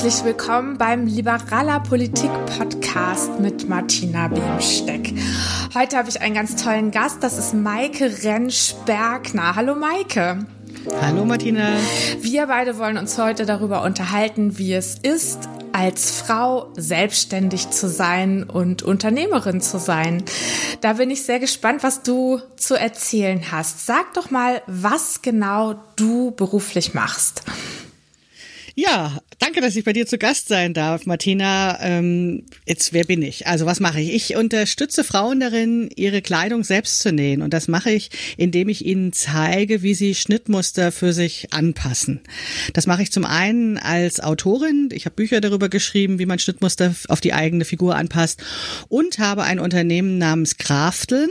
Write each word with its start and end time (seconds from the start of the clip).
herzlich 0.00 0.24
willkommen 0.24 0.78
beim 0.78 1.08
Liberaler 1.08 1.80
Politik 1.80 2.30
Podcast 2.56 3.40
mit 3.40 3.68
Martina 3.68 4.28
Beemsteck. 4.28 5.12
Heute 5.74 5.96
habe 5.96 6.08
ich 6.08 6.20
einen 6.20 6.36
ganz 6.36 6.54
tollen 6.54 6.92
Gast, 6.92 7.20
das 7.24 7.36
ist 7.36 7.52
Maike 7.52 8.22
Rentsch-Bergner. 8.22 9.56
Hallo 9.56 9.74
Maike. 9.74 10.46
Hallo 11.02 11.24
Martina. 11.24 11.72
Wir 12.20 12.46
beide 12.46 12.78
wollen 12.78 12.96
uns 12.96 13.18
heute 13.18 13.44
darüber 13.44 13.82
unterhalten, 13.82 14.56
wie 14.56 14.72
es 14.72 14.96
ist, 15.00 15.48
als 15.72 16.12
Frau 16.12 16.72
selbstständig 16.76 17.70
zu 17.70 17.88
sein 17.88 18.44
und 18.44 18.84
Unternehmerin 18.84 19.60
zu 19.60 19.80
sein. 19.80 20.22
Da 20.80 20.92
bin 20.92 21.10
ich 21.10 21.24
sehr 21.24 21.40
gespannt, 21.40 21.82
was 21.82 22.04
du 22.04 22.40
zu 22.56 22.76
erzählen 22.76 23.50
hast. 23.50 23.84
Sag 23.84 24.14
doch 24.14 24.30
mal, 24.30 24.62
was 24.68 25.22
genau 25.22 25.74
du 25.96 26.30
beruflich 26.30 26.94
machst. 26.94 27.42
Ja, 28.80 29.18
danke, 29.40 29.60
dass 29.60 29.74
ich 29.74 29.84
bei 29.84 29.92
dir 29.92 30.06
zu 30.06 30.18
Gast 30.18 30.46
sein 30.46 30.72
darf, 30.72 31.04
Martina. 31.04 31.80
Ähm, 31.82 32.44
jetzt, 32.64 32.92
wer 32.92 33.02
bin 33.02 33.22
ich? 33.22 33.48
Also, 33.48 33.66
was 33.66 33.80
mache 33.80 34.00
ich? 34.00 34.14
Ich 34.14 34.36
unterstütze 34.36 35.02
Frauen 35.02 35.40
darin, 35.40 35.90
ihre 35.96 36.22
Kleidung 36.22 36.62
selbst 36.62 37.00
zu 37.00 37.10
nähen. 37.10 37.42
Und 37.42 37.52
das 37.52 37.66
mache 37.66 37.90
ich, 37.90 38.10
indem 38.36 38.68
ich 38.68 38.86
ihnen 38.86 39.12
zeige, 39.12 39.82
wie 39.82 39.94
sie 39.94 40.14
Schnittmuster 40.14 40.92
für 40.92 41.12
sich 41.12 41.52
anpassen. 41.52 42.20
Das 42.72 42.86
mache 42.86 43.02
ich 43.02 43.10
zum 43.10 43.24
einen 43.24 43.78
als 43.78 44.20
Autorin. 44.20 44.90
Ich 44.92 45.06
habe 45.06 45.16
Bücher 45.16 45.40
darüber 45.40 45.68
geschrieben, 45.68 46.20
wie 46.20 46.26
man 46.26 46.38
Schnittmuster 46.38 46.94
auf 47.08 47.20
die 47.20 47.32
eigene 47.32 47.64
Figur 47.64 47.96
anpasst. 47.96 48.44
Und 48.88 49.18
habe 49.18 49.42
ein 49.42 49.58
Unternehmen 49.58 50.18
namens 50.18 50.56
Krafteln. 50.56 51.30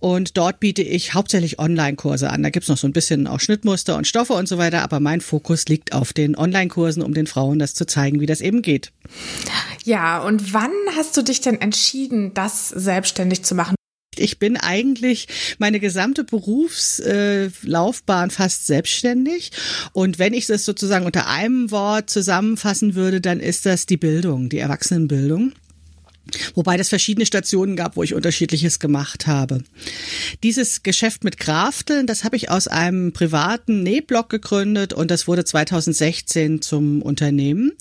Und 0.00 0.36
dort 0.36 0.60
biete 0.60 0.82
ich 0.82 1.14
hauptsächlich 1.14 1.58
Online-Kurse 1.58 2.30
an. 2.30 2.42
Da 2.42 2.50
gibt's 2.50 2.68
noch 2.68 2.78
so 2.78 2.86
ein 2.86 2.92
bisschen 2.92 3.26
auch 3.26 3.40
Schnittmuster 3.40 3.96
und 3.96 4.06
Stoffe 4.06 4.34
und 4.34 4.48
so 4.48 4.58
weiter, 4.58 4.82
aber 4.82 5.00
mein 5.00 5.20
Fokus 5.20 5.66
liegt 5.66 5.92
auf 5.92 6.12
den 6.12 6.36
Online-Kursen, 6.36 7.02
um 7.02 7.14
den 7.14 7.26
Frauen 7.26 7.58
das 7.58 7.74
zu 7.74 7.86
zeigen, 7.86 8.20
wie 8.20 8.26
das 8.26 8.40
eben 8.40 8.62
geht. 8.62 8.92
Ja, 9.84 10.22
und 10.22 10.54
wann 10.54 10.70
hast 10.96 11.16
du 11.16 11.22
dich 11.22 11.40
denn 11.40 11.60
entschieden, 11.60 12.32
das 12.34 12.68
selbstständig 12.68 13.42
zu 13.42 13.54
machen? 13.54 13.74
Ich 14.16 14.38
bin 14.38 14.56
eigentlich 14.56 15.28
meine 15.58 15.80
gesamte 15.80 16.24
Berufslaufbahn 16.24 18.30
fast 18.30 18.66
selbstständig. 18.66 19.52
Und 19.92 20.18
wenn 20.18 20.34
ich 20.34 20.46
das 20.46 20.64
sozusagen 20.64 21.06
unter 21.06 21.28
einem 21.28 21.70
Wort 21.70 22.10
zusammenfassen 22.10 22.94
würde, 22.94 23.20
dann 23.20 23.40
ist 23.40 23.64
das 23.64 23.86
die 23.86 23.96
Bildung, 23.96 24.48
die 24.48 24.58
Erwachsenenbildung. 24.58 25.52
Wobei 26.54 26.76
das 26.76 26.88
verschiedene 26.88 27.26
Stationen 27.26 27.76
gab, 27.76 27.96
wo 27.96 28.02
ich 28.02 28.14
unterschiedliches 28.14 28.78
gemacht 28.78 29.26
habe. 29.26 29.62
Dieses 30.42 30.82
Geschäft 30.82 31.24
mit 31.24 31.38
Krafteln, 31.38 32.06
das 32.06 32.24
habe 32.24 32.36
ich 32.36 32.50
aus 32.50 32.68
einem 32.68 33.12
privaten 33.12 33.82
Nähblog 33.82 34.28
gegründet 34.28 34.92
und 34.92 35.10
das 35.10 35.26
wurde 35.26 35.44
2016 35.44 36.62
zum 36.62 37.02
Unternehmen. 37.02 37.72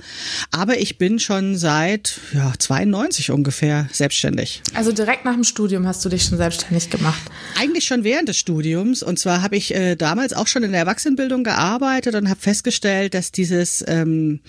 Aber 0.51 0.79
ich 0.79 0.97
bin 0.97 1.19
schon 1.19 1.57
seit 1.57 2.19
ja, 2.33 2.53
92 2.57 3.31
ungefähr 3.31 3.89
selbstständig. 3.91 4.61
Also 4.73 4.91
direkt 4.91 5.25
nach 5.25 5.33
dem 5.33 5.43
Studium 5.43 5.87
hast 5.87 6.03
du 6.05 6.09
dich 6.09 6.23
schon 6.23 6.37
selbstständig 6.37 6.89
gemacht? 6.89 7.21
Eigentlich 7.59 7.85
schon 7.85 8.03
während 8.03 8.29
des 8.29 8.37
Studiums. 8.37 9.03
Und 9.03 9.19
zwar 9.19 9.41
habe 9.41 9.55
ich 9.55 9.73
äh, 9.73 9.95
damals 9.95 10.33
auch 10.33 10.47
schon 10.47 10.63
in 10.63 10.71
der 10.71 10.81
Erwachsenenbildung 10.81 11.43
gearbeitet 11.43 12.15
und 12.15 12.29
habe 12.29 12.39
festgestellt, 12.39 13.13
dass 13.13 13.31
dieses 13.31 13.83
ähm, 13.87 14.39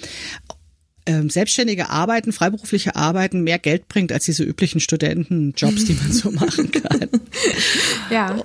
ähm, 1.09 1.31
selbstständige 1.31 1.89
Arbeiten, 1.89 2.33
freiberufliche 2.33 2.95
Arbeiten 2.95 3.43
mehr 3.43 3.59
Geld 3.59 3.89
bringt 3.89 4.13
als 4.13 4.27
diese 4.27 4.45
üblichen 4.45 4.79
Studentenjobs, 4.79 5.87
die 5.87 5.95
man 5.95 6.13
so 6.13 6.31
machen 6.33 6.71
kann. 6.71 7.09
ja, 8.11 8.37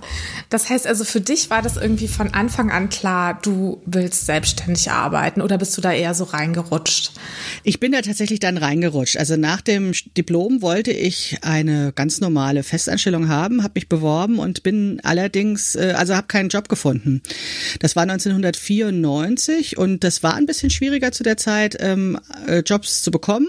das 0.49 0.69
heißt 0.69 0.85
also 0.87 1.03
für 1.03 1.21
dich 1.21 1.49
war 1.49 1.61
das 1.61 1.77
irgendwie 1.77 2.07
von 2.07 2.33
Anfang 2.33 2.71
an 2.71 2.89
klar, 2.89 3.39
du 3.41 3.81
willst 3.85 4.25
selbstständig 4.25 4.91
arbeiten 4.91 5.41
oder 5.41 5.57
bist 5.57 5.75
du 5.77 5.81
da 5.81 5.91
eher 5.91 6.13
so 6.13 6.25
reingerutscht? 6.25 7.11
Ich 7.63 7.79
bin 7.79 7.91
da 7.91 8.01
tatsächlich 8.01 8.39
dann 8.39 8.57
reingerutscht. 8.57 9.17
Also 9.17 9.35
nach 9.35 9.61
dem 9.61 9.93
Diplom 10.17 10.61
wollte 10.61 10.91
ich 10.91 11.37
eine 11.41 11.91
ganz 11.93 12.21
normale 12.21 12.63
Festanstellung 12.63 13.29
haben, 13.29 13.63
habe 13.63 13.73
mich 13.75 13.89
beworben 13.89 14.39
und 14.39 14.63
bin 14.63 14.99
allerdings, 15.03 15.75
äh, 15.75 15.93
also 15.97 16.15
habe 16.15 16.27
keinen 16.27 16.49
Job 16.49 16.69
gefunden. 16.69 17.21
Das 17.79 17.95
war 17.95 18.03
1994 18.03 19.77
und 19.77 20.03
das 20.03 20.23
war 20.23 20.35
ein 20.35 20.45
bisschen 20.45 20.69
schwieriger 20.69 21.11
zu 21.11 21.23
der 21.23 21.37
Zeit. 21.37 21.77
Ähm, 21.79 22.19
äh, 22.47 22.59
Jobs 22.59 23.01
zu 23.01 23.11
bekommen. 23.11 23.47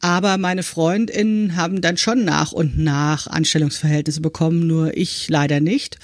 Aber 0.00 0.38
meine 0.38 0.62
Freundinnen 0.62 1.56
haben 1.56 1.80
dann 1.80 1.96
schon 1.96 2.24
nach 2.24 2.52
und 2.52 2.78
nach 2.78 3.26
Anstellungsverhältnisse 3.26 4.20
bekommen, 4.20 4.66
nur 4.68 4.96
ich 4.96 5.28
leider 5.28 5.58
nicht. 5.58 5.98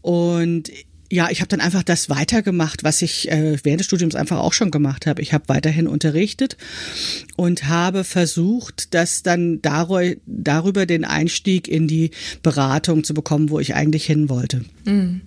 Und 0.00 0.70
ja, 1.10 1.28
ich 1.30 1.40
habe 1.40 1.48
dann 1.48 1.60
einfach 1.60 1.82
das 1.82 2.10
weitergemacht, 2.10 2.84
was 2.84 3.02
ich 3.02 3.30
äh, 3.30 3.58
während 3.62 3.80
des 3.80 3.86
Studiums 3.86 4.14
einfach 4.14 4.38
auch 4.38 4.52
schon 4.52 4.70
gemacht 4.70 5.06
habe. 5.06 5.22
Ich 5.22 5.32
habe 5.32 5.48
weiterhin 5.48 5.86
unterrichtet 5.86 6.56
und 7.36 7.68
habe 7.68 8.04
versucht, 8.04 8.94
das 8.94 9.22
dann 9.22 9.60
darüber 9.62 10.86
den 10.86 11.04
Einstieg 11.04 11.68
in 11.68 11.86
die 11.86 12.10
Beratung 12.42 13.04
zu 13.04 13.14
bekommen, 13.14 13.50
wo 13.50 13.60
ich 13.60 13.74
eigentlich 13.74 14.04
hin 14.04 14.28
wollte. 14.28 14.64
Mhm. 14.84 15.22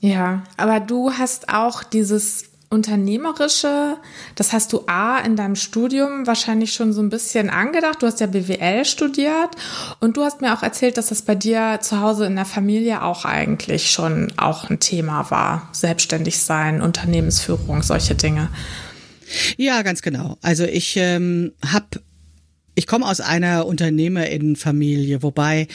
Ja, 0.00 0.44
aber 0.56 0.80
du 0.80 1.12
hast 1.12 1.48
auch 1.48 1.82
dieses 1.82 2.47
Unternehmerische, 2.70 3.96
das 4.34 4.52
hast 4.52 4.72
du 4.72 4.82
A 4.86 5.18
in 5.20 5.36
deinem 5.36 5.56
Studium 5.56 6.26
wahrscheinlich 6.26 6.74
schon 6.74 6.92
so 6.92 7.00
ein 7.00 7.08
bisschen 7.08 7.48
angedacht. 7.48 8.02
Du 8.02 8.06
hast 8.06 8.20
ja 8.20 8.26
BWL 8.26 8.84
studiert 8.84 9.50
und 10.00 10.16
du 10.16 10.22
hast 10.22 10.42
mir 10.42 10.52
auch 10.52 10.62
erzählt, 10.62 10.98
dass 10.98 11.06
das 11.06 11.22
bei 11.22 11.34
dir 11.34 11.78
zu 11.80 12.00
Hause 12.00 12.26
in 12.26 12.36
der 12.36 12.44
Familie 12.44 13.02
auch 13.02 13.24
eigentlich 13.24 13.90
schon 13.90 14.32
auch 14.36 14.68
ein 14.68 14.80
Thema 14.80 15.30
war. 15.30 15.70
Selbstständig 15.72 16.38
sein, 16.40 16.82
Unternehmensführung, 16.82 17.82
solche 17.82 18.14
Dinge. 18.14 18.50
Ja, 19.56 19.82
ganz 19.82 20.02
genau. 20.02 20.36
Also 20.42 20.64
ich 20.64 20.96
ähm, 20.96 21.52
habe 21.64 21.86
ich 22.78 22.86
komme 22.86 23.06
aus 23.06 23.20
einer 23.20 23.66
Unternehmerinnenfamilie, 23.66 25.24
wobei 25.24 25.66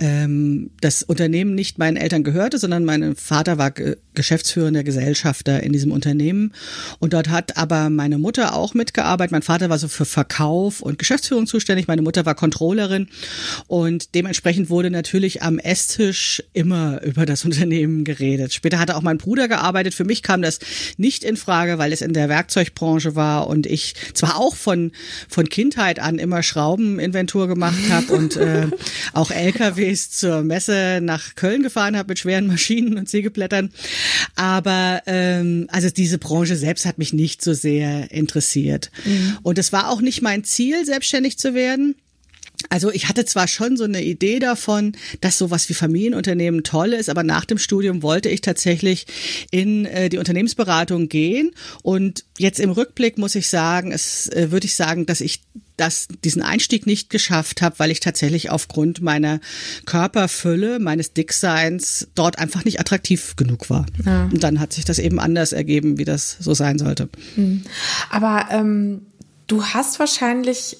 ähm, 0.00 0.70
das 0.80 1.02
Unternehmen 1.02 1.54
nicht 1.54 1.76
meinen 1.76 1.98
Eltern 1.98 2.24
gehörte, 2.24 2.56
sondern 2.56 2.86
mein 2.86 3.14
Vater 3.14 3.58
war 3.58 3.72
Ge 3.72 3.98
geschäftsführender 4.14 4.82
Gesellschafter 4.82 5.62
in 5.62 5.74
diesem 5.74 5.92
Unternehmen. 5.92 6.54
Und 7.00 7.12
dort 7.12 7.28
hat 7.28 7.58
aber 7.58 7.90
meine 7.90 8.16
Mutter 8.16 8.56
auch 8.56 8.72
mitgearbeitet. 8.72 9.30
Mein 9.30 9.42
Vater 9.42 9.68
war 9.68 9.76
so 9.76 9.88
für 9.88 10.06
Verkauf 10.06 10.80
und 10.80 10.98
Geschäftsführung 10.98 11.46
zuständig. 11.46 11.86
Meine 11.86 12.00
Mutter 12.00 12.24
war 12.24 12.34
Controllerin. 12.34 13.08
Und 13.66 14.14
dementsprechend 14.14 14.70
wurde 14.70 14.90
natürlich 14.90 15.42
am 15.42 15.58
Esstisch 15.58 16.42
immer 16.54 17.02
über 17.02 17.26
das 17.26 17.44
Unternehmen 17.44 18.04
geredet. 18.04 18.54
Später 18.54 18.78
hatte 18.78 18.96
auch 18.96 19.02
mein 19.02 19.18
Bruder 19.18 19.48
gearbeitet. 19.48 19.92
Für 19.92 20.04
mich 20.04 20.22
kam 20.22 20.40
das 20.40 20.60
nicht 20.96 21.22
in 21.22 21.36
Frage, 21.36 21.76
weil 21.76 21.92
es 21.92 22.00
in 22.00 22.14
der 22.14 22.30
Werkzeugbranche 22.30 23.16
war 23.16 23.46
und 23.46 23.66
ich 23.66 23.96
zwar 24.14 24.38
auch 24.38 24.56
von, 24.56 24.92
von 25.28 25.46
Kindheit 25.50 25.98
an 25.98 26.18
immer 26.18 26.42
Schraubeninventur 26.46 27.48
gemacht 27.48 27.90
habe 27.90 28.12
und 28.12 28.36
äh, 28.36 28.68
auch 29.12 29.30
LKWs 29.30 30.10
zur 30.10 30.42
Messe 30.42 31.00
nach 31.02 31.34
Köln 31.34 31.62
gefahren 31.62 31.96
habe 31.96 32.10
mit 32.10 32.18
schweren 32.18 32.46
Maschinen 32.46 32.96
und 32.96 33.08
Sägeblättern. 33.08 33.70
Aber 34.34 35.02
ähm, 35.06 35.66
also 35.70 35.90
diese 35.90 36.18
Branche 36.18 36.56
selbst 36.56 36.86
hat 36.86 36.98
mich 36.98 37.12
nicht 37.12 37.42
so 37.42 37.52
sehr 37.52 38.10
interessiert. 38.10 38.90
Mhm. 39.04 39.38
Und 39.42 39.58
es 39.58 39.72
war 39.72 39.90
auch 39.90 40.00
nicht 40.00 40.22
mein 40.22 40.44
Ziel, 40.44 40.84
selbstständig 40.84 41.38
zu 41.38 41.54
werden. 41.54 41.96
Also 42.70 42.90
ich 42.90 43.08
hatte 43.08 43.24
zwar 43.24 43.48
schon 43.48 43.76
so 43.76 43.84
eine 43.84 44.02
Idee 44.02 44.38
davon, 44.38 44.92
dass 45.20 45.38
sowas 45.38 45.68
wie 45.68 45.74
Familienunternehmen 45.74 46.62
toll 46.62 46.92
ist, 46.94 47.08
aber 47.08 47.22
nach 47.22 47.44
dem 47.44 47.58
Studium 47.58 48.02
wollte 48.02 48.28
ich 48.28 48.40
tatsächlich 48.40 49.06
in 49.50 49.84
äh, 49.84 50.08
die 50.08 50.18
Unternehmensberatung 50.18 51.08
gehen. 51.08 51.52
Und 51.82 52.24
jetzt 52.38 52.60
im 52.60 52.70
Rückblick 52.70 53.18
muss 53.18 53.34
ich 53.34 53.48
sagen, 53.48 53.92
es 53.92 54.28
äh, 54.28 54.50
würde 54.50 54.66
ich 54.66 54.74
sagen, 54.74 55.06
dass 55.06 55.20
ich 55.20 55.40
das, 55.76 56.08
diesen 56.24 56.42
Einstieg 56.42 56.86
nicht 56.86 57.10
geschafft 57.10 57.62
habe, 57.62 57.78
weil 57.78 57.90
ich 57.90 58.00
tatsächlich 58.00 58.50
aufgrund 58.50 59.00
meiner 59.02 59.40
Körperfülle, 59.84 60.78
meines 60.78 61.12
Dickseins 61.12 62.08
dort 62.14 62.38
einfach 62.38 62.64
nicht 62.64 62.80
attraktiv 62.80 63.36
genug 63.36 63.68
war. 63.70 63.86
Ja. 64.04 64.24
Und 64.24 64.42
dann 64.42 64.60
hat 64.60 64.72
sich 64.72 64.84
das 64.84 64.98
eben 64.98 65.18
anders 65.18 65.52
ergeben, 65.52 65.98
wie 65.98 66.04
das 66.04 66.36
so 66.40 66.54
sein 66.54 66.78
sollte. 66.78 67.08
Hm. 67.34 67.62
Aber 68.10 68.48
ähm, 68.50 69.02
du 69.46 69.64
hast 69.64 69.98
wahrscheinlich 69.98 70.78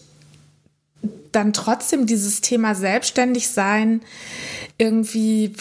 dann 1.33 1.53
trotzdem 1.53 2.07
dieses 2.07 2.41
Thema 2.41 2.75
selbstständig 2.75 3.49
sein 3.49 4.01
irgendwie 4.79 5.53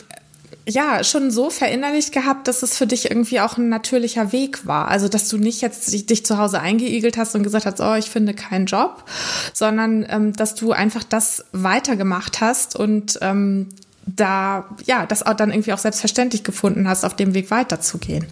ja, 0.68 1.04
schon 1.04 1.30
so 1.30 1.50
verinnerlicht 1.50 2.12
gehabt, 2.12 2.48
dass 2.48 2.64
es 2.64 2.78
für 2.78 2.88
dich 2.88 3.10
irgendwie 3.12 3.40
auch 3.40 3.58
ein 3.58 3.70
natürlicher 3.70 4.32
Weg 4.32 4.66
war. 4.66 4.88
Also, 4.88 5.08
dass 5.08 5.28
du 5.28 5.38
nicht 5.38 5.62
jetzt 5.62 5.92
dich 6.10 6.26
zu 6.26 6.38
Hause 6.38 6.60
eingeigelt 6.60 7.18
hast 7.18 7.36
und 7.36 7.44
gesagt 7.44 7.66
hast, 7.66 7.80
oh, 7.82 7.94
ich 7.96 8.10
finde 8.10 8.34
keinen 8.34 8.66
Job, 8.66 9.04
sondern 9.54 10.06
ähm, 10.10 10.34
dass 10.34 10.56
du 10.56 10.72
einfach 10.72 11.04
das 11.04 11.46
weitergemacht 11.52 12.42
hast 12.42 12.76
und 12.76 13.20
ähm, 13.22 13.70
da, 14.08 14.70
ja, 14.86 15.06
das 15.06 15.24
auch 15.24 15.36
dann 15.36 15.52
irgendwie 15.52 15.74
auch 15.74 15.80
selbstverständlich 15.80 16.44
gefunden 16.44 16.88
hast, 16.88 17.06
auf 17.06 17.16
dem 17.16 17.34
Weg 17.34 17.52
weiterzugehen. 17.52 18.26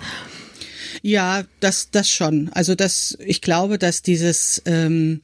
Ja, 1.01 1.43
das, 1.59 1.91
das 1.91 2.09
schon. 2.09 2.49
Also, 2.53 2.73
das, 2.73 3.17
ich 3.19 3.41
glaube, 3.41 3.77
dass 3.77 4.01
dieses, 4.01 4.61
ähm, 4.65 5.21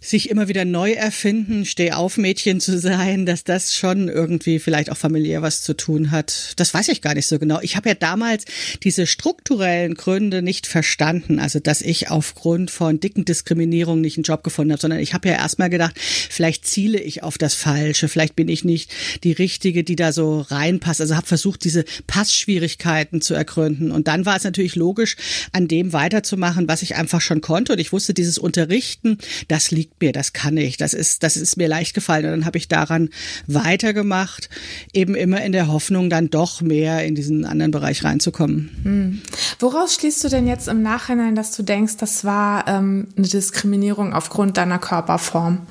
sich 0.00 0.30
immer 0.30 0.48
wieder 0.48 0.64
neu 0.64 0.92
erfinden, 0.92 1.66
steh 1.66 1.92
auf 1.92 2.16
Mädchen 2.16 2.58
zu 2.60 2.78
sein, 2.78 3.26
dass 3.26 3.44
das 3.44 3.74
schon 3.74 4.08
irgendwie 4.08 4.58
vielleicht 4.58 4.90
auch 4.90 4.96
familiär 4.96 5.42
was 5.42 5.60
zu 5.60 5.74
tun 5.74 6.10
hat. 6.10 6.54
Das 6.56 6.72
weiß 6.72 6.88
ich 6.88 7.02
gar 7.02 7.14
nicht 7.14 7.26
so 7.26 7.38
genau. 7.38 7.60
Ich 7.60 7.76
habe 7.76 7.90
ja 7.90 7.94
damals 7.94 8.46
diese 8.82 9.06
strukturellen 9.06 9.94
Gründe 9.94 10.40
nicht 10.40 10.66
verstanden, 10.66 11.38
also 11.38 11.60
dass 11.60 11.82
ich 11.82 12.10
aufgrund 12.10 12.70
von 12.70 12.98
dicken 12.98 13.26
Diskriminierungen 13.26 14.00
nicht 14.00 14.16
einen 14.16 14.24
Job 14.24 14.42
gefunden 14.42 14.72
habe, 14.72 14.80
sondern 14.80 15.00
ich 15.00 15.12
habe 15.12 15.28
ja 15.28 15.34
erstmal 15.34 15.68
gedacht, 15.68 15.98
vielleicht 15.98 16.66
ziele 16.66 16.98
ich 16.98 17.22
auf 17.22 17.36
das 17.36 17.54
Falsche, 17.54 18.08
vielleicht 18.08 18.36
bin 18.36 18.48
ich 18.48 18.64
nicht 18.64 18.90
die 19.22 19.32
richtige, 19.32 19.84
die 19.84 19.96
da 19.96 20.12
so 20.12 20.40
reinpasst. 20.40 21.02
Also 21.02 21.14
habe 21.14 21.26
versucht, 21.26 21.62
diese 21.64 21.84
Passschwierigkeiten 22.06 23.20
zu 23.20 23.34
ergründen 23.34 23.90
und 23.90 24.08
dann 24.08 24.24
war 24.24 24.36
es 24.36 24.44
natürlich 24.44 24.76
logisch, 24.76 25.16
an 25.52 25.68
dem 25.68 25.92
weiterzumachen, 25.92 26.68
was 26.68 26.80
ich 26.80 26.96
einfach 26.96 27.20
schon 27.20 27.42
konnte 27.42 27.74
und 27.74 27.78
ich 27.78 27.92
wusste, 27.92 28.14
dieses 28.14 28.38
Unterrichten, 28.38 29.18
das 29.48 29.70
liegt 29.70 29.89
liegt 30.00 30.02
mir, 30.02 30.12
das 30.12 30.32
kann 30.32 30.56
ich, 30.56 30.76
das 30.76 30.94
ist, 30.94 31.22
das 31.22 31.36
ist 31.36 31.56
mir 31.56 31.68
leicht 31.68 31.94
gefallen. 31.94 32.24
Und 32.24 32.30
dann 32.30 32.44
habe 32.44 32.58
ich 32.58 32.68
daran 32.68 33.10
weitergemacht, 33.46 34.48
eben 34.92 35.14
immer 35.14 35.42
in 35.42 35.52
der 35.52 35.68
Hoffnung, 35.68 36.10
dann 36.10 36.30
doch 36.30 36.60
mehr 36.60 37.04
in 37.04 37.14
diesen 37.14 37.44
anderen 37.44 37.70
Bereich 37.70 38.04
reinzukommen. 38.04 38.70
Hm. 38.82 39.22
Woraus 39.58 39.94
schließt 39.94 40.24
du 40.24 40.28
denn 40.28 40.46
jetzt 40.46 40.68
im 40.68 40.82
Nachhinein, 40.82 41.34
dass 41.34 41.54
du 41.56 41.62
denkst, 41.62 41.96
das 41.98 42.24
war 42.24 42.66
ähm, 42.66 43.08
eine 43.16 43.28
Diskriminierung 43.28 44.12
aufgrund 44.12 44.56
deiner 44.56 44.78
Körperform? 44.78 45.66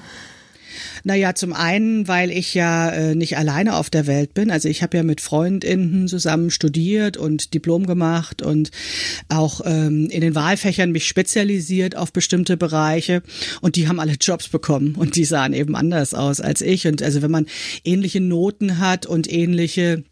Naja, 1.10 1.34
zum 1.34 1.54
einen, 1.54 2.08
weil 2.08 2.30
ich 2.30 2.54
ja 2.54 2.92
äh, 2.92 3.16
nicht 3.16 3.36
alleine 3.36 3.78
auf 3.78 3.90
der 3.90 4.06
Welt 4.06 4.36
bin. 4.36 4.52
Also 4.52 4.70
ich 4.70 4.84
habe 4.84 4.96
ja 4.96 5.02
mit 5.02 5.22
Freundinnen 5.22 6.08
zusammen 6.08 6.52
studiert 6.52 7.18
und 7.18 7.56
Diplom 7.56 7.88
gemacht 7.88 8.44
und 8.44 8.70
auch 9.28 9.62
ähm, 9.66 10.08
in 10.12 10.22
den 10.22 10.36
Wahlfächern 10.36 10.92
mich 10.92 11.08
spezialisiert 11.08 11.96
auf 11.96 12.14
bestimmte 12.14 12.58
Bereiche. 12.58 13.24
Und 13.60 13.76
die 13.76 13.88
haben 13.88 14.00
alle 14.00 14.18
Jobs 14.22 14.50
bekommen 14.50 14.94
und 14.94 15.16
die 15.16 15.26
sahen 15.26 15.54
eben 15.54 15.76
anders 15.76 16.14
aus 16.14 16.42
als 16.42 16.62
ich. 16.62 16.86
Und 16.86 17.02
also 17.02 17.24
wenn 17.24 17.32
man 17.32 17.48
ähnliche 17.84 18.22
Noten 18.22 18.78
hat 18.78 19.08
und 19.08 19.34
ähnliche 19.34 20.04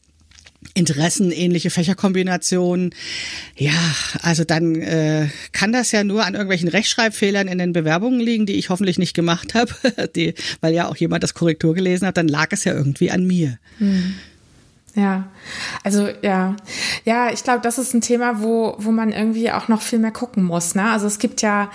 Interessen, 0.74 1.32
ähnliche 1.32 1.70
Fächerkombinationen. 1.70 2.94
Ja, 3.56 3.74
also 4.22 4.44
dann 4.44 4.76
äh, 4.76 5.28
kann 5.52 5.72
das 5.72 5.92
ja 5.92 6.04
nur 6.04 6.26
an 6.26 6.34
irgendwelchen 6.34 6.70
Rechtschreibfehlern 6.70 7.48
in 7.48 7.58
den 7.58 7.74
Bewerbungen 7.74 8.20
liegen, 8.20 8.46
die 8.46 8.56
ich 8.56 8.70
hoffentlich 8.70 9.00
nicht 9.00 9.14
gemacht 9.14 9.54
habe, 9.54 9.74
die, 10.16 10.34
weil 10.62 10.74
ja 10.74 10.88
auch 10.88 10.96
jemand 10.96 11.24
das 11.24 11.34
Korrektur 11.34 11.74
gelesen 11.74 12.08
hat, 12.08 12.18
dann 12.18 12.28
lag 12.28 12.50
es 12.52 12.64
ja 12.64 12.74
irgendwie 12.74 13.12
an 13.12 13.26
mir. 13.26 13.58
Hm. 13.80 14.16
Ja, 14.98 15.26
also 15.84 16.10
ja, 16.24 16.56
ja, 17.06 17.30
ich 17.30 17.44
glaube, 17.44 17.60
das 17.62 17.78
ist 17.78 17.94
ein 17.94 18.02
Thema, 18.02 18.42
wo, 18.42 18.74
wo 18.80 18.90
man 18.90 19.12
irgendwie 19.12 19.52
auch 19.52 19.68
noch 19.68 19.84
viel 19.84 20.00
mehr 20.00 20.10
gucken 20.10 20.44
muss. 20.44 20.74
Ne? 20.74 20.90
Also 20.90 21.06
es 21.06 21.20
gibt 21.20 21.44
ja 21.44 21.70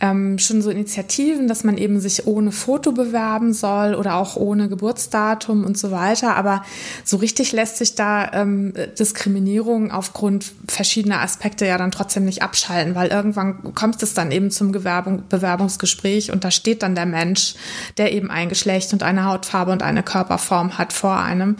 ähm, 0.00 0.38
schon 0.38 0.62
so 0.62 0.70
Initiativen, 0.70 1.48
dass 1.48 1.64
man 1.64 1.76
eben 1.76 1.98
sich 1.98 2.28
ohne 2.28 2.52
Foto 2.52 2.92
bewerben 2.92 3.52
soll 3.52 3.96
oder 3.96 4.14
auch 4.14 4.36
ohne 4.36 4.68
Geburtsdatum 4.68 5.64
und 5.64 5.76
so 5.78 5.90
weiter. 5.90 6.36
Aber 6.36 6.64
so 7.04 7.16
richtig 7.16 7.50
lässt 7.50 7.78
sich 7.78 7.96
da 7.96 8.30
ähm, 8.34 8.72
Diskriminierung 8.96 9.90
aufgrund 9.90 10.52
verschiedener 10.68 11.22
Aspekte 11.22 11.66
ja 11.66 11.76
dann 11.76 11.90
trotzdem 11.90 12.24
nicht 12.24 12.42
abschalten, 12.42 12.94
weil 12.94 13.08
irgendwann 13.08 13.74
kommt 13.74 14.00
es 14.04 14.14
dann 14.14 14.30
eben 14.30 14.52
zum 14.52 14.70
Gewerbung, 14.70 15.24
Bewerbungsgespräch 15.28 16.30
und 16.30 16.44
da 16.44 16.52
steht 16.52 16.84
dann 16.84 16.94
der 16.94 17.06
Mensch, 17.06 17.56
der 17.98 18.12
eben 18.12 18.30
ein 18.30 18.48
Geschlecht 18.48 18.92
und 18.92 19.02
eine 19.02 19.24
Hautfarbe 19.24 19.72
und 19.72 19.82
eine 19.82 20.04
Körperform 20.04 20.78
hat 20.78 20.92
vor 20.92 21.18
einem. 21.18 21.56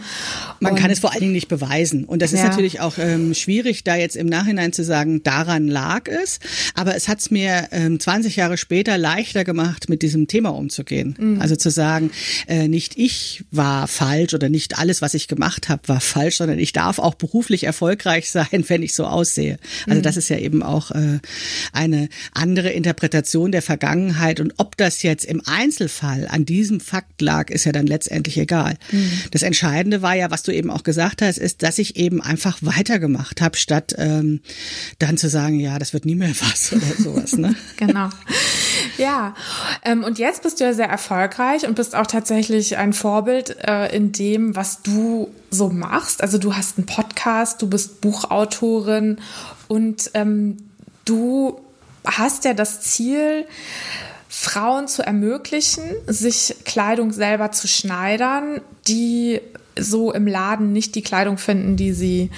Man 0.61 0.73
und 0.73 0.79
kann 0.79 0.89
es 0.89 1.00
vor 1.01 1.11
allen 1.11 1.19
Dingen 1.19 1.33
nicht 1.33 1.47
beweisen. 1.47 2.05
Und 2.05 2.21
das 2.21 2.31
ist 2.31 2.39
ja. 2.39 2.47
natürlich 2.47 2.79
auch 2.79 2.97
ähm, 2.97 3.33
schwierig, 3.33 3.83
da 3.83 3.95
jetzt 3.95 4.15
im 4.15 4.27
Nachhinein 4.27 4.71
zu 4.71 4.83
sagen, 4.83 5.23
daran 5.23 5.67
lag 5.67 6.07
es. 6.07 6.39
Aber 6.75 6.95
es 6.95 7.07
hat 7.07 7.19
es 7.19 7.31
mir 7.31 7.67
ähm, 7.71 7.99
20 7.99 8.35
Jahre 8.35 8.57
später 8.57 8.97
leichter 8.97 9.43
gemacht, 9.43 9.89
mit 9.89 10.03
diesem 10.03 10.27
Thema 10.27 10.49
umzugehen. 10.49 11.15
Mhm. 11.17 11.41
Also 11.41 11.55
zu 11.55 11.71
sagen, 11.71 12.11
äh, 12.47 12.67
nicht 12.67 12.97
ich 12.97 13.43
war 13.51 13.87
falsch 13.87 14.33
oder 14.33 14.47
nicht 14.47 14.77
alles, 14.77 15.01
was 15.01 15.15
ich 15.15 15.27
gemacht 15.27 15.69
habe, 15.69 15.87
war 15.87 16.01
falsch, 16.01 16.37
sondern 16.37 16.59
ich 16.59 16.71
darf 16.71 16.99
auch 16.99 17.15
beruflich 17.15 17.63
erfolgreich 17.63 18.29
sein, 18.31 18.63
wenn 18.67 18.83
ich 18.83 18.93
so 18.93 19.05
aussehe. 19.05 19.57
Also 19.87 19.99
mhm. 19.99 20.03
das 20.03 20.17
ist 20.17 20.29
ja 20.29 20.37
eben 20.37 20.61
auch 20.61 20.91
äh, 20.91 21.19
eine 21.73 22.09
andere 22.33 22.69
Interpretation 22.69 23.51
der 23.51 23.63
Vergangenheit. 23.63 24.39
Und 24.39 24.53
ob 24.57 24.77
das 24.77 25.01
jetzt 25.01 25.25
im 25.25 25.41
Einzelfall 25.45 26.27
an 26.29 26.45
diesem 26.45 26.79
Fakt 26.79 27.21
lag, 27.21 27.49
ist 27.49 27.65
ja 27.65 27.71
dann 27.71 27.87
letztendlich 27.87 28.37
egal. 28.37 28.75
Mhm. 28.91 29.11
Das 29.31 29.41
Entscheidende 29.41 30.03
war 30.03 30.15
ja, 30.15 30.29
was 30.29 30.43
du 30.43 30.51
eben 30.51 30.69
auch 30.69 30.83
gesagt 30.83 30.90
hast, 30.97 31.37
ist, 31.37 31.63
dass 31.63 31.77
ich 31.77 31.95
eben 31.95 32.21
einfach 32.21 32.57
weitergemacht 32.61 33.41
habe, 33.41 33.57
statt 33.57 33.93
ähm, 33.97 34.41
dann 34.99 35.17
zu 35.17 35.29
sagen, 35.29 35.59
ja, 35.59 35.79
das 35.79 35.93
wird 35.93 36.05
nie 36.05 36.15
mehr 36.15 36.33
was 36.41 36.73
oder 36.73 36.81
sowas. 36.97 37.33
Ne? 37.33 37.55
genau. 37.77 38.09
Ja, 38.97 39.35
ähm, 39.83 40.03
und 40.03 40.19
jetzt 40.19 40.43
bist 40.43 40.59
du 40.59 40.63
ja 40.63 40.73
sehr 40.73 40.89
erfolgreich 40.89 41.67
und 41.67 41.75
bist 41.75 41.95
auch 41.95 42.07
tatsächlich 42.07 42.77
ein 42.77 42.93
Vorbild 42.93 43.57
äh, 43.67 43.95
in 43.95 44.11
dem, 44.11 44.55
was 44.55 44.81
du 44.81 45.29
so 45.49 45.69
machst. 45.69 46.21
Also 46.21 46.37
du 46.37 46.55
hast 46.55 46.77
einen 46.77 46.85
Podcast, 46.85 47.61
du 47.61 47.69
bist 47.69 48.01
Buchautorin 48.01 49.17
und 49.67 50.11
ähm, 50.13 50.57
du 51.05 51.59
hast 52.05 52.45
ja 52.45 52.53
das 52.53 52.81
Ziel, 52.81 53.45
Frauen 54.43 54.87
zu 54.87 55.03
ermöglichen, 55.03 55.83
sich 56.07 56.55
Kleidung 56.65 57.13
selber 57.13 57.51
zu 57.51 57.67
schneidern, 57.67 58.59
die 58.87 59.39
so 59.77 60.11
im 60.11 60.25
Laden 60.25 60.73
nicht 60.73 60.95
die 60.95 61.03
Kleidung 61.03 61.37
finden, 61.37 61.77
die 61.77 61.93
sie 61.93 62.31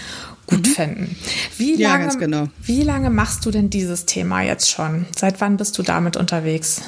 gut 0.46 0.68
mhm. 0.68 0.72
finden. 0.72 1.16
Wie 1.58 1.76
ja, 1.78 1.96
lange, 1.96 2.18
genau. 2.18 2.50
wie 2.62 2.82
lange 2.82 3.10
machst 3.10 3.46
du 3.46 3.52
denn 3.52 3.70
dieses 3.70 4.06
Thema 4.06 4.42
jetzt 4.42 4.70
schon? 4.70 5.06
Seit 5.18 5.40
wann 5.40 5.56
bist 5.56 5.78
du 5.78 5.82
damit 5.82 6.18
unterwegs? 6.18 6.82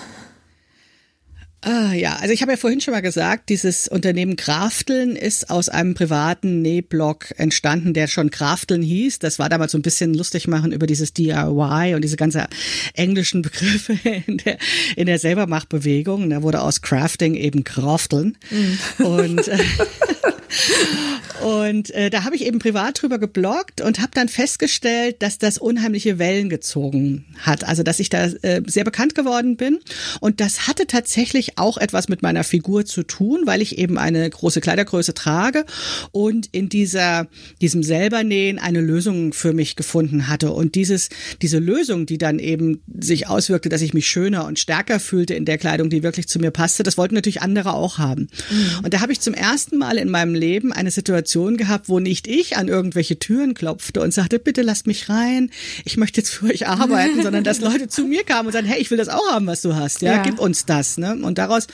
Ah, 1.67 1.93
ja, 1.93 2.17
also 2.17 2.31
ich 2.31 2.43
habe 2.43 2.51
ja 2.51 2.57
vorhin 2.59 2.79
schon 2.79 2.93
mal 2.93 3.01
gesagt, 3.01 3.49
dieses 3.49 3.87
Unternehmen 3.87 4.35
Krafteln 4.35 5.15
ist 5.15 5.49
aus 5.49 5.67
einem 5.67 5.95
privaten 5.95 6.61
Nähblog 6.61 7.33
entstanden, 7.37 7.95
der 7.95 8.05
schon 8.05 8.29
Krafteln 8.29 8.83
hieß. 8.83 9.17
Das 9.17 9.39
war 9.39 9.49
damals 9.49 9.71
so 9.71 9.79
ein 9.79 9.81
bisschen 9.81 10.13
lustig 10.13 10.47
machen 10.47 10.71
über 10.71 10.85
dieses 10.85 11.13
DIY 11.13 11.95
und 11.95 12.03
diese 12.03 12.17
ganze 12.17 12.45
englischen 12.93 13.41
Begriffe 13.41 13.97
in 14.27 14.37
der, 14.37 14.59
in 14.95 15.07
der 15.07 15.17
Selbermachbewegung. 15.17 16.29
Da 16.29 16.43
wurde 16.43 16.61
aus 16.61 16.83
Crafting 16.83 17.33
eben 17.33 17.63
Krafteln. 17.63 18.37
Mhm. 18.51 19.03
Und 19.03 19.47
äh, 19.47 19.57
Und 21.41 21.91
äh, 21.91 22.09
da 22.09 22.23
habe 22.23 22.35
ich 22.35 22.45
eben 22.45 22.59
privat 22.59 23.01
drüber 23.01 23.19
gebloggt 23.19 23.81
und 23.81 23.99
habe 23.99 24.11
dann 24.13 24.29
festgestellt, 24.29 25.21
dass 25.21 25.37
das 25.37 25.57
unheimliche 25.57 26.17
Wellen 26.17 26.49
gezogen 26.49 27.25
hat. 27.39 27.63
Also 27.63 27.83
dass 27.83 27.99
ich 27.99 28.09
da 28.09 28.25
äh, 28.25 28.61
sehr 28.65 28.83
bekannt 28.83 29.15
geworden 29.15 29.57
bin. 29.57 29.79
Und 30.21 30.39
das 30.39 30.67
hatte 30.67 30.87
tatsächlich 30.87 31.57
auch 31.57 31.77
etwas 31.77 32.07
mit 32.07 32.21
meiner 32.21 32.43
Figur 32.43 32.85
zu 32.85 33.03
tun, 33.03 33.41
weil 33.45 33.61
ich 33.61 33.77
eben 33.77 33.97
eine 33.97 34.29
große 34.29 34.61
Kleidergröße 34.61 35.13
trage 35.13 35.65
und 36.11 36.47
in 36.51 36.69
dieser, 36.69 37.27
diesem 37.61 37.83
Selbernähen 37.83 38.57
eine 38.57 38.81
Lösung 38.81 39.33
für 39.33 39.53
mich 39.53 39.75
gefunden 39.75 40.27
hatte. 40.27 40.51
Und 40.51 40.75
dieses, 40.75 41.09
diese 41.41 41.59
Lösung, 41.59 42.05
die 42.05 42.17
dann 42.17 42.39
eben 42.39 42.81
sich 42.97 43.27
auswirkte, 43.27 43.69
dass 43.69 43.81
ich 43.81 43.93
mich 43.93 44.07
schöner 44.07 44.45
und 44.45 44.57
stärker 44.59 44.99
fühlte 44.99 45.33
in 45.33 45.45
der 45.45 45.57
Kleidung, 45.57 45.89
die 45.89 46.03
wirklich 46.03 46.27
zu 46.27 46.39
mir 46.39 46.51
passte, 46.51 46.83
das 46.83 46.97
wollten 46.97 47.15
natürlich 47.15 47.41
andere 47.41 47.73
auch 47.73 47.97
haben. 47.97 48.29
Mhm. 48.49 48.85
Und 48.85 48.93
da 48.93 49.01
habe 49.01 49.11
ich 49.11 49.19
zum 49.19 49.33
ersten 49.33 49.77
Mal 49.77 49.97
in 49.97 50.09
meinem 50.09 50.33
Leben 50.33 50.71
eine 50.71 50.91
Situation 50.91 51.25
gehabt, 51.57 51.89
wo 51.89 51.99
nicht 51.99 52.27
ich 52.27 52.57
an 52.57 52.67
irgendwelche 52.67 53.19
Türen 53.19 53.53
klopfte 53.53 54.01
und 54.01 54.13
sagte, 54.13 54.39
bitte 54.39 54.61
lasst 54.61 54.87
mich 54.87 55.09
rein, 55.09 55.51
ich 55.83 55.97
möchte 55.97 56.21
jetzt 56.21 56.31
für 56.31 56.47
euch 56.47 56.67
arbeiten, 56.67 57.21
sondern 57.21 57.43
dass 57.43 57.59
Leute 57.61 57.87
zu 57.87 58.05
mir 58.05 58.23
kamen 58.23 58.47
und 58.47 58.53
sagten, 58.53 58.67
hey, 58.67 58.81
ich 58.81 58.91
will 58.91 58.97
das 58.97 59.09
auch 59.09 59.31
haben, 59.31 59.47
was 59.47 59.61
du 59.61 59.75
hast, 59.75 60.01
ja, 60.01 60.13
ja. 60.13 60.23
gib 60.23 60.39
uns 60.39 60.65
das. 60.65 60.97
Ne? 60.97 61.15
Und 61.21 61.37
daraus 61.37 61.67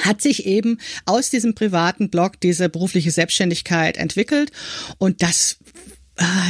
hat 0.00 0.22
sich 0.22 0.46
eben 0.46 0.78
aus 1.04 1.30
diesem 1.30 1.54
privaten 1.54 2.10
Blog 2.10 2.40
diese 2.40 2.68
berufliche 2.68 3.10
Selbstständigkeit 3.10 3.96
entwickelt 3.96 4.52
und 4.98 5.22
das 5.22 5.58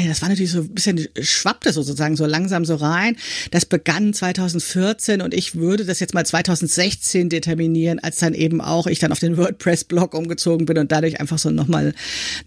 das 0.08 0.20
war 0.20 0.28
natürlich 0.28 0.50
so 0.50 0.60
ein 0.60 0.68
bisschen, 0.68 1.06
schwappte 1.20 1.72
sozusagen 1.72 2.16
so 2.16 2.26
langsam 2.26 2.64
so 2.64 2.74
rein. 2.74 3.16
Das 3.52 3.66
begann 3.66 4.12
2014 4.12 5.22
und 5.22 5.32
ich 5.32 5.54
würde 5.54 5.84
das 5.84 6.00
jetzt 6.00 6.12
mal 6.12 6.26
2016 6.26 7.28
determinieren, 7.28 8.00
als 8.00 8.16
dann 8.16 8.34
eben 8.34 8.60
auch 8.60 8.86
ich 8.86 8.98
dann 8.98 9.12
auf 9.12 9.20
den 9.20 9.36
WordPress-Blog 9.36 10.14
umgezogen 10.14 10.66
bin 10.66 10.78
und 10.78 10.90
dadurch 10.90 11.20
einfach 11.20 11.38
so 11.38 11.50
nochmal 11.50 11.94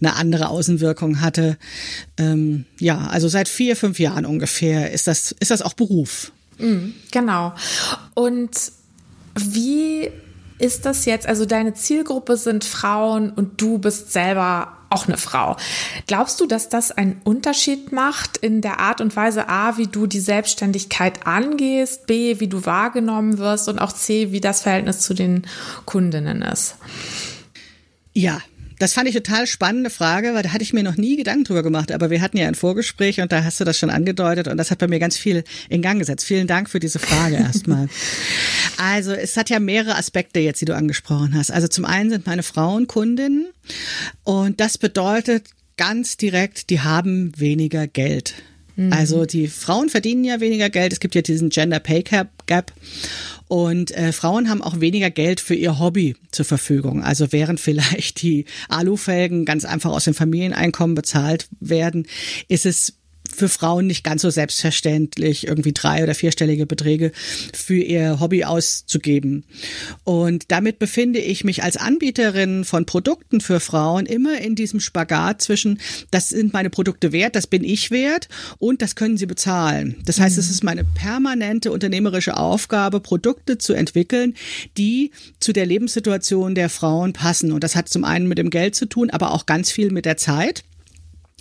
eine 0.00 0.16
andere 0.16 0.48
Außenwirkung 0.48 1.20
hatte. 1.20 1.56
Ähm, 2.18 2.66
ja, 2.78 3.06
also 3.08 3.28
seit 3.28 3.48
vier, 3.48 3.76
fünf 3.76 3.98
Jahren 3.98 4.26
ungefähr 4.26 4.92
ist 4.92 5.06
das, 5.06 5.34
ist 5.40 5.50
das 5.50 5.62
auch 5.62 5.74
Beruf. 5.74 6.32
Mhm, 6.58 6.94
genau. 7.10 7.54
Und 8.14 8.50
wie 9.34 10.10
ist 10.58 10.86
das 10.86 11.04
jetzt? 11.04 11.26
Also 11.26 11.46
deine 11.46 11.74
Zielgruppe 11.74 12.36
sind 12.36 12.64
Frauen 12.64 13.30
und 13.30 13.60
du 13.60 13.78
bist 13.78 14.12
selber 14.12 14.76
auch 14.90 15.08
eine 15.08 15.16
Frau. 15.16 15.56
Glaubst 16.06 16.40
du, 16.40 16.46
dass 16.46 16.68
das 16.68 16.92
einen 16.92 17.20
Unterschied 17.24 17.92
macht 17.92 18.36
in 18.36 18.60
der 18.60 18.78
Art 18.78 19.00
und 19.00 19.14
Weise 19.16 19.48
A, 19.48 19.76
wie 19.76 19.88
du 19.88 20.06
die 20.06 20.20
Selbstständigkeit 20.20 21.26
angehst, 21.26 22.06
B, 22.06 22.38
wie 22.38 22.48
du 22.48 22.64
wahrgenommen 22.64 23.38
wirst 23.38 23.68
und 23.68 23.80
auch 23.80 23.92
C, 23.92 24.30
wie 24.30 24.40
das 24.40 24.62
Verhältnis 24.62 25.00
zu 25.00 25.14
den 25.14 25.46
Kundinnen 25.84 26.42
ist? 26.42 26.76
Ja, 28.12 28.40
das 28.78 28.92
fand 28.92 29.08
ich 29.08 29.14
total 29.14 29.46
spannende 29.46 29.90
Frage, 29.90 30.34
weil 30.34 30.42
da 30.42 30.52
hatte 30.52 30.62
ich 30.62 30.72
mir 30.72 30.82
noch 30.82 30.96
nie 30.96 31.16
Gedanken 31.16 31.44
drüber 31.44 31.62
gemacht. 31.62 31.92
Aber 31.92 32.10
wir 32.10 32.20
hatten 32.20 32.36
ja 32.36 32.48
ein 32.48 32.54
Vorgespräch 32.54 33.20
und 33.20 33.32
da 33.32 33.44
hast 33.44 33.60
du 33.60 33.64
das 33.64 33.78
schon 33.78 33.90
angedeutet 33.90 34.48
und 34.48 34.56
das 34.56 34.70
hat 34.70 34.78
bei 34.78 34.88
mir 34.88 34.98
ganz 34.98 35.16
viel 35.16 35.44
in 35.68 35.82
Gang 35.82 35.98
gesetzt. 35.98 36.24
Vielen 36.26 36.46
Dank 36.46 36.68
für 36.68 36.80
diese 36.80 36.98
Frage 36.98 37.36
erstmal. 37.36 37.88
Also 38.76 39.12
es 39.12 39.36
hat 39.36 39.50
ja 39.50 39.60
mehrere 39.60 39.96
Aspekte 39.96 40.40
jetzt, 40.40 40.60
die 40.60 40.64
du 40.64 40.74
angesprochen 40.74 41.34
hast. 41.34 41.52
Also 41.52 41.68
zum 41.68 41.84
einen 41.84 42.10
sind 42.10 42.26
meine 42.26 42.42
Frauen 42.42 42.88
Kundinnen 42.88 43.46
und 44.24 44.58
das 44.58 44.78
bedeutet 44.78 45.46
ganz 45.76 46.16
direkt, 46.16 46.70
die 46.70 46.80
haben 46.80 47.32
weniger 47.38 47.86
Geld. 47.86 48.34
Also 48.90 49.24
die 49.24 49.46
Frauen 49.46 49.88
verdienen 49.88 50.24
ja 50.24 50.40
weniger 50.40 50.68
Geld. 50.68 50.92
Es 50.92 51.00
gibt 51.00 51.14
ja 51.14 51.22
diesen 51.22 51.50
Gender 51.50 51.78
Pay 51.78 52.04
Gap. 52.46 52.72
Und 53.46 53.92
äh, 53.92 54.12
Frauen 54.12 54.48
haben 54.48 54.62
auch 54.62 54.80
weniger 54.80 55.10
Geld 55.10 55.40
für 55.40 55.54
ihr 55.54 55.78
Hobby 55.78 56.16
zur 56.32 56.44
Verfügung. 56.44 57.04
Also 57.04 57.30
während 57.30 57.60
vielleicht 57.60 58.22
die 58.22 58.46
Alufelgen 58.68 59.44
ganz 59.44 59.64
einfach 59.64 59.90
aus 59.90 60.04
dem 60.04 60.14
Familieneinkommen 60.14 60.94
bezahlt 60.94 61.48
werden, 61.60 62.06
ist 62.48 62.66
es 62.66 62.94
für 63.34 63.48
Frauen 63.48 63.86
nicht 63.86 64.04
ganz 64.04 64.22
so 64.22 64.30
selbstverständlich, 64.30 65.46
irgendwie 65.46 65.72
drei- 65.72 66.02
oder 66.02 66.14
vierstellige 66.14 66.66
Beträge 66.66 67.12
für 67.52 67.76
ihr 67.76 68.20
Hobby 68.20 68.44
auszugeben. 68.44 69.44
Und 70.04 70.44
damit 70.48 70.78
befinde 70.78 71.18
ich 71.18 71.44
mich 71.44 71.62
als 71.62 71.76
Anbieterin 71.76 72.64
von 72.64 72.86
Produkten 72.86 73.40
für 73.40 73.60
Frauen 73.60 74.06
immer 74.06 74.38
in 74.40 74.54
diesem 74.54 74.80
Spagat 74.80 75.42
zwischen, 75.42 75.80
das 76.10 76.28
sind 76.28 76.52
meine 76.52 76.70
Produkte 76.70 77.12
wert, 77.12 77.36
das 77.36 77.46
bin 77.46 77.64
ich 77.64 77.90
wert 77.90 78.28
und 78.58 78.82
das 78.82 78.94
können 78.94 79.16
sie 79.16 79.26
bezahlen. 79.26 79.96
Das 80.04 80.20
heißt, 80.20 80.38
es 80.38 80.46
mhm. 80.46 80.52
ist 80.52 80.64
meine 80.64 80.84
permanente 80.84 81.72
unternehmerische 81.72 82.36
Aufgabe, 82.36 83.00
Produkte 83.00 83.58
zu 83.58 83.72
entwickeln, 83.74 84.34
die 84.76 85.10
zu 85.40 85.52
der 85.52 85.66
Lebenssituation 85.66 86.54
der 86.54 86.68
Frauen 86.68 87.12
passen. 87.12 87.52
Und 87.52 87.64
das 87.64 87.76
hat 87.76 87.88
zum 87.88 88.04
einen 88.04 88.28
mit 88.28 88.38
dem 88.38 88.50
Geld 88.50 88.74
zu 88.74 88.86
tun, 88.86 89.10
aber 89.10 89.32
auch 89.32 89.46
ganz 89.46 89.70
viel 89.70 89.90
mit 89.90 90.04
der 90.04 90.16
Zeit. 90.16 90.64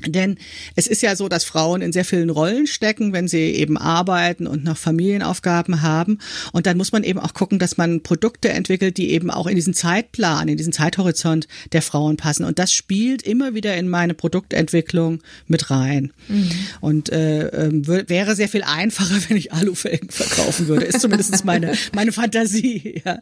Denn 0.06 0.38
es 0.76 0.88
ist 0.88 1.04
ja 1.04 1.16
so, 1.16 1.30
dass 1.30 1.44
Frauen 1.44 1.82
in 1.82 1.94
sehr 1.94 2.04
vielen 2.04 2.32
Rollen 2.32 2.66
stecken, 2.66 3.14
wenn 3.14 3.28
sie 3.28 3.52
eben 3.52 3.78
arbeiten 3.78 4.48
und 4.48 4.64
noch 4.64 4.76
Familienaufgaben 4.76 5.84
haben. 5.84 6.18
Und 6.52 6.66
dann 6.66 6.78
muss 6.78 6.92
man 6.92 7.04
eben 7.04 7.20
auch 7.20 7.34
gucken, 7.36 7.60
dass 7.60 7.78
man 7.78 8.02
Produkte 8.02 8.50
entwickelt, 8.50 8.98
die 8.98 9.12
eben 9.12 9.30
auch 9.30 9.46
in 9.46 9.56
diesen 9.56 9.76
Zeitplan, 9.76 10.48
in 10.48 10.58
diesen 10.58 10.74
Zeithorizont 10.74 11.48
der 11.74 11.84
Frauen 11.84 12.18
passen. 12.18 12.44
Und 12.44 12.58
das 12.58 12.74
spielt 12.74 13.22
immer 13.22 13.54
wieder 13.54 13.78
in 13.78 13.88
meine 13.88 14.16
Produktentwicklung 14.16 15.20
mit 15.48 15.70
rein. 15.70 16.12
Mhm. 16.28 16.52
Und 16.82 17.12
äh, 17.12 17.48
äh, 17.50 18.10
wäre 18.10 18.36
sehr 18.36 18.50
viel 18.50 18.64
einfacher, 18.64 19.16
wenn 19.30 19.38
ich 19.38 19.54
Alufelgen 19.54 20.10
verkaufen 20.10 20.68
würde. 20.68 20.86
Ist 20.86 21.02
zumindest 21.02 21.46
meine, 21.46 21.74
meine 21.94 22.12
Fantasie. 22.12 22.74
Ja. 23.06 23.20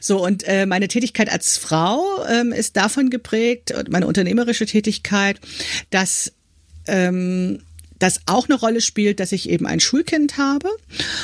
So, 0.00 0.24
und 0.24 0.42
äh, 0.48 0.66
meine 0.66 0.88
Tätigkeit 0.88 1.30
als 1.30 1.58
Frau 1.58 2.24
ähm, 2.28 2.50
ist 2.50 2.76
davon 2.76 3.08
geprägt, 3.08 3.72
meine 3.88 4.06
unternehmerische 4.06 4.66
Tätigkeit, 4.66 5.38
dass 5.90 6.32
ähm, 6.86 7.60
das 7.98 8.20
auch 8.26 8.48
eine 8.48 8.58
Rolle 8.58 8.80
spielt, 8.80 9.20
dass 9.20 9.32
ich 9.32 9.48
eben 9.48 9.66
ein 9.66 9.80
Schulkind 9.80 10.38
habe 10.38 10.68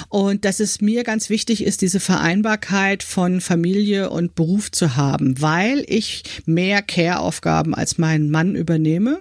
und 0.08 0.44
dass 0.44 0.60
es 0.60 0.80
mir 0.80 1.04
ganz 1.04 1.28
wichtig 1.28 1.64
ist, 1.64 1.82
diese 1.82 2.00
Vereinbarkeit 2.00 3.02
von 3.02 3.40
Familie 3.40 4.10
und 4.10 4.34
Beruf 4.34 4.70
zu 4.70 4.96
haben, 4.96 5.40
weil 5.40 5.84
ich 5.86 6.22
mehr 6.46 6.82
Care-Aufgaben 6.82 7.74
als 7.74 7.98
mein 7.98 8.30
Mann 8.30 8.54
übernehme 8.54 9.20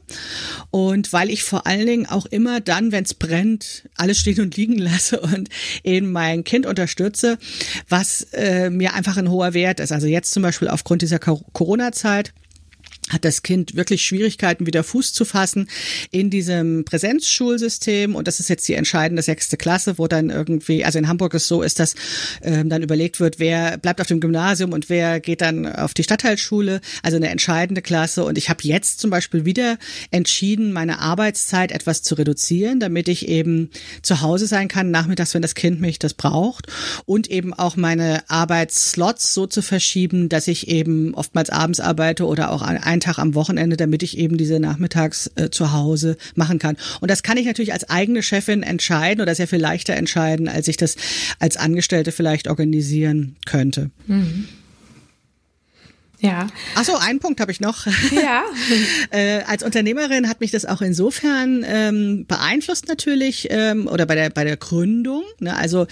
und 0.69 1.12
weil 1.13 1.29
ich 1.29 1.43
vor 1.43 1.67
allen 1.67 1.86
Dingen 1.86 2.05
auch 2.05 2.25
immer 2.25 2.62
dann, 2.62 2.91
wenn 2.91 3.03
es 3.03 3.13
brennt, 3.13 3.89
alles 3.95 4.17
stehen 4.17 4.41
und 4.41 4.55
liegen 4.55 4.77
lasse 4.77 5.19
und 5.19 5.50
eben 5.83 6.12
mein 6.12 6.43
Kind 6.43 6.65
unterstütze, 6.65 7.38
was 7.89 8.27
äh, 8.33 8.69
mir 8.69 8.93
einfach 8.93 9.17
ein 9.17 9.29
hoher 9.29 9.53
Wert 9.53 9.79
ist. 9.79 9.91
Also 9.91 10.07
jetzt 10.07 10.31
zum 10.31 10.43
Beispiel 10.43 10.69
aufgrund 10.69 11.01
dieser 11.01 11.19
Corona-Zeit 11.19 12.33
hat 13.12 13.25
das 13.25 13.44
Kind 13.44 13.75
wirklich 13.75 14.06
Schwierigkeiten, 14.06 14.65
wieder 14.65 14.84
Fuß 14.84 15.13
zu 15.13 15.25
fassen 15.25 15.70
in 16.12 16.30
diesem 16.30 16.86
Präsenzschulsystem. 16.86 18.15
Und 18.15 18.27
das 18.27 18.39
ist 18.39 18.50
jetzt 18.50 18.68
die 18.68 18.74
entscheidende 18.74 19.22
sechste 19.22 19.58
Klasse, 19.58 19.98
wo 19.98 20.08
dann 20.08 20.30
irgendwie, 20.30 20.86
also 20.86 21.00
in 21.00 21.08
Hamburg 21.08 21.34
es 21.34 21.48
so 21.48 21.62
ist, 21.62 21.80
dass 21.80 21.96
ähm, 22.41 22.70
dann 22.70 22.84
überlegt 22.84 23.20
wird, 23.20 23.39
wer 23.39 23.77
bleibt 23.77 24.01
auf 24.01 24.08
dem 24.08 24.20
Gymnasium 24.20 24.74
und 24.74 24.89
wer 24.89 25.20
geht 25.20 25.41
dann 25.41 25.65
auf 25.68 25.94
die 25.94 26.03
Stadtteilschule. 26.03 26.82
Also 27.03 27.18
eine 27.18 27.30
entscheidende 27.30 27.82
Klasse. 27.82 28.24
Und 28.24 28.38
ich 28.38 28.50
habe 28.50 28.60
jetzt 28.63 29.00
zum 29.00 29.10
Beispiel 29.10 29.46
wieder 29.46 29.77
entschieden, 30.12 30.74
meine 30.74 31.00
Arbeitszeit 31.00 31.72
etwas 31.72 32.03
zu 32.03 32.15
reduzieren, 32.15 32.80
damit 32.80 33.08
ich 33.08 33.27
eben 33.27 33.70
zu 34.01 34.22
Hause 34.22 34.48
sein 34.48 34.68
kann, 34.68 34.91
nachmittags, 34.91 35.34
wenn 35.34 35.41
das 35.41 35.56
Kind 35.56 35.82
mich 35.82 36.00
das 36.00 36.13
braucht. 36.13 36.68
Und 37.06 37.30
eben 37.30 37.53
auch 37.53 37.75
meine 37.75 38.30
Arbeitsslots 38.30 39.34
so 39.34 39.48
zu 39.48 39.62
verschieben, 39.62 40.30
dass 40.30 40.48
ich 40.48 40.68
eben 40.68 41.13
oftmals 41.13 41.50
abends 41.50 41.80
arbeite 41.80 42.25
oder 42.25 42.51
auch 42.51 42.62
ein 42.62 42.77
einen 43.01 43.13
Tag 43.13 43.20
am 43.20 43.36
Wochenende, 43.36 43.77
damit 43.77 44.03
ich 44.03 44.17
eben 44.17 44.38
diese 44.38 44.60
nachmittags 44.60 45.29
äh, 45.36 45.50
zu 45.50 45.74
Hause 45.74 46.17
machen 46.36 46.60
kann. 46.60 46.77
Und 47.00 47.12
das 47.12 47.24
kann 47.24 47.38
ich 47.38 47.46
natürlich 47.46 47.74
als 47.74 47.89
eigene 47.89 48.24
Chefin 48.24 48.63
entscheiden 48.63 49.22
oder 49.22 49.36
sehr 49.36 49.48
viel 49.48 49.60
leichter 49.60 49.96
entscheiden, 49.96 50.48
als 50.48 50.67
ich 50.67 50.77
das 50.77 50.96
als 51.39 51.58
Angestellte 51.58 52.12
vielleicht 52.12 52.48
organisieren 52.48 53.36
könnte. 53.46 53.89
Mhm. 54.08 54.48
Ja. 56.20 56.48
Ach 56.75 56.84
so, 56.84 56.96
einen 56.98 57.17
Punkt 57.17 57.39
habe 57.41 57.51
ich 57.51 57.60
noch. 57.60 57.88
Ja. 58.12 58.43
äh, 59.10 59.41
als 59.48 59.63
Unternehmerin 59.63 60.29
hat 60.29 60.39
mich 60.39 60.51
das 60.51 60.65
auch 60.65 60.81
insofern 60.81 61.65
ähm, 61.67 62.25
beeinflusst 62.27 62.88
natürlich 62.88 63.48
ähm, 63.50 63.88
oder 63.88 64.05
bei 64.05 64.13
der 64.13 64.29
bei 64.29 64.43
der 64.43 64.58
Gründung. 64.58 65.24
Ne? 65.39 65.55
Also 65.55 65.88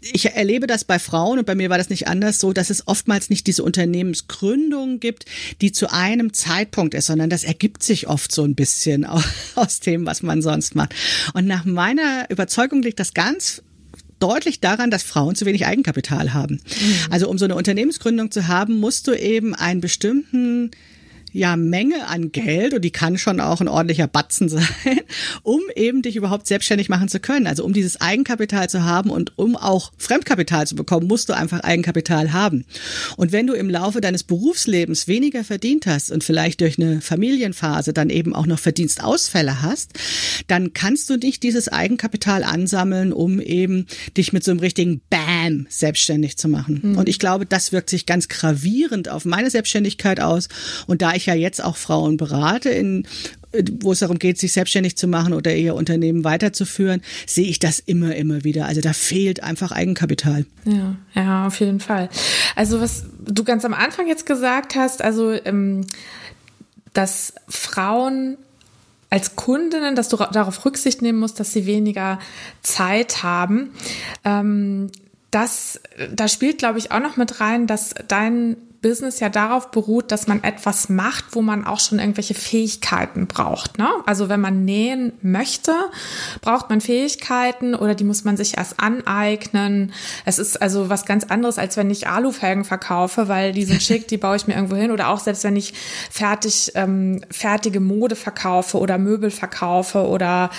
ich 0.00 0.26
erlebe 0.26 0.66
das 0.66 0.84
bei 0.84 0.98
Frauen 0.98 1.38
und 1.38 1.44
bei 1.44 1.54
mir 1.54 1.70
war 1.70 1.78
das 1.78 1.90
nicht 1.90 2.08
anders 2.08 2.40
so, 2.40 2.52
dass 2.52 2.70
es 2.70 2.86
oftmals 2.86 3.30
nicht 3.30 3.46
diese 3.46 3.62
Unternehmensgründung 3.62 5.00
gibt, 5.00 5.26
die 5.60 5.72
zu 5.72 5.92
einem 5.92 6.32
Zeitpunkt 6.32 6.94
ist, 6.94 7.06
sondern 7.06 7.30
das 7.30 7.44
ergibt 7.44 7.82
sich 7.82 8.08
oft 8.08 8.32
so 8.32 8.44
ein 8.44 8.54
bisschen 8.54 9.04
aus 9.54 9.80
dem, 9.80 10.06
was 10.06 10.22
man 10.22 10.42
sonst 10.42 10.74
macht. 10.74 10.94
Und 11.34 11.46
nach 11.46 11.64
meiner 11.64 12.26
Überzeugung 12.30 12.82
liegt 12.82 13.00
das 13.00 13.14
ganz 13.14 13.62
deutlich 14.18 14.60
daran, 14.60 14.90
dass 14.90 15.02
Frauen 15.02 15.34
zu 15.34 15.46
wenig 15.46 15.66
Eigenkapital 15.66 16.32
haben. 16.34 16.54
Mhm. 16.54 16.94
Also 17.10 17.28
um 17.28 17.38
so 17.38 17.46
eine 17.46 17.54
Unternehmensgründung 17.54 18.30
zu 18.30 18.48
haben, 18.48 18.78
musst 18.78 19.06
du 19.06 19.12
eben 19.12 19.54
einen 19.54 19.80
bestimmten 19.80 20.70
ja 21.32 21.56
Menge 21.56 22.06
an 22.08 22.32
Geld 22.32 22.74
und 22.74 22.82
die 22.82 22.90
kann 22.90 23.18
schon 23.18 23.40
auch 23.40 23.60
ein 23.60 23.68
ordentlicher 23.68 24.06
Batzen 24.06 24.48
sein, 24.48 24.66
um 25.42 25.60
eben 25.74 26.02
dich 26.02 26.16
überhaupt 26.16 26.46
selbstständig 26.46 26.88
machen 26.88 27.08
zu 27.08 27.20
können. 27.20 27.46
Also 27.46 27.64
um 27.64 27.72
dieses 27.72 28.00
Eigenkapital 28.00 28.68
zu 28.68 28.84
haben 28.84 29.10
und 29.10 29.38
um 29.38 29.56
auch 29.56 29.92
Fremdkapital 29.98 30.66
zu 30.66 30.74
bekommen, 30.74 31.06
musst 31.06 31.28
du 31.28 31.36
einfach 31.36 31.60
Eigenkapital 31.60 32.32
haben. 32.32 32.64
Und 33.16 33.32
wenn 33.32 33.46
du 33.46 33.54
im 33.54 33.70
Laufe 33.70 34.00
deines 34.00 34.22
Berufslebens 34.22 35.08
weniger 35.08 35.44
verdient 35.44 35.86
hast 35.86 36.10
und 36.10 36.24
vielleicht 36.24 36.60
durch 36.60 36.78
eine 36.78 37.00
Familienphase 37.00 37.92
dann 37.92 38.10
eben 38.10 38.34
auch 38.34 38.46
noch 38.46 38.58
Verdienstausfälle 38.58 39.62
hast, 39.62 39.92
dann 40.46 40.72
kannst 40.72 41.10
du 41.10 41.16
nicht 41.16 41.42
dieses 41.42 41.68
Eigenkapital 41.68 42.44
ansammeln, 42.44 43.12
um 43.12 43.40
eben 43.40 43.86
dich 44.16 44.32
mit 44.32 44.44
so 44.44 44.50
einem 44.50 44.60
richtigen 44.60 45.00
Bam 45.10 45.66
selbstständig 45.68 46.36
zu 46.36 46.48
machen. 46.48 46.80
Mhm. 46.82 46.98
Und 46.98 47.08
ich 47.08 47.18
glaube, 47.18 47.46
das 47.46 47.72
wirkt 47.72 47.90
sich 47.90 48.06
ganz 48.06 48.28
gravierend 48.28 49.08
auf 49.08 49.24
meine 49.24 49.50
Selbstständigkeit 49.50 50.20
aus. 50.20 50.48
Und 50.86 51.02
da 51.02 51.14
ich 51.14 51.19
ich 51.20 51.26
ja 51.26 51.34
jetzt 51.34 51.62
auch 51.62 51.76
Frauen 51.76 52.16
berate, 52.16 52.70
in, 52.70 53.06
wo 53.80 53.92
es 53.92 54.00
darum 54.00 54.18
geht, 54.18 54.38
sich 54.38 54.52
selbstständig 54.52 54.96
zu 54.96 55.08
machen 55.08 55.32
oder 55.32 55.54
ihr 55.54 55.74
Unternehmen 55.74 56.24
weiterzuführen, 56.24 57.02
sehe 57.26 57.48
ich 57.48 57.58
das 57.58 57.78
immer, 57.78 58.14
immer 58.16 58.44
wieder. 58.44 58.66
Also 58.66 58.80
da 58.80 58.92
fehlt 58.92 59.42
einfach 59.42 59.72
Eigenkapital. 59.72 60.46
Ja, 60.64 60.96
ja, 61.14 61.46
auf 61.46 61.58
jeden 61.60 61.80
Fall. 61.80 62.08
Also 62.56 62.80
was 62.80 63.04
du 63.24 63.44
ganz 63.44 63.64
am 63.64 63.74
Anfang 63.74 64.06
jetzt 64.06 64.26
gesagt 64.26 64.74
hast, 64.74 65.02
also 65.02 65.32
ähm, 65.32 65.86
dass 66.92 67.34
Frauen 67.48 68.36
als 69.10 69.34
Kundinnen, 69.34 69.96
dass 69.96 70.08
du 70.08 70.16
darauf 70.16 70.64
Rücksicht 70.64 71.02
nehmen 71.02 71.18
musst, 71.18 71.40
dass 71.40 71.52
sie 71.52 71.66
weniger 71.66 72.20
Zeit 72.62 73.24
haben. 73.24 73.70
Ähm, 74.24 74.90
das, 75.32 75.80
da 76.14 76.28
spielt, 76.28 76.58
glaube 76.58 76.78
ich, 76.78 76.92
auch 76.92 77.00
noch 77.00 77.16
mit 77.16 77.40
rein, 77.40 77.66
dass 77.66 77.94
dein 78.08 78.56
Business 78.82 79.20
ja 79.20 79.28
darauf 79.28 79.70
beruht, 79.70 80.10
dass 80.10 80.26
man 80.26 80.42
etwas 80.42 80.88
macht, 80.88 81.26
wo 81.32 81.42
man 81.42 81.66
auch 81.66 81.80
schon 81.80 81.98
irgendwelche 81.98 82.34
Fähigkeiten 82.34 83.26
braucht. 83.26 83.78
Ne? 83.78 83.88
Also 84.06 84.28
wenn 84.28 84.40
man 84.40 84.64
nähen 84.64 85.12
möchte, 85.20 85.72
braucht 86.40 86.70
man 86.70 86.80
Fähigkeiten 86.80 87.74
oder 87.74 87.94
die 87.94 88.04
muss 88.04 88.24
man 88.24 88.38
sich 88.38 88.56
erst 88.56 88.80
aneignen. 88.80 89.92
Es 90.24 90.38
ist 90.38 90.60
also 90.62 90.88
was 90.88 91.04
ganz 91.04 91.24
anderes, 91.24 91.58
als 91.58 91.76
wenn 91.76 91.90
ich 91.90 92.08
Alufelgen 92.08 92.64
verkaufe, 92.64 93.28
weil 93.28 93.52
die 93.52 93.64
sind 93.64 93.82
schick, 93.82 94.08
die 94.08 94.16
baue 94.16 94.36
ich 94.36 94.46
mir 94.46 94.54
irgendwo 94.54 94.76
hin. 94.76 94.90
Oder 94.90 95.08
auch 95.08 95.20
selbst 95.20 95.44
wenn 95.44 95.56
ich 95.56 95.74
fertig 96.10 96.72
ähm, 96.74 97.22
fertige 97.30 97.80
Mode 97.80 98.16
verkaufe 98.16 98.78
oder 98.78 98.96
Möbel 98.96 99.30
verkaufe 99.30 100.06
oder 100.06 100.50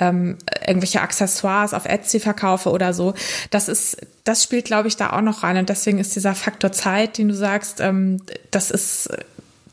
ähm, 0.00 0.36
irgendwelche 0.66 1.00
Accessoires 1.00 1.74
auf 1.74 1.84
Etsy 1.84 2.18
verkaufe 2.18 2.70
oder 2.70 2.92
so. 2.92 3.14
Das 3.50 3.68
ist 3.68 3.98
das 4.28 4.42
spielt, 4.42 4.66
glaube 4.66 4.88
ich, 4.88 4.96
da 4.96 5.10
auch 5.10 5.22
noch 5.22 5.42
rein. 5.42 5.56
Und 5.56 5.70
deswegen 5.70 5.98
ist 5.98 6.14
dieser 6.14 6.34
Faktor 6.34 6.70
Zeit, 6.70 7.16
den 7.16 7.28
du 7.28 7.34
sagst, 7.34 7.80
ähm, 7.80 8.20
das 8.50 8.70
ist, 8.70 9.08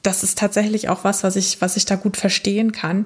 das 0.02 0.24
ist 0.24 0.38
tatsächlich 0.38 0.88
auch 0.88 1.04
was, 1.04 1.24
was 1.24 1.36
ich, 1.36 1.60
was 1.60 1.76
ich 1.76 1.86
da 1.86 1.96
gut 1.96 2.16
verstehen 2.16 2.72
kann. 2.72 3.06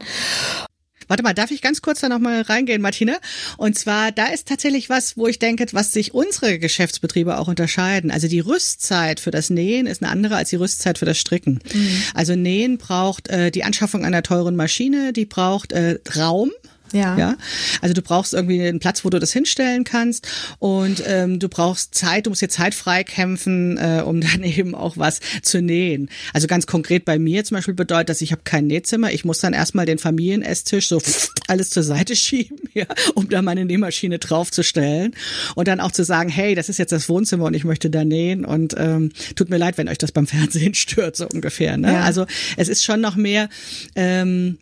Warte 1.07 1.23
mal, 1.23 1.33
darf 1.33 1.49
ich 1.49 1.63
ganz 1.63 1.81
kurz 1.81 2.01
da 2.01 2.07
nochmal 2.07 2.43
reingehen, 2.43 2.83
Martine? 2.83 3.17
Und 3.57 3.75
zwar, 3.79 4.11
da 4.11 4.27
ist 4.27 4.47
tatsächlich 4.47 4.91
was, 4.91 5.17
wo 5.17 5.25
ich 5.25 5.39
denke, 5.39 5.65
was 5.71 5.91
sich 5.91 6.13
unsere 6.13 6.59
Geschäftsbetriebe 6.59 7.39
auch 7.39 7.47
unterscheiden. 7.47 8.11
Also 8.11 8.27
die 8.27 8.41
Rüstzeit 8.41 9.19
für 9.19 9.31
das 9.31 9.49
Nähen 9.49 9.87
ist 9.87 10.03
eine 10.03 10.11
andere 10.11 10.35
als 10.35 10.51
die 10.51 10.57
Rüstzeit 10.57 10.99
für 10.99 11.05
das 11.05 11.17
Stricken. 11.17 11.61
Mhm. 11.73 12.03
Also 12.13 12.35
Nähen 12.35 12.77
braucht 12.77 13.27
äh, 13.29 13.49
die 13.49 13.63
Anschaffung 13.63 14.05
einer 14.05 14.21
teuren 14.21 14.55
Maschine, 14.55 15.11
die 15.11 15.25
braucht 15.25 15.71
äh, 15.71 15.97
Raum, 16.15 16.51
Ja. 16.93 17.17
ja. 17.17 17.35
Also 17.81 17.93
du 17.93 18.01
brauchst 18.01 18.33
irgendwie 18.33 18.61
einen 18.61 18.79
Platz, 18.79 19.05
wo 19.05 19.09
du 19.09 19.19
das 19.19 19.31
hinstellen 19.31 19.83
kannst 19.83 20.27
und 20.59 21.03
ähm, 21.05 21.39
du 21.39 21.49
brauchst 21.49 21.95
Zeit, 21.95 22.25
du 22.25 22.31
musst 22.31 22.41
dir 22.41 22.49
Zeit 22.49 22.75
freikämpfen, 22.75 23.77
äh, 23.77 24.03
um 24.05 24.21
dann 24.21 24.43
eben 24.43 24.75
auch 24.75 24.97
was 24.97 25.19
zu 25.41 25.61
nähen. 25.61 26.09
Also 26.33 26.47
ganz 26.47 26.67
konkret 26.67 27.05
bei 27.05 27.19
mir 27.19 27.43
zum 27.43 27.55
Beispiel 27.55 27.73
bedeutet 27.73 28.09
das, 28.09 28.21
ich 28.21 28.31
habe 28.31 28.41
kein 28.43 28.67
Nähzimmer, 28.67 29.11
ich 29.11 29.25
muss 29.25 29.39
dann 29.39 29.53
erstmal 29.53 29.85
den 29.85 29.97
Familienesstisch 29.97 30.87
so 30.87 31.01
alles 31.47 31.69
zur 31.69 31.83
Seite 31.83 32.15
schieben, 32.15 32.57
ja, 32.73 32.85
um 33.15 33.29
da 33.29 33.41
meine 33.41 33.65
Nähmaschine 33.65 34.19
draufzustellen 34.19 35.15
und 35.55 35.67
dann 35.67 35.79
auch 35.79 35.91
zu 35.91 36.03
sagen, 36.03 36.29
hey, 36.29 36.55
das 36.55 36.69
ist 36.69 36.77
jetzt 36.77 36.91
das 36.91 37.09
Wohnzimmer 37.09 37.45
und 37.45 37.53
ich 37.53 37.63
möchte 37.63 37.89
da 37.89 38.03
nähen 38.03 38.45
und 38.45 38.75
ähm, 38.77 39.11
tut 39.35 39.49
mir 39.49 39.57
leid, 39.57 39.77
wenn 39.77 39.89
euch 39.89 39.97
das 39.97 40.11
beim 40.11 40.27
Fernsehen 40.27 40.73
stört, 40.73 41.15
so 41.15 41.27
ungefähr. 41.27 41.77
Ne? 41.77 41.93
Ja. 41.93 42.01
Also 42.01 42.25
es 42.57 42.67
ist 42.67 42.83
schon 42.83 43.01
noch 43.01 43.15
mehr 43.15 43.49
ähm, 43.95 44.57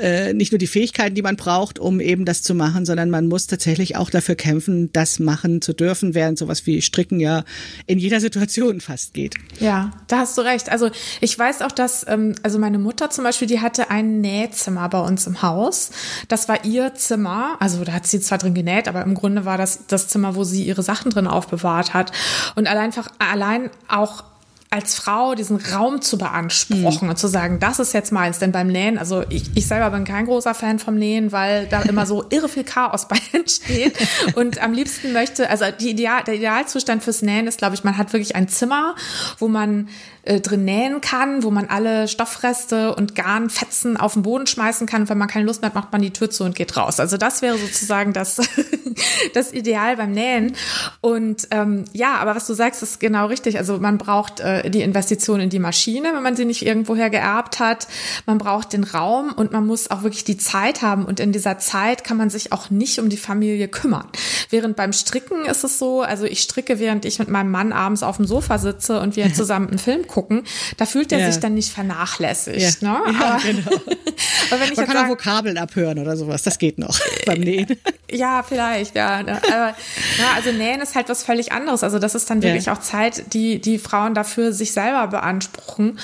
äh, 0.00 0.32
nicht 0.34 0.52
nur 0.52 0.58
die 0.58 0.66
Fähigkeiten, 0.66 1.14
die 1.14 1.22
man 1.22 1.36
braucht, 1.36 1.78
um 1.78 2.00
eben 2.00 2.24
das 2.24 2.42
zu 2.42 2.54
machen, 2.54 2.86
sondern 2.86 3.10
man 3.10 3.26
muss 3.26 3.46
tatsächlich 3.46 3.96
auch 3.96 4.10
dafür 4.10 4.34
kämpfen, 4.34 4.92
das 4.92 5.18
machen 5.18 5.60
zu 5.60 5.72
dürfen, 5.72 6.14
während 6.14 6.38
sowas 6.38 6.66
wie 6.66 6.80
Stricken 6.82 7.18
ja 7.18 7.44
in 7.86 7.98
jeder 7.98 8.20
Situation 8.20 8.80
fast 8.80 9.14
geht. 9.14 9.34
Ja, 9.58 9.90
da 10.06 10.18
hast 10.18 10.38
du 10.38 10.42
recht. 10.42 10.70
Also 10.70 10.90
ich 11.20 11.36
weiß 11.36 11.62
auch, 11.62 11.72
dass, 11.72 12.06
ähm, 12.08 12.34
also 12.42 12.58
meine 12.58 12.78
Mutter 12.78 13.10
zum 13.10 13.24
Beispiel, 13.24 13.48
die 13.48 13.60
hatte 13.60 13.90
ein 13.90 14.20
Nähzimmer 14.20 14.88
bei 14.88 15.00
uns 15.00 15.26
im 15.26 15.42
Haus. 15.42 15.90
Das 16.28 16.48
war 16.48 16.64
ihr 16.64 16.94
Zimmer. 16.94 17.56
Also 17.58 17.82
da 17.84 17.92
hat 17.92 18.06
sie 18.06 18.20
zwar 18.20 18.38
drin 18.38 18.54
genäht, 18.54 18.86
aber 18.86 19.02
im 19.02 19.14
Grunde 19.14 19.44
war 19.44 19.58
das 19.58 19.86
das 19.88 20.08
Zimmer, 20.08 20.36
wo 20.36 20.44
sie 20.44 20.64
ihre 20.64 20.82
Sachen 20.82 21.10
drin 21.10 21.26
aufbewahrt 21.26 21.94
hat. 21.94 22.12
Und 22.54 22.68
allein 22.68 22.92
einfach, 22.92 23.08
allein 23.18 23.70
auch 23.88 24.24
als 24.72 24.94
Frau 24.94 25.34
diesen 25.34 25.56
Raum 25.56 26.00
zu 26.00 26.16
beanspruchen 26.16 27.06
mhm. 27.06 27.10
und 27.10 27.18
zu 27.18 27.28
sagen, 27.28 27.58
das 27.60 27.78
ist 27.78 27.92
jetzt 27.92 28.10
meins. 28.10 28.38
Denn 28.38 28.52
beim 28.52 28.68
Nähen, 28.68 28.96
also 28.96 29.22
ich, 29.28 29.50
ich 29.54 29.66
selber 29.66 29.90
bin 29.90 30.04
kein 30.04 30.24
großer 30.24 30.54
Fan 30.54 30.78
vom 30.78 30.94
Nähen, 30.94 31.30
weil 31.30 31.66
da 31.66 31.82
immer 31.82 32.06
so 32.06 32.24
irre 32.30 32.48
viel 32.48 32.64
Chaos 32.64 33.06
bei 33.08 33.18
entsteht. 33.32 33.96
Und 34.34 34.62
am 34.62 34.72
liebsten 34.72 35.12
möchte, 35.12 35.50
also 35.50 35.66
die 35.78 35.90
Ideal, 35.90 36.24
der 36.24 36.34
Idealzustand 36.34 37.02
fürs 37.02 37.20
Nähen 37.20 37.46
ist, 37.46 37.58
glaube 37.58 37.74
ich, 37.74 37.84
man 37.84 37.98
hat 37.98 38.12
wirklich 38.14 38.34
ein 38.34 38.48
Zimmer, 38.48 38.94
wo 39.38 39.48
man 39.48 39.88
äh, 40.24 40.40
drin 40.40 40.64
nähen 40.64 41.00
kann, 41.00 41.42
wo 41.42 41.50
man 41.50 41.66
alle 41.68 42.06
Stoffreste 42.06 42.94
und 42.94 43.16
Garnfetzen 43.16 43.96
auf 43.96 44.12
den 44.12 44.22
Boden 44.22 44.46
schmeißen 44.46 44.86
kann. 44.86 45.02
Und 45.02 45.08
wenn 45.08 45.18
man 45.18 45.28
keine 45.28 45.46
Lust 45.46 45.62
mehr 45.62 45.70
hat, 45.70 45.74
macht 45.74 45.90
man 45.90 46.00
die 46.00 46.12
Tür 46.12 46.30
zu 46.30 46.44
und 46.44 46.54
geht 46.54 46.76
raus. 46.76 47.00
Also 47.00 47.16
das 47.16 47.42
wäre 47.42 47.58
sozusagen 47.58 48.12
das, 48.12 48.40
das 49.34 49.52
Ideal 49.52 49.96
beim 49.96 50.12
Nähen. 50.12 50.54
Und 51.00 51.48
ähm, 51.50 51.86
ja, 51.92 52.14
aber 52.14 52.36
was 52.36 52.46
du 52.46 52.54
sagst, 52.54 52.82
ist 52.84 53.00
genau 53.00 53.26
richtig. 53.26 53.58
Also 53.58 53.78
man 53.78 53.98
braucht 53.98 54.38
äh, 54.38 54.70
die 54.70 54.82
Investition 54.82 55.40
in 55.40 55.50
die 55.50 55.58
Maschine, 55.58 56.12
wenn 56.14 56.22
man 56.22 56.36
sie 56.36 56.44
nicht 56.44 56.64
irgendwoher 56.64 57.10
geerbt 57.10 57.58
hat. 57.58 57.88
Man 58.24 58.38
braucht 58.38 58.72
den 58.72 58.84
Raum 58.84 59.32
und 59.32 59.50
man 59.50 59.66
muss 59.66 59.90
auch 59.90 60.04
wirklich 60.04 60.22
die 60.22 60.36
Zeit 60.36 60.82
haben. 60.82 61.04
Und 61.04 61.18
in 61.18 61.32
dieser 61.32 61.58
Zeit 61.58 62.04
kann 62.04 62.16
man 62.16 62.30
sich 62.30 62.52
auch 62.52 62.70
nicht 62.70 63.00
um 63.00 63.08
die 63.08 63.16
Familie 63.16 63.66
kümmern. 63.66 64.06
Während 64.50 64.76
beim 64.76 64.92
Stricken 64.92 65.46
ist 65.46 65.64
es 65.64 65.80
so, 65.80 66.02
also 66.02 66.26
ich 66.26 66.42
stricke, 66.42 66.78
während 66.78 67.04
ich 67.04 67.18
mit 67.18 67.28
meinem 67.28 67.50
Mann 67.50 67.72
abends 67.72 68.04
auf 68.04 68.18
dem 68.18 68.26
Sofa 68.26 68.58
sitze 68.58 69.00
und 69.00 69.16
wir 69.16 69.34
zusammen 69.34 69.68
einen 69.68 69.78
Film 69.78 70.06
gucken, 70.12 70.44
da 70.76 70.84
fühlt 70.84 71.10
er 71.10 71.20
ja. 71.20 71.32
sich 71.32 71.40
dann 71.40 71.54
nicht 71.54 71.72
vernachlässigt. 71.72 72.82
Ja. 72.82 72.92
Ne? 72.92 73.12
Ja, 73.18 73.38
genau. 73.38 73.70
aber 74.50 74.60
wenn 74.60 74.70
ich 74.70 74.76
Man 74.76 74.86
kann 74.86 75.04
auch 75.04 75.08
Vokabeln 75.08 75.56
abhören 75.56 75.98
oder 75.98 76.16
sowas, 76.16 76.42
das 76.42 76.58
geht 76.58 76.78
noch 76.78 76.98
beim 77.26 77.40
Nähen. 77.40 77.78
Ja, 78.10 78.42
vielleicht, 78.42 78.94
ja. 78.94 79.22
Ne? 79.22 79.40
Aber, 79.42 79.74
ja, 80.18 80.32
also 80.36 80.52
Nähen 80.52 80.82
ist 80.82 80.94
halt 80.94 81.08
was 81.08 81.22
völlig 81.22 81.52
anderes. 81.52 81.82
Also 81.82 81.98
das 81.98 82.14
ist 82.14 82.28
dann 82.28 82.42
wirklich 82.42 82.68
auch 82.70 82.80
Zeit, 82.80 83.32
die 83.32 83.58
die 83.58 83.78
Frauen 83.78 84.14
dafür 84.14 84.52
sich 84.52 84.72
selber 84.72 85.06
beanspruchen. 85.06 85.98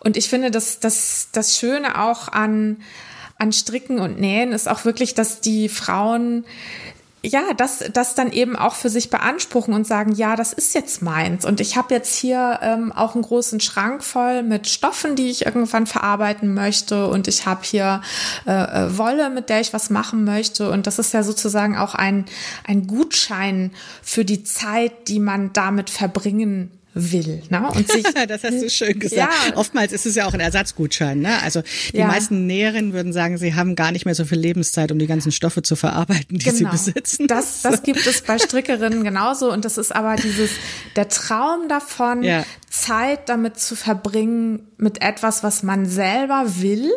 Und 0.00 0.18
ich 0.18 0.28
finde, 0.28 0.50
dass 0.50 0.78
das, 0.80 1.28
das 1.32 1.56
Schöne 1.56 2.00
auch 2.00 2.28
an 2.28 2.76
an 3.36 3.52
Stricken 3.52 3.98
und 3.98 4.20
Nähen 4.20 4.52
ist 4.52 4.68
auch 4.68 4.84
wirklich, 4.84 5.14
dass 5.14 5.40
die 5.40 5.68
Frauen 5.68 6.44
ja, 7.24 7.54
das, 7.56 7.84
das 7.92 8.14
dann 8.14 8.30
eben 8.30 8.54
auch 8.54 8.74
für 8.74 8.90
sich 8.90 9.08
beanspruchen 9.08 9.72
und 9.72 9.86
sagen, 9.86 10.12
ja, 10.12 10.36
das 10.36 10.52
ist 10.52 10.74
jetzt 10.74 11.00
meins. 11.00 11.44
Und 11.44 11.60
ich 11.60 11.76
habe 11.76 11.94
jetzt 11.94 12.16
hier 12.16 12.58
ähm, 12.62 12.92
auch 12.92 13.14
einen 13.14 13.22
großen 13.22 13.60
Schrank 13.60 14.04
voll 14.04 14.42
mit 14.42 14.68
Stoffen, 14.68 15.16
die 15.16 15.30
ich 15.30 15.46
irgendwann 15.46 15.86
verarbeiten 15.86 16.52
möchte. 16.52 17.08
Und 17.08 17.26
ich 17.26 17.46
habe 17.46 17.60
hier 17.64 18.02
äh, 18.46 18.52
äh 18.52 18.98
Wolle, 18.98 19.30
mit 19.30 19.48
der 19.48 19.60
ich 19.60 19.72
was 19.72 19.88
machen 19.88 20.24
möchte. 20.24 20.70
Und 20.70 20.86
das 20.86 20.98
ist 20.98 21.14
ja 21.14 21.22
sozusagen 21.22 21.78
auch 21.78 21.94
ein, 21.94 22.26
ein 22.66 22.86
Gutschein 22.86 23.72
für 24.02 24.24
die 24.24 24.44
Zeit, 24.44 25.08
die 25.08 25.20
man 25.20 25.52
damit 25.54 25.88
verbringen 25.88 26.70
will. 26.94 27.42
Ne? 27.50 27.68
Und 27.74 27.90
sich, 27.90 28.02
das 28.28 28.44
hast 28.44 28.62
du 28.62 28.70
schön 28.70 28.98
gesagt. 28.98 29.32
Ja. 29.48 29.56
Oftmals 29.56 29.92
ist 29.92 30.06
es 30.06 30.14
ja 30.14 30.26
auch 30.26 30.34
ein 30.34 30.40
Ersatzgutschein. 30.40 31.20
Ne? 31.20 31.42
Also 31.42 31.62
die 31.92 31.98
ja. 31.98 32.06
meisten 32.06 32.46
Näherinnen 32.46 32.92
würden 32.92 33.12
sagen, 33.12 33.36
sie 33.36 33.54
haben 33.54 33.74
gar 33.74 33.92
nicht 33.92 34.04
mehr 34.04 34.14
so 34.14 34.24
viel 34.24 34.38
Lebenszeit, 34.38 34.92
um 34.92 34.98
die 34.98 35.06
ganzen 35.06 35.32
Stoffe 35.32 35.62
zu 35.62 35.76
verarbeiten, 35.76 36.38
die 36.38 36.44
genau. 36.44 36.56
sie 36.56 36.64
besitzen. 36.64 37.26
Das, 37.26 37.62
das 37.62 37.82
gibt 37.82 38.06
es 38.06 38.22
bei 38.22 38.38
Strickerinnen 38.38 39.04
genauso. 39.04 39.52
Und 39.52 39.64
das 39.64 39.78
ist 39.78 39.94
aber 39.94 40.16
dieses, 40.16 40.50
der 40.96 41.08
Traum 41.08 41.68
davon, 41.68 42.22
ja. 42.22 42.44
Zeit 42.74 43.28
damit 43.28 43.58
zu 43.58 43.76
verbringen 43.76 44.66
mit 44.78 45.00
etwas, 45.00 45.42
was 45.42 45.62
man 45.62 45.86
selber 45.86 46.44
will 46.60 46.90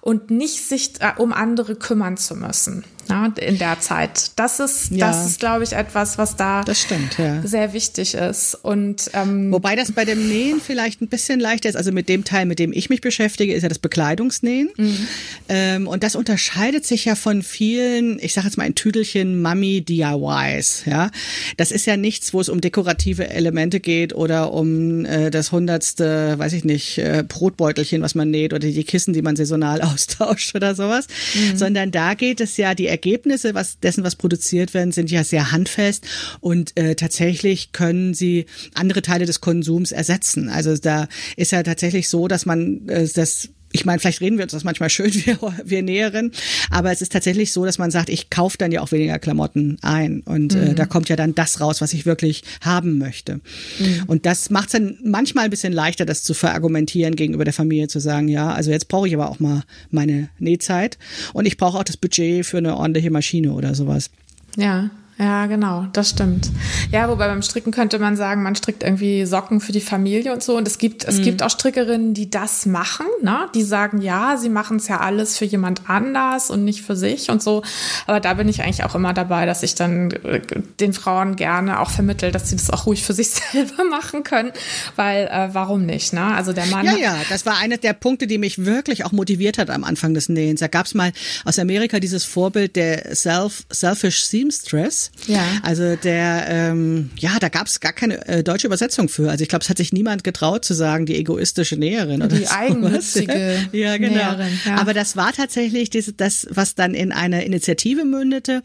und 0.00 0.30
nicht 0.30 0.62
sich 0.62 0.92
äh, 1.00 1.12
um 1.18 1.32
andere 1.32 1.74
kümmern 1.76 2.16
zu 2.16 2.36
müssen 2.36 2.84
ja, 3.08 3.32
in 3.38 3.58
der 3.58 3.80
Zeit. 3.80 4.32
Das 4.36 4.60
ist, 4.60 4.90
ja. 4.90 5.08
das 5.08 5.26
ist, 5.26 5.40
glaube 5.40 5.64
ich, 5.64 5.72
etwas, 5.72 6.18
was 6.18 6.36
da 6.36 6.62
stimmt, 6.74 7.18
ja. 7.18 7.42
sehr 7.44 7.72
wichtig 7.72 8.14
ist. 8.14 8.54
Und 8.54 9.10
ähm, 9.14 9.52
wobei 9.52 9.76
das 9.76 9.92
bei 9.92 10.04
dem 10.04 10.28
Nähen 10.28 10.60
vielleicht 10.60 11.00
ein 11.02 11.08
bisschen 11.08 11.40
leichter 11.40 11.68
ist. 11.68 11.76
Also 11.76 11.92
mit 11.92 12.08
dem 12.08 12.24
Teil, 12.24 12.46
mit 12.46 12.58
dem 12.58 12.72
ich 12.72 12.90
mich 12.90 13.00
beschäftige, 13.00 13.54
ist 13.54 13.62
ja 13.62 13.68
das 13.68 13.78
Bekleidungsnähen. 13.78 14.70
Mhm. 14.76 15.06
Ähm, 15.48 15.86
und 15.86 16.02
das 16.02 16.16
unterscheidet 16.16 16.86
sich 16.86 17.04
ja 17.04 17.14
von 17.14 17.42
vielen, 17.42 18.18
ich 18.20 18.34
sage 18.34 18.46
jetzt 18.46 18.56
mal 18.56 18.64
ein 18.64 18.74
Tüdelchen 18.74 19.42
Mummy 19.42 19.82
DIYs. 19.82 20.84
Ja, 20.86 21.10
das 21.56 21.70
ist 21.70 21.86
ja 21.86 21.96
nichts, 21.96 22.32
wo 22.32 22.40
es 22.40 22.48
um 22.48 22.60
dekorative 22.60 23.28
Elemente 23.28 23.80
geht 23.80 24.14
oder 24.14 24.52
um 24.52 25.04
äh, 25.04 25.21
das 25.30 25.52
hundertste, 25.52 26.38
weiß 26.38 26.52
ich 26.52 26.64
nicht, 26.64 26.98
äh, 26.98 27.24
Brotbeutelchen, 27.26 28.02
was 28.02 28.14
man 28.14 28.30
näht 28.30 28.52
oder 28.52 28.66
die 28.66 28.84
Kissen, 28.84 29.12
die 29.12 29.22
man 29.22 29.36
saisonal 29.36 29.80
austauscht 29.82 30.54
oder 30.54 30.74
sowas, 30.74 31.06
mhm. 31.34 31.56
sondern 31.56 31.90
da 31.90 32.14
geht 32.14 32.40
es 32.40 32.56
ja 32.56 32.74
die 32.74 32.86
Ergebnisse 32.86 33.54
was 33.54 33.78
dessen, 33.80 34.04
was 34.04 34.16
produziert 34.16 34.74
werden, 34.74 34.92
sind 34.92 35.10
ja 35.10 35.24
sehr 35.24 35.52
handfest 35.52 36.06
und 36.40 36.76
äh, 36.76 36.94
tatsächlich 36.94 37.72
können 37.72 38.14
sie 38.14 38.46
andere 38.74 39.02
Teile 39.02 39.26
des 39.26 39.40
Konsums 39.40 39.92
ersetzen. 39.92 40.48
Also 40.48 40.76
da 40.76 41.08
ist 41.36 41.52
ja 41.52 41.62
tatsächlich 41.62 42.08
so, 42.08 42.28
dass 42.28 42.46
man 42.46 42.88
äh, 42.88 43.08
das 43.14 43.50
ich 43.72 43.84
meine, 43.84 43.98
vielleicht 43.98 44.20
reden 44.20 44.38
wir 44.38 44.44
uns 44.44 44.52
das 44.52 44.64
manchmal 44.64 44.90
schön, 44.90 45.12
wir, 45.26 45.38
wir 45.64 45.82
Näheren, 45.82 46.32
aber 46.70 46.92
es 46.92 47.02
ist 47.02 47.12
tatsächlich 47.12 47.52
so, 47.52 47.64
dass 47.64 47.78
man 47.78 47.90
sagt, 47.90 48.08
ich 48.08 48.30
kaufe 48.30 48.58
dann 48.58 48.72
ja 48.72 48.80
auch 48.80 48.92
weniger 48.92 49.18
Klamotten 49.18 49.78
ein 49.82 50.20
und 50.20 50.54
äh, 50.54 50.58
mhm. 50.58 50.66
äh, 50.68 50.74
da 50.74 50.86
kommt 50.86 51.08
ja 51.08 51.16
dann 51.16 51.34
das 51.34 51.60
raus, 51.60 51.80
was 51.80 51.92
ich 51.92 52.06
wirklich 52.06 52.44
haben 52.60 52.98
möchte. 52.98 53.40
Mhm. 53.78 54.04
Und 54.06 54.26
das 54.26 54.50
macht 54.50 54.66
es 54.66 54.72
dann 54.72 54.98
manchmal 55.02 55.44
ein 55.44 55.50
bisschen 55.50 55.72
leichter, 55.72 56.04
das 56.04 56.22
zu 56.22 56.34
verargumentieren 56.34 57.16
gegenüber 57.16 57.44
der 57.44 57.54
Familie, 57.54 57.88
zu 57.88 58.00
sagen, 58.00 58.28
ja, 58.28 58.52
also 58.52 58.70
jetzt 58.70 58.88
brauche 58.88 59.08
ich 59.08 59.14
aber 59.14 59.30
auch 59.30 59.40
mal 59.40 59.62
meine 59.90 60.28
Nähzeit 60.38 60.98
und 61.32 61.46
ich 61.46 61.56
brauche 61.56 61.78
auch 61.78 61.84
das 61.84 61.96
Budget 61.96 62.46
für 62.46 62.58
eine 62.58 62.76
ordentliche 62.76 63.10
Maschine 63.10 63.52
oder 63.52 63.74
sowas. 63.74 64.10
Ja. 64.56 64.90
Ja, 65.18 65.46
genau, 65.46 65.86
das 65.92 66.10
stimmt. 66.10 66.50
Ja, 66.90 67.08
wobei 67.08 67.28
beim 67.28 67.42
Stricken 67.42 67.70
könnte 67.70 67.98
man 67.98 68.16
sagen, 68.16 68.42
man 68.42 68.56
strickt 68.56 68.82
irgendwie 68.82 69.26
Socken 69.26 69.60
für 69.60 69.72
die 69.72 69.80
Familie 69.80 70.32
und 70.32 70.42
so. 70.42 70.56
Und 70.56 70.66
es 70.66 70.78
gibt, 70.78 71.04
es 71.04 71.18
mhm. 71.18 71.22
gibt 71.22 71.42
auch 71.42 71.50
Strickerinnen, 71.50 72.14
die 72.14 72.30
das 72.30 72.64
machen, 72.64 73.06
ne? 73.22 73.48
Die 73.54 73.62
sagen, 73.62 74.00
ja, 74.00 74.36
sie 74.38 74.48
machen 74.48 74.78
es 74.78 74.88
ja 74.88 75.00
alles 75.00 75.36
für 75.36 75.44
jemand 75.44 75.88
anders 75.88 76.50
und 76.50 76.64
nicht 76.64 76.82
für 76.82 76.96
sich 76.96 77.30
und 77.30 77.42
so. 77.42 77.62
Aber 78.06 78.20
da 78.20 78.34
bin 78.34 78.48
ich 78.48 78.62
eigentlich 78.62 78.84
auch 78.84 78.94
immer 78.94 79.12
dabei, 79.12 79.44
dass 79.44 79.62
ich 79.62 79.74
dann 79.74 80.12
äh, 80.12 80.40
den 80.80 80.94
Frauen 80.94 81.36
gerne 81.36 81.80
auch 81.80 81.90
vermittel, 81.90 82.32
dass 82.32 82.48
sie 82.48 82.56
das 82.56 82.70
auch 82.70 82.86
ruhig 82.86 83.04
für 83.04 83.12
sich 83.12 83.28
selber 83.52 83.84
machen 83.84 84.24
können. 84.24 84.52
Weil, 84.96 85.26
äh, 85.26 85.50
warum 85.52 85.84
nicht, 85.84 86.14
ne? 86.14 86.24
Also 86.34 86.54
der 86.54 86.66
Mann. 86.66 86.86
Ja, 86.86 86.96
ja, 86.96 87.16
das 87.28 87.44
war 87.44 87.58
einer 87.58 87.76
der 87.76 87.92
Punkte, 87.92 88.26
die 88.26 88.38
mich 88.38 88.64
wirklich 88.64 89.04
auch 89.04 89.12
motiviert 89.12 89.58
hat 89.58 89.68
am 89.68 89.84
Anfang 89.84 90.14
des 90.14 90.30
Nähens. 90.30 90.60
Da 90.60 90.68
gab 90.68 90.86
es 90.86 90.94
mal 90.94 91.12
aus 91.44 91.58
Amerika 91.58 92.00
dieses 92.00 92.24
Vorbild 92.24 92.76
der 92.76 93.14
Self, 93.14 93.64
Selfish 93.70 94.24
Seamstress. 94.24 95.01
Ja. 95.26 95.44
Also 95.62 95.96
der, 95.96 96.46
ähm, 96.48 97.10
ja, 97.18 97.38
da 97.40 97.48
gab 97.48 97.66
es 97.66 97.80
gar 97.80 97.92
keine 97.92 98.26
äh, 98.26 98.42
deutsche 98.42 98.66
Übersetzung 98.66 99.08
für. 99.08 99.30
Also 99.30 99.42
ich 99.42 99.48
glaube, 99.48 99.62
es 99.62 99.68
hat 99.68 99.78
sich 99.78 99.92
niemand 99.92 100.24
getraut 100.24 100.64
zu 100.64 100.74
sagen, 100.74 101.06
die 101.06 101.16
egoistische 101.16 101.76
Näherin 101.76 102.22
oder 102.22 102.36
Die 102.36 102.48
eigennützige 102.48 103.68
ja, 103.72 103.96
genau. 103.96 104.14
Näherin. 104.14 104.58
Ja. 104.66 104.76
Aber 104.76 104.94
das 104.94 105.16
war 105.16 105.32
tatsächlich 105.32 105.90
diese, 105.90 106.12
das, 106.12 106.46
was 106.50 106.74
dann 106.74 106.94
in 106.94 107.12
eine 107.12 107.44
Initiative 107.44 108.04
mündete, 108.04 108.62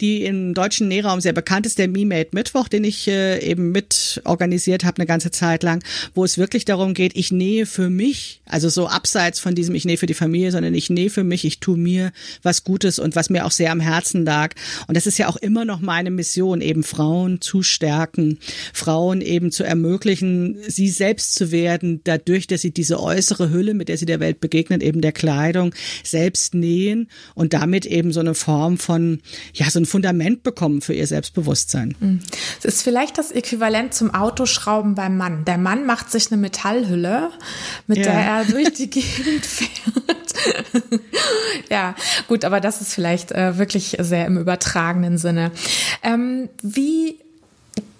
die 0.00 0.24
im 0.24 0.54
deutschen 0.54 0.88
Nähraum 0.88 1.20
sehr 1.20 1.32
bekannt 1.32 1.66
ist, 1.66 1.78
der 1.78 1.88
Me 1.88 2.04
Made 2.04 2.30
Mittwoch, 2.32 2.68
den 2.68 2.84
ich 2.84 3.08
äh, 3.08 3.38
eben 3.40 3.72
mit 3.72 4.20
organisiert 4.24 4.84
habe 4.84 4.98
eine 4.98 5.06
ganze 5.06 5.30
Zeit 5.30 5.62
lang, 5.62 5.82
wo 6.14 6.24
es 6.24 6.38
wirklich 6.38 6.64
darum 6.64 6.94
geht, 6.94 7.16
ich 7.16 7.32
nähe 7.32 7.66
für 7.66 7.90
mich, 7.90 8.40
also 8.46 8.68
so 8.68 8.88
abseits 8.88 9.40
von 9.40 9.54
diesem, 9.54 9.74
ich 9.74 9.84
nähe 9.84 9.96
für 9.96 10.06
die 10.06 10.14
Familie, 10.14 10.52
sondern 10.52 10.74
ich 10.74 10.90
nähe 10.90 11.10
für 11.10 11.24
mich, 11.24 11.44
ich 11.44 11.60
tue 11.60 11.76
mir 11.76 12.12
was 12.42 12.64
Gutes 12.64 12.98
und 12.98 13.16
was 13.16 13.30
mir 13.30 13.46
auch 13.46 13.50
sehr 13.50 13.72
am 13.72 13.80
Herzen 13.80 14.24
lag. 14.24 14.54
Und 14.86 14.96
das 14.96 15.06
ist 15.06 15.18
ja 15.18 15.28
auch 15.28 15.36
immer 15.36 15.64
noch 15.64 15.77
noch 15.78 15.86
meine 15.86 16.10
Mission, 16.10 16.60
eben 16.60 16.82
Frauen 16.82 17.40
zu 17.40 17.62
stärken, 17.62 18.38
Frauen 18.72 19.20
eben 19.20 19.50
zu 19.50 19.64
ermöglichen, 19.64 20.58
sie 20.66 20.88
selbst 20.88 21.34
zu 21.34 21.52
werden, 21.52 22.00
dadurch, 22.04 22.46
dass 22.46 22.62
sie 22.62 22.72
diese 22.72 23.00
äußere 23.00 23.50
Hülle, 23.50 23.74
mit 23.74 23.88
der 23.88 23.96
sie 23.96 24.06
der 24.06 24.20
Welt 24.20 24.40
begegnen, 24.40 24.80
eben 24.80 25.00
der 25.00 25.12
Kleidung, 25.12 25.74
selbst 26.02 26.54
nähen 26.54 27.08
und 27.34 27.52
damit 27.52 27.86
eben 27.86 28.12
so 28.12 28.20
eine 28.20 28.34
Form 28.34 28.78
von, 28.78 29.20
ja, 29.54 29.70
so 29.70 29.78
ein 29.78 29.86
Fundament 29.86 30.42
bekommen 30.42 30.80
für 30.80 30.94
ihr 30.94 31.06
Selbstbewusstsein. 31.06 31.94
Hm. 32.00 32.20
Es 32.58 32.64
ist 32.64 32.82
vielleicht 32.82 33.18
das 33.18 33.30
Äquivalent 33.30 33.94
zum 33.94 34.14
Autoschrauben 34.14 34.94
beim 34.94 35.16
Mann. 35.16 35.44
Der 35.44 35.58
Mann 35.58 35.86
macht 35.86 36.10
sich 36.10 36.30
eine 36.30 36.40
Metallhülle, 36.40 37.30
mit 37.86 37.98
ja. 37.98 38.04
der 38.04 38.14
er 38.14 38.44
durch 38.50 38.72
die 38.72 38.90
Gegend 38.90 39.46
fährt. 39.46 40.28
ja, 41.70 41.94
gut, 42.26 42.44
aber 42.44 42.60
das 42.60 42.80
ist 42.80 42.94
vielleicht 42.94 43.32
äh, 43.32 43.58
wirklich 43.58 43.96
sehr 43.98 44.26
im 44.26 44.38
übertragenen 44.38 45.18
Sinne. 45.18 45.50
Ähm, 46.02 46.48
wie 46.62 47.18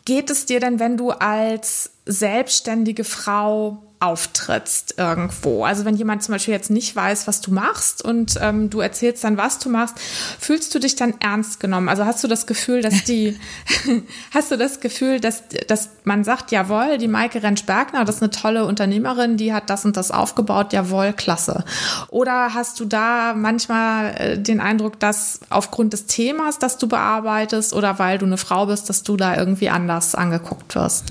geht 0.04 0.30
es 0.30 0.46
dir 0.46 0.60
denn, 0.60 0.78
wenn 0.80 0.96
du 0.96 1.10
als 1.10 1.90
selbstständige 2.06 3.04
Frau 3.04 3.82
auftrittst 4.00 4.94
irgendwo. 4.96 5.64
Also 5.64 5.84
wenn 5.84 5.96
jemand 5.96 6.22
zum 6.22 6.32
Beispiel 6.32 6.54
jetzt 6.54 6.70
nicht 6.70 6.94
weiß, 6.94 7.26
was 7.26 7.40
du 7.40 7.52
machst 7.52 8.04
und 8.04 8.38
ähm, 8.40 8.70
du 8.70 8.80
erzählst 8.80 9.24
dann, 9.24 9.36
was 9.36 9.58
du 9.58 9.70
machst, 9.70 9.96
fühlst 10.38 10.72
du 10.74 10.78
dich 10.78 10.94
dann 10.94 11.14
ernst 11.18 11.58
genommen? 11.58 11.88
Also 11.88 12.04
hast 12.04 12.22
du 12.22 12.28
das 12.28 12.46
Gefühl, 12.46 12.80
dass 12.80 13.02
die, 13.04 13.38
hast 14.34 14.52
du 14.52 14.56
das 14.56 14.78
Gefühl, 14.78 15.18
dass, 15.18 15.42
dass 15.66 15.90
man 16.04 16.22
sagt, 16.22 16.52
jawohl, 16.52 16.98
die 16.98 17.08
Maike 17.08 17.42
Rentsch-Bergner, 17.42 18.04
das 18.04 18.16
ist 18.16 18.22
eine 18.22 18.30
tolle 18.30 18.66
Unternehmerin, 18.66 19.36
die 19.36 19.52
hat 19.52 19.68
das 19.68 19.84
und 19.84 19.96
das 19.96 20.12
aufgebaut, 20.12 20.72
jawohl, 20.72 21.12
klasse. 21.12 21.64
Oder 22.08 22.54
hast 22.54 22.78
du 22.78 22.84
da 22.84 23.34
manchmal 23.34 24.14
äh, 24.16 24.38
den 24.38 24.60
Eindruck, 24.60 25.00
dass 25.00 25.40
aufgrund 25.50 25.92
des 25.92 26.06
Themas, 26.06 26.60
das 26.60 26.78
du 26.78 26.86
bearbeitest 26.86 27.72
oder 27.72 27.98
weil 27.98 28.18
du 28.18 28.26
eine 28.26 28.38
Frau 28.38 28.66
bist, 28.66 28.88
dass 28.88 29.02
du 29.02 29.16
da 29.16 29.36
irgendwie 29.36 29.70
anders 29.70 30.14
angeguckt 30.14 30.76
wirst? 30.76 31.06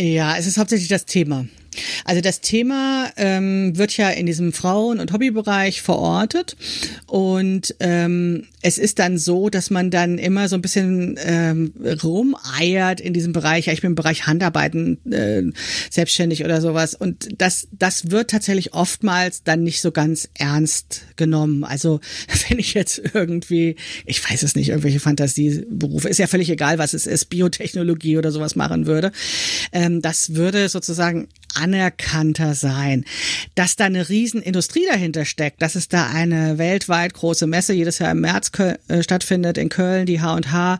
Ja, 0.00 0.36
es 0.36 0.46
ist 0.46 0.58
hauptsächlich 0.58 0.88
das 0.88 1.06
Thema. 1.06 1.46
Also 2.04 2.20
das 2.20 2.40
Thema 2.40 3.10
ähm, 3.16 3.76
wird 3.76 3.96
ja 3.96 4.10
in 4.10 4.26
diesem 4.26 4.52
Frauen- 4.52 5.00
und 5.00 5.12
Hobbybereich 5.12 5.82
verortet 5.82 6.56
und 7.06 7.74
ähm, 7.80 8.46
es 8.60 8.78
ist 8.78 8.98
dann 8.98 9.18
so, 9.18 9.50
dass 9.50 9.70
man 9.70 9.90
dann 9.90 10.18
immer 10.18 10.48
so 10.48 10.56
ein 10.56 10.62
bisschen 10.62 11.18
ähm, 11.22 11.72
rumeiert 12.02 13.00
in 13.00 13.12
diesem 13.12 13.32
Bereich. 13.32 13.66
Ja, 13.66 13.72
ich 13.72 13.82
bin 13.82 13.90
im 13.90 13.94
Bereich 13.94 14.26
Handarbeiten 14.26 14.98
äh, 15.12 15.42
selbstständig 15.90 16.44
oder 16.44 16.60
sowas 16.60 16.94
und 16.94 17.28
das 17.38 17.68
das 17.72 18.10
wird 18.10 18.30
tatsächlich 18.30 18.74
oftmals 18.74 19.42
dann 19.44 19.62
nicht 19.62 19.80
so 19.80 19.92
ganz 19.92 20.28
ernst 20.34 21.02
genommen. 21.16 21.64
Also 21.64 22.00
wenn 22.48 22.58
ich 22.58 22.74
jetzt 22.74 23.00
irgendwie, 23.14 23.76
ich 24.06 24.28
weiß 24.28 24.42
es 24.42 24.56
nicht, 24.56 24.70
irgendwelche 24.70 25.00
Fantasieberufe, 25.00 26.08
ist 26.08 26.18
ja 26.18 26.26
völlig 26.26 26.50
egal, 26.50 26.78
was 26.78 26.94
es 26.94 27.06
ist, 27.06 27.26
Biotechnologie 27.26 28.18
oder 28.18 28.32
sowas 28.32 28.56
machen 28.56 28.86
würde, 28.86 29.12
ähm, 29.72 30.02
das 30.02 30.34
würde 30.34 30.68
sozusagen 30.68 31.28
anerkannter 31.60 32.54
sein. 32.54 33.04
Dass 33.54 33.76
da 33.76 33.84
eine 33.84 34.08
Riesenindustrie 34.08 34.86
dahinter 34.90 35.24
steckt, 35.24 35.62
dass 35.62 35.74
es 35.74 35.88
da 35.88 36.06
eine 36.06 36.58
weltweit 36.58 37.14
große 37.14 37.46
Messe 37.46 37.72
jedes 37.72 37.98
Jahr 37.98 38.12
im 38.12 38.20
März 38.20 38.50
äh, 38.58 39.02
stattfindet 39.02 39.58
in 39.58 39.68
Köln, 39.68 40.06
die 40.06 40.20
H&H 40.20 40.78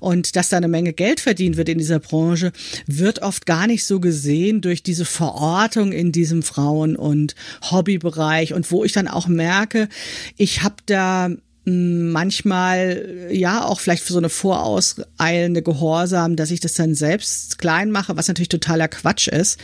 und 0.00 0.36
dass 0.36 0.48
da 0.48 0.56
eine 0.56 0.68
Menge 0.68 0.92
Geld 0.92 1.20
verdient 1.20 1.56
wird 1.56 1.68
in 1.68 1.78
dieser 1.78 1.98
Branche, 1.98 2.52
wird 2.86 3.22
oft 3.22 3.46
gar 3.46 3.66
nicht 3.66 3.84
so 3.84 4.00
gesehen 4.00 4.60
durch 4.60 4.82
diese 4.82 5.04
Verortung 5.04 5.92
in 5.92 6.12
diesem 6.12 6.42
Frauen- 6.42 6.96
und 6.96 7.34
Hobbybereich 7.70 8.54
und 8.54 8.70
wo 8.70 8.84
ich 8.84 8.92
dann 8.92 9.08
auch 9.08 9.26
merke, 9.26 9.88
ich 10.36 10.62
habe 10.62 10.76
da 10.86 11.30
manchmal 11.68 13.28
ja 13.30 13.64
auch 13.64 13.80
vielleicht 13.80 14.02
für 14.02 14.12
so 14.12 14.18
eine 14.18 14.28
vorauseilende 14.28 15.62
Gehorsam, 15.62 16.36
dass 16.36 16.50
ich 16.50 16.60
das 16.60 16.74
dann 16.74 16.94
selbst 16.94 17.58
klein 17.58 17.90
mache, 17.90 18.16
was 18.16 18.28
natürlich 18.28 18.48
totaler 18.48 18.88
Quatsch 18.88 19.28
ist. 19.28 19.58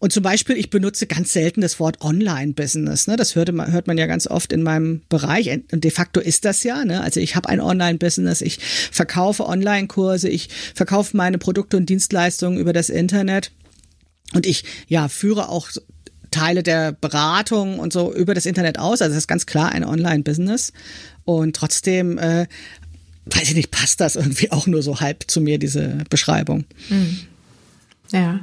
Und 0.00 0.12
zum 0.12 0.22
Beispiel, 0.22 0.56
ich 0.56 0.70
benutze 0.70 1.06
ganz 1.06 1.34
selten 1.34 1.60
das 1.60 1.78
Wort 1.78 2.00
Online-Business. 2.00 3.06
Ne? 3.06 3.16
Das 3.16 3.34
hört 3.34 3.52
man, 3.52 3.70
hört 3.70 3.86
man 3.86 3.98
ja 3.98 4.06
ganz 4.06 4.26
oft 4.26 4.50
in 4.50 4.62
meinem 4.62 5.02
Bereich. 5.10 5.50
Und 5.50 5.84
de 5.84 5.90
facto 5.90 6.20
ist 6.20 6.46
das 6.46 6.62
ja. 6.64 6.86
Ne? 6.86 7.02
Also 7.02 7.20
ich 7.20 7.36
habe 7.36 7.50
ein 7.50 7.60
Online-Business, 7.60 8.40
ich 8.40 8.58
verkaufe 8.90 9.46
Online-Kurse, 9.46 10.30
ich 10.30 10.48
verkaufe 10.74 11.14
meine 11.18 11.36
Produkte 11.36 11.76
und 11.76 11.90
Dienstleistungen 11.90 12.58
über 12.58 12.72
das 12.72 12.88
Internet. 12.88 13.52
Und 14.32 14.46
ich 14.46 14.64
ja 14.88 15.08
führe 15.08 15.50
auch 15.50 15.68
Teile 16.30 16.62
der 16.62 16.92
Beratung 16.92 17.78
und 17.78 17.92
so 17.92 18.12
über 18.12 18.34
das 18.34 18.46
Internet 18.46 18.78
aus. 18.78 19.02
Also 19.02 19.14
das 19.14 19.24
ist 19.24 19.28
ganz 19.28 19.46
klar 19.46 19.70
ein 19.70 19.84
Online-Business. 19.84 20.72
Und 21.24 21.56
trotzdem, 21.56 22.18
äh, 22.18 22.46
weiß 23.26 23.48
ich 23.48 23.54
nicht, 23.54 23.70
passt 23.70 24.00
das 24.00 24.16
irgendwie 24.16 24.50
auch 24.50 24.66
nur 24.66 24.82
so 24.82 25.00
halb 25.00 25.24
zu 25.30 25.40
mir, 25.40 25.58
diese 25.58 25.98
Beschreibung. 26.08 26.64
Mhm. 26.88 27.20
Ja. 28.12 28.40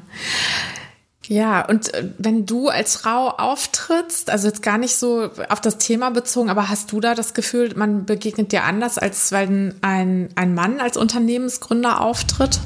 Ja, 1.27 1.65
und 1.65 1.93
äh, 1.93 2.09
wenn 2.17 2.45
du 2.45 2.69
als 2.69 2.95
Frau 2.95 3.29
auftrittst, 3.29 4.29
also 4.29 4.47
jetzt 4.47 4.63
gar 4.63 4.77
nicht 4.77 4.95
so 4.95 5.29
auf 5.49 5.59
das 5.59 5.77
Thema 5.77 6.09
bezogen, 6.09 6.49
aber 6.49 6.69
hast 6.69 6.91
du 6.91 7.01
da 7.01 7.15
das 7.15 7.33
Gefühl, 7.33 7.73
man 7.75 8.05
begegnet 8.05 8.53
dir 8.53 8.63
anders, 8.63 8.97
als 8.97 9.31
wenn 9.33 9.75
ein, 9.81 10.29
ein 10.35 10.53
Mann 10.53 10.79
als 10.79 10.95
Unternehmensgründer 10.95 11.99
auftritt? 11.99 12.61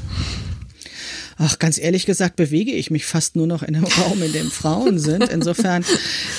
Ach, 1.44 1.58
ganz 1.58 1.76
ehrlich 1.76 2.06
gesagt, 2.06 2.36
bewege 2.36 2.70
ich 2.70 2.92
mich 2.92 3.04
fast 3.04 3.34
nur 3.34 3.48
noch 3.48 3.64
in 3.64 3.74
einem 3.74 3.84
Raum, 3.98 4.22
in 4.22 4.32
dem 4.32 4.50
Frauen 4.50 4.98
sind. 4.98 5.28
Insofern 5.28 5.84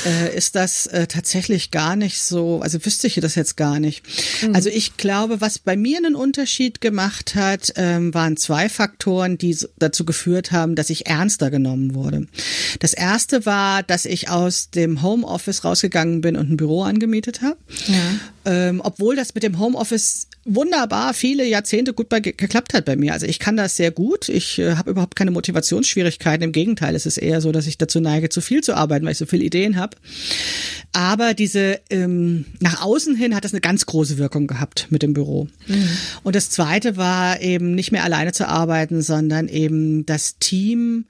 äh, 0.05 0.35
ist 0.35 0.55
das 0.55 0.85
äh, 0.87 1.07
tatsächlich 1.07 1.71
gar 1.71 1.97
nicht 1.97 2.21
so, 2.21 2.61
also 2.61 2.83
wüsste 2.85 3.07
ich 3.07 3.15
das 3.15 3.35
jetzt 3.35 3.57
gar 3.57 3.79
nicht. 3.79 4.03
Mhm. 4.41 4.55
Also 4.55 4.69
ich 4.69 4.95
glaube, 4.95 5.41
was 5.41 5.59
bei 5.59 5.75
mir 5.75 5.97
einen 5.97 6.15
Unterschied 6.15 6.79
gemacht 6.79 7.35
hat, 7.35 7.73
ähm, 7.75 8.13
waren 8.13 8.37
zwei 8.37 8.69
Faktoren, 8.69 9.37
die 9.37 9.57
dazu 9.77 10.05
geführt 10.05 10.53
haben, 10.53 10.75
dass 10.75 10.89
ich 10.89 11.05
ernster 11.07 11.51
genommen 11.51 11.95
wurde. 11.95 12.27
Das 12.79 12.93
erste 12.93 13.45
war, 13.45 13.83
dass 13.83 14.05
ich 14.05 14.29
aus 14.29 14.69
dem 14.69 15.01
Homeoffice 15.01 15.65
rausgegangen 15.65 16.21
bin 16.21 16.37
und 16.37 16.49
ein 16.49 16.57
Büro 16.57 16.83
angemietet 16.83 17.41
habe. 17.41 17.57
Ja. 17.87 18.19
Ähm, 18.45 18.81
obwohl 18.83 19.15
das 19.15 19.35
mit 19.35 19.43
dem 19.43 19.59
Homeoffice 19.59 20.27
wunderbar 20.45 21.13
viele 21.13 21.45
Jahrzehnte 21.45 21.93
gut 21.93 22.09
bei, 22.09 22.19
geklappt 22.19 22.73
hat 22.73 22.85
bei 22.85 22.95
mir. 22.95 23.13
Also 23.13 23.25
ich 23.25 23.39
kann 23.39 23.55
das 23.55 23.77
sehr 23.77 23.91
gut. 23.91 24.29
Ich 24.29 24.59
äh, 24.59 24.75
habe 24.75 24.91
überhaupt 24.93 25.15
keine 25.15 25.31
Motivationsschwierigkeiten. 25.31 26.43
Im 26.43 26.51
Gegenteil, 26.51 26.95
es 26.95 27.05
ist 27.05 27.17
eher 27.17 27.41
so, 27.41 27.51
dass 27.51 27.67
ich 27.67 27.77
dazu 27.77 27.99
neige, 27.99 28.29
zu 28.29 28.41
viel 28.41 28.61
zu 28.61 28.75
arbeiten, 28.75 29.05
weil 29.05 29.11
ich 29.11 29.17
so 29.17 29.25
viele 29.25 29.43
Ideen 29.43 29.77
habe. 29.77 29.97
Aber 30.93 31.33
diese 31.33 31.79
ähm, 31.89 32.45
nach 32.59 32.81
außen 32.81 33.15
hin 33.15 33.35
hat 33.35 33.43
das 33.43 33.53
eine 33.53 33.61
ganz 33.61 33.85
große 33.85 34.17
Wirkung 34.17 34.47
gehabt 34.47 34.87
mit 34.89 35.03
dem 35.03 35.13
Büro. 35.13 35.47
Mhm. 35.67 35.89
Und 36.23 36.35
das 36.35 36.49
Zweite 36.49 36.97
war 36.97 37.41
eben 37.41 37.75
nicht 37.75 37.91
mehr 37.91 38.03
alleine 38.03 38.31
zu 38.31 38.47
arbeiten, 38.47 39.01
sondern 39.01 39.47
eben 39.47 40.05
das 40.05 40.37
Team 40.39 41.05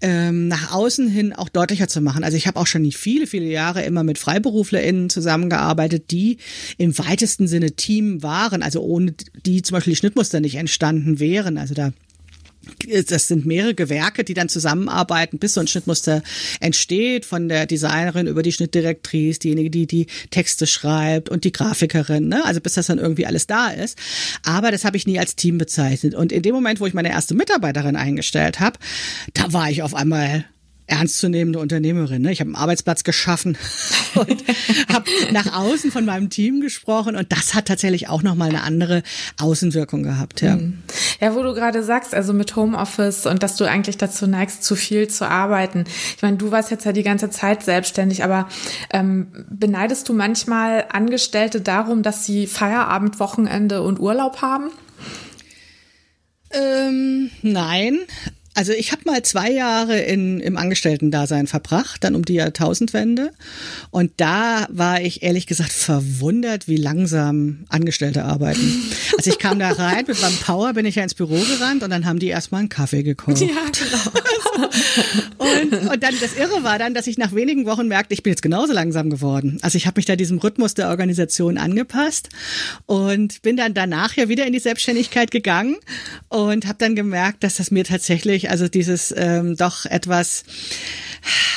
ähm, 0.00 0.48
nach 0.48 0.72
außen 0.72 1.08
hin 1.08 1.32
auch 1.32 1.48
deutlicher 1.48 1.88
zu 1.88 2.00
machen. 2.00 2.24
Also 2.24 2.36
ich 2.36 2.46
habe 2.46 2.58
auch 2.58 2.66
schon 2.66 2.90
viele, 2.90 3.26
viele 3.26 3.46
Jahre 3.46 3.82
immer 3.82 4.02
mit 4.02 4.18
FreiberuflerInnen 4.18 5.10
zusammengearbeitet, 5.10 6.10
die 6.10 6.38
im 6.78 6.96
weitesten 6.98 7.46
Sinne 7.46 7.72
Team 7.72 8.22
waren, 8.22 8.62
also 8.62 8.80
ohne 8.80 9.14
die 9.44 9.62
zum 9.62 9.74
Beispiel 9.74 9.92
die 9.92 9.98
Schnittmuster 9.98 10.40
nicht 10.40 10.56
entstanden 10.56 11.20
wären. 11.20 11.58
Also 11.58 11.74
da 11.74 11.92
das 13.08 13.28
sind 13.28 13.46
mehrere 13.46 13.74
Gewerke, 13.74 14.24
die 14.24 14.34
dann 14.34 14.48
zusammenarbeiten, 14.48 15.38
bis 15.38 15.54
so 15.54 15.60
ein 15.60 15.66
Schnittmuster 15.66 16.22
entsteht, 16.60 17.24
von 17.24 17.48
der 17.48 17.66
Designerin 17.66 18.26
über 18.26 18.42
die 18.42 18.52
Schnittdirektrice, 18.52 19.38
diejenige, 19.40 19.70
die 19.70 19.86
die 19.86 20.06
Texte 20.30 20.66
schreibt 20.66 21.28
und 21.28 21.44
die 21.44 21.52
Grafikerin, 21.52 22.28
ne? 22.28 22.44
also 22.44 22.60
bis 22.60 22.74
das 22.74 22.86
dann 22.86 22.98
irgendwie 22.98 23.26
alles 23.26 23.46
da 23.46 23.68
ist. 23.68 23.98
Aber 24.44 24.70
das 24.70 24.84
habe 24.84 24.96
ich 24.96 25.06
nie 25.06 25.18
als 25.18 25.36
Team 25.36 25.58
bezeichnet. 25.58 26.14
Und 26.14 26.32
in 26.32 26.42
dem 26.42 26.54
Moment, 26.54 26.80
wo 26.80 26.86
ich 26.86 26.94
meine 26.94 27.10
erste 27.10 27.34
Mitarbeiterin 27.34 27.96
eingestellt 27.96 28.60
habe, 28.60 28.78
da 29.34 29.52
war 29.52 29.70
ich 29.70 29.82
auf 29.82 29.94
einmal 29.94 30.44
ernstzunehmende 30.90 31.58
Unternehmerin. 31.58 32.22
Ne? 32.22 32.32
Ich 32.32 32.40
habe 32.40 32.48
einen 32.48 32.56
Arbeitsplatz 32.56 33.04
geschaffen 33.04 33.56
und 34.14 34.44
habe 34.92 35.10
nach 35.32 35.52
außen 35.52 35.90
von 35.90 36.04
meinem 36.04 36.30
Team 36.30 36.60
gesprochen 36.60 37.16
und 37.16 37.32
das 37.32 37.54
hat 37.54 37.66
tatsächlich 37.66 38.08
auch 38.08 38.22
nochmal 38.22 38.48
eine 38.48 38.62
andere 38.62 39.02
Außenwirkung 39.40 40.02
gehabt. 40.02 40.40
Ja. 40.42 40.56
Mhm. 40.56 40.82
ja, 41.20 41.34
wo 41.34 41.42
du 41.42 41.54
gerade 41.54 41.82
sagst, 41.82 42.14
also 42.14 42.32
mit 42.32 42.56
Homeoffice 42.56 43.26
und 43.26 43.42
dass 43.42 43.56
du 43.56 43.64
eigentlich 43.64 43.98
dazu 43.98 44.26
neigst, 44.26 44.64
zu 44.64 44.76
viel 44.76 45.08
zu 45.08 45.28
arbeiten. 45.28 45.84
Ich 46.16 46.22
meine, 46.22 46.36
du 46.36 46.50
warst 46.50 46.70
jetzt 46.70 46.84
ja 46.84 46.92
die 46.92 47.02
ganze 47.02 47.30
Zeit 47.30 47.62
selbstständig, 47.62 48.24
aber 48.24 48.48
ähm, 48.92 49.28
beneidest 49.48 50.08
du 50.08 50.12
manchmal 50.12 50.86
Angestellte 50.90 51.60
darum, 51.60 52.02
dass 52.02 52.26
sie 52.26 52.46
Feierabend, 52.46 53.20
Wochenende 53.20 53.82
und 53.82 54.00
Urlaub 54.00 54.42
haben? 54.42 54.70
Ähm, 56.52 57.30
nein, 57.42 58.00
Also 58.54 58.72
ich 58.72 58.90
habe 58.90 59.02
mal 59.04 59.22
zwei 59.22 59.50
Jahre 59.50 60.00
in, 60.00 60.40
im 60.40 60.56
Angestellten-Dasein 60.56 61.46
verbracht, 61.46 62.02
dann 62.02 62.16
um 62.16 62.24
die 62.24 62.34
Jahrtausendwende. 62.34 63.30
Und 63.90 64.12
da 64.16 64.66
war 64.70 65.00
ich 65.00 65.22
ehrlich 65.22 65.46
gesagt 65.46 65.72
verwundert, 65.72 66.66
wie 66.66 66.76
langsam 66.76 67.64
Angestellte 67.68 68.24
arbeiten. 68.24 68.82
Also 69.16 69.30
ich 69.30 69.38
kam 69.38 69.58
da 69.60 69.70
rein, 69.70 70.04
mit 70.06 70.20
meinem 70.20 70.36
Power 70.36 70.72
bin 70.72 70.84
ich 70.84 70.96
ja 70.96 71.04
ins 71.04 71.14
Büro 71.14 71.36
gerannt 71.36 71.82
und 71.82 71.90
dann 71.90 72.06
haben 72.06 72.18
die 72.18 72.26
erstmal 72.26 72.60
einen 72.60 72.68
Kaffee 72.68 73.02
gekocht. 73.02 73.40
Ja, 73.40 73.46
genau. 73.46 74.68
und, 75.38 75.90
und 75.90 76.02
dann 76.02 76.14
das 76.20 76.34
Irre 76.36 76.64
war 76.64 76.78
dann, 76.78 76.92
dass 76.94 77.06
ich 77.06 77.18
nach 77.18 77.34
wenigen 77.34 77.66
Wochen 77.66 77.86
merkte, 77.86 78.14
ich 78.14 78.22
bin 78.22 78.32
jetzt 78.32 78.42
genauso 78.42 78.72
langsam 78.72 79.10
geworden. 79.10 79.58
Also 79.62 79.76
ich 79.76 79.86
habe 79.86 79.98
mich 79.98 80.06
da 80.06 80.16
diesem 80.16 80.38
Rhythmus 80.38 80.74
der 80.74 80.88
Organisation 80.88 81.56
angepasst 81.56 82.30
und 82.86 83.42
bin 83.42 83.56
dann 83.56 83.74
danach 83.74 84.14
ja 84.16 84.28
wieder 84.28 84.46
in 84.46 84.52
die 84.52 84.58
Selbstständigkeit 84.58 85.30
gegangen 85.30 85.76
und 86.28 86.66
habe 86.66 86.78
dann 86.78 86.96
gemerkt, 86.96 87.44
dass 87.44 87.56
das 87.56 87.70
mir 87.70 87.84
tatsächlich 87.84 88.39
also 88.48 88.68
dieses 88.68 89.12
ähm, 89.16 89.56
doch 89.56 89.84
etwas, 89.84 90.44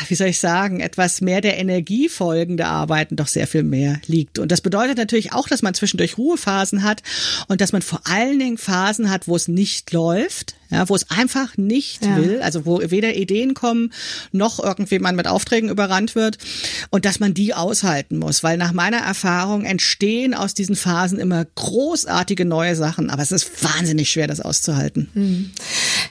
wie 0.08 0.16
soll 0.16 0.28
ich 0.28 0.40
sagen, 0.40 0.80
etwas 0.82 1.22
mehr 1.22 1.40
der 1.40 1.58
Energie 1.58 2.10
folgende 2.10 2.66
Arbeiten 2.66 3.16
doch 3.16 3.28
sehr 3.28 3.48
viel 3.48 3.64
mehr 3.64 4.02
liegt. 4.08 4.40
Und 4.40 4.52
das 4.52 4.62
bedeutet 4.62 4.98
natürlich 4.98 5.32
auch, 5.32 5.48
dass 5.48 5.62
man 5.62 5.74
zwischendurch 5.74 6.18
Ruhephasen 6.18 6.84
hat 6.84 7.04
und 7.48 7.62
dass 7.62 7.72
man 7.72 7.82
vor 7.82 8.02
allen 8.06 8.40
Dingen 8.40 8.58
Phasen 8.58 9.10
hat, 9.10 9.28
wo 9.28 9.36
es 9.36 9.48
nicht 9.48 9.92
läuft, 9.94 10.56
ja, 10.74 10.90
wo 10.90 10.96
es 10.96 11.10
einfach 11.12 11.56
nicht 11.56 12.04
ja. 12.04 12.18
will, 12.18 12.42
also 12.42 12.66
wo 12.66 12.82
weder 12.82 13.16
Ideen 13.16 13.54
kommen, 13.54 13.94
noch 14.32 14.62
irgendwie 14.62 14.98
man 14.98 15.16
mit 15.16 15.28
Aufträgen 15.28 15.70
überrannt 15.70 16.16
wird 16.16 16.40
und 16.90 17.06
dass 17.06 17.20
man 17.20 17.34
die 17.34 17.54
aushalten 17.54 18.18
muss, 18.18 18.44
weil 18.44 18.58
nach 18.58 18.74
meiner 18.74 18.98
Erfahrung 18.98 19.66
entstehen 19.66 20.34
aus 20.34 20.56
diesen 20.56 20.76
Phasen 20.76 21.20
immer 21.20 21.46
großartige 21.46 22.46
neue 22.46 22.76
Sachen, 22.76 23.12
aber 23.12 23.22
es 23.22 23.32
ist 23.32 23.64
wahnsinnig 23.64 24.10
schwer, 24.10 24.28
das 24.28 24.42
auszuhalten. 24.42 25.10
Hm. 25.14 25.52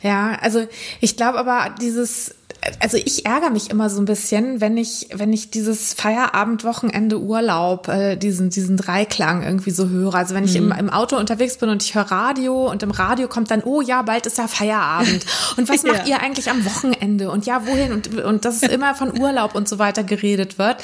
Ja, 0.02 0.36
also 0.40 0.66
ich 1.00 1.16
glaube 1.16 1.38
aber 1.38 1.74
dieses 1.80 2.34
also 2.80 2.96
ich 2.96 3.26
ärgere 3.26 3.50
mich 3.50 3.70
immer 3.70 3.90
so 3.90 4.00
ein 4.00 4.04
bisschen, 4.04 4.60
wenn 4.60 4.76
ich, 4.76 5.08
wenn 5.12 5.32
ich 5.32 5.50
dieses 5.50 5.94
Feierabend-Wochenende 5.94 7.20
Urlaub, 7.20 7.88
äh, 7.88 8.16
diesen, 8.16 8.50
diesen 8.50 8.76
Dreiklang 8.76 9.42
irgendwie 9.42 9.70
so 9.70 9.88
höre. 9.88 10.14
Also 10.14 10.34
wenn 10.34 10.44
ich 10.44 10.58
mhm. 10.58 10.70
im, 10.70 10.78
im 10.78 10.90
Auto 10.90 11.16
unterwegs 11.16 11.56
bin 11.58 11.68
und 11.68 11.82
ich 11.82 11.94
höre 11.94 12.10
Radio 12.10 12.70
und 12.70 12.82
im 12.82 12.92
Radio 12.92 13.26
kommt 13.26 13.50
dann, 13.50 13.62
oh 13.62 13.80
ja, 13.80 14.02
bald 14.02 14.26
ist 14.26 14.38
ja 14.38 14.46
Feierabend. 14.46 15.26
Und 15.56 15.68
was 15.68 15.82
macht 15.82 16.06
ja. 16.08 16.16
ihr 16.16 16.22
eigentlich 16.22 16.50
am 16.50 16.64
Wochenende? 16.64 17.30
Und 17.30 17.46
ja, 17.46 17.66
wohin? 17.66 17.92
Und, 17.92 18.22
und 18.22 18.44
dass 18.44 18.62
es 18.62 18.68
immer 18.70 18.94
von 18.94 19.20
Urlaub 19.20 19.54
und 19.54 19.68
so 19.68 19.78
weiter 19.78 20.02
geredet 20.02 20.58
wird. 20.58 20.76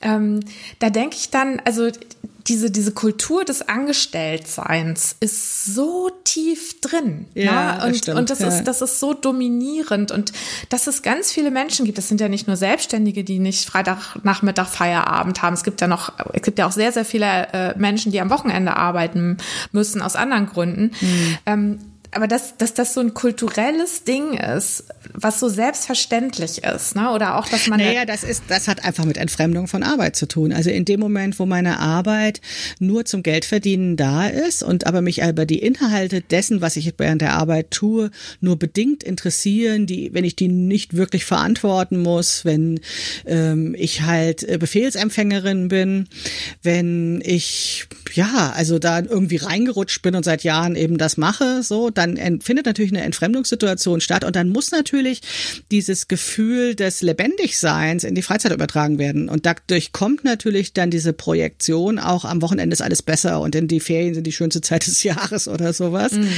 Ähm, 0.00 0.40
da 0.78 0.88
denke 0.88 1.16
ich 1.16 1.30
dann, 1.30 1.60
also 1.64 1.90
diese, 2.48 2.70
diese 2.70 2.92
Kultur 2.92 3.44
des 3.44 3.68
Angestelltseins 3.68 5.16
ist 5.20 5.66
so 5.66 6.10
tief 6.24 6.80
drin. 6.80 7.26
Ja, 7.34 7.78
ne? 7.78 7.86
und, 7.86 8.08
das 8.08 8.16
und 8.16 8.30
das 8.30 8.38
ja. 8.40 8.48
ist, 8.48 8.64
das 8.64 8.82
ist 8.82 9.00
so 9.00 9.12
dominierend 9.12 10.10
und 10.10 10.32
dass 10.68 10.86
es 10.86 11.02
ganz 11.02 11.30
viele 11.30 11.50
Menschen 11.50 11.84
gibt. 11.84 11.98
Das 11.98 12.08
sind 12.08 12.20
ja 12.20 12.28
nicht 12.28 12.46
nur 12.46 12.56
Selbstständige, 12.56 13.24
die 13.24 13.38
nicht 13.38 13.66
Freitagnachmittag 13.66 14.66
Feierabend 14.68 15.42
haben. 15.42 15.54
Es 15.54 15.64
gibt 15.64 15.80
ja 15.80 15.86
noch, 15.86 16.12
es 16.32 16.42
gibt 16.42 16.58
ja 16.58 16.66
auch 16.66 16.72
sehr, 16.72 16.92
sehr 16.92 17.04
viele 17.04 17.48
äh, 17.52 17.78
Menschen, 17.78 18.12
die 18.12 18.20
am 18.20 18.30
Wochenende 18.30 18.76
arbeiten 18.76 19.36
müssen 19.72 20.00
aus 20.00 20.16
anderen 20.16 20.46
Gründen. 20.46 20.92
Mhm. 21.00 21.38
Ähm, 21.46 21.78
aber 22.10 22.26
dass, 22.26 22.56
dass 22.56 22.72
das 22.72 22.94
so 22.94 23.00
ein 23.00 23.12
kulturelles 23.12 24.04
Ding 24.04 24.34
ist, 24.34 24.84
was 25.12 25.40
so 25.40 25.48
selbstverständlich 25.48 26.64
ist, 26.64 26.96
ne? 26.96 27.10
Oder 27.12 27.36
auch, 27.38 27.46
dass 27.48 27.66
man. 27.66 27.80
Naja, 27.80 28.06
das 28.06 28.24
ist, 28.24 28.44
das 28.48 28.66
hat 28.66 28.84
einfach 28.84 29.04
mit 29.04 29.18
Entfremdung 29.18 29.68
von 29.68 29.82
Arbeit 29.82 30.16
zu 30.16 30.26
tun. 30.26 30.52
Also 30.52 30.70
in 30.70 30.84
dem 30.84 31.00
Moment, 31.00 31.38
wo 31.38 31.44
meine 31.44 31.78
Arbeit 31.78 32.40
nur 32.78 33.04
zum 33.04 33.22
Geldverdienen 33.22 33.96
da 33.96 34.26
ist 34.26 34.62
und 34.62 34.86
aber 34.86 35.02
mich 35.02 35.22
über 35.22 35.44
die 35.44 35.58
Inhalte 35.58 36.22
dessen, 36.22 36.60
was 36.60 36.76
ich 36.76 36.92
während 36.96 37.20
der 37.20 37.34
Arbeit 37.34 37.70
tue, 37.70 38.10
nur 38.40 38.58
bedingt 38.58 39.02
interessieren, 39.02 39.86
die, 39.86 40.12
wenn 40.14 40.24
ich 40.24 40.34
die 40.34 40.48
nicht 40.48 40.96
wirklich 40.96 41.24
verantworten 41.24 42.00
muss, 42.00 42.44
wenn 42.44 42.80
ähm, 43.26 43.74
ich 43.76 44.02
halt 44.02 44.42
äh, 44.44 44.56
Befehlsempfängerin 44.56 45.68
bin, 45.68 46.08
wenn 46.62 47.20
ich 47.22 47.86
ja, 48.14 48.52
also 48.54 48.78
da 48.78 49.00
irgendwie 49.00 49.36
reingerutscht 49.36 50.02
bin 50.02 50.14
und 50.14 50.24
seit 50.24 50.42
Jahren 50.42 50.74
eben 50.74 50.98
das 50.98 51.16
mache, 51.16 51.62
so, 51.62 51.90
dann 51.98 52.40
findet 52.40 52.66
natürlich 52.66 52.92
eine 52.92 53.02
Entfremdungssituation 53.02 54.00
statt 54.00 54.24
und 54.24 54.36
dann 54.36 54.48
muss 54.48 54.70
natürlich 54.70 55.20
dieses 55.70 56.08
Gefühl 56.08 56.74
des 56.74 57.02
Lebendigseins 57.02 58.04
in 58.04 58.14
die 58.14 58.22
Freizeit 58.22 58.52
übertragen 58.52 58.98
werden. 58.98 59.28
Und 59.28 59.46
dadurch 59.46 59.92
kommt 59.92 60.24
natürlich 60.24 60.72
dann 60.72 60.90
diese 60.90 61.12
Projektion 61.12 61.98
auch 61.98 62.24
am 62.24 62.40
Wochenende 62.42 62.74
ist 62.74 62.82
alles 62.82 63.02
besser 63.02 63.40
und 63.40 63.54
in 63.54 63.68
die 63.68 63.80
Ferien 63.80 64.14
sind 64.14 64.26
die 64.26 64.32
schönste 64.32 64.60
Zeit 64.60 64.86
des 64.86 65.02
Jahres 65.08 65.48
oder 65.48 65.72
sowas, 65.72 66.12
mhm. 66.12 66.28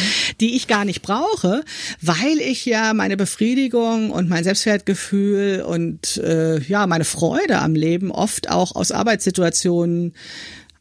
die 0.40 0.56
ich 0.56 0.66
gar 0.66 0.84
nicht 0.84 1.02
brauche, 1.02 1.62
weil 2.00 2.38
ich 2.40 2.64
ja 2.64 2.94
meine 2.94 3.16
Befriedigung 3.16 4.10
und 4.10 4.28
mein 4.28 4.44
Selbstwertgefühl 4.44 5.62
und 5.66 6.16
äh, 6.18 6.60
ja 6.60 6.86
meine 6.86 7.04
Freude 7.04 7.58
am 7.58 7.74
Leben 7.74 8.10
oft 8.10 8.50
auch 8.50 8.74
aus 8.74 8.92
Arbeitssituationen 8.92 10.14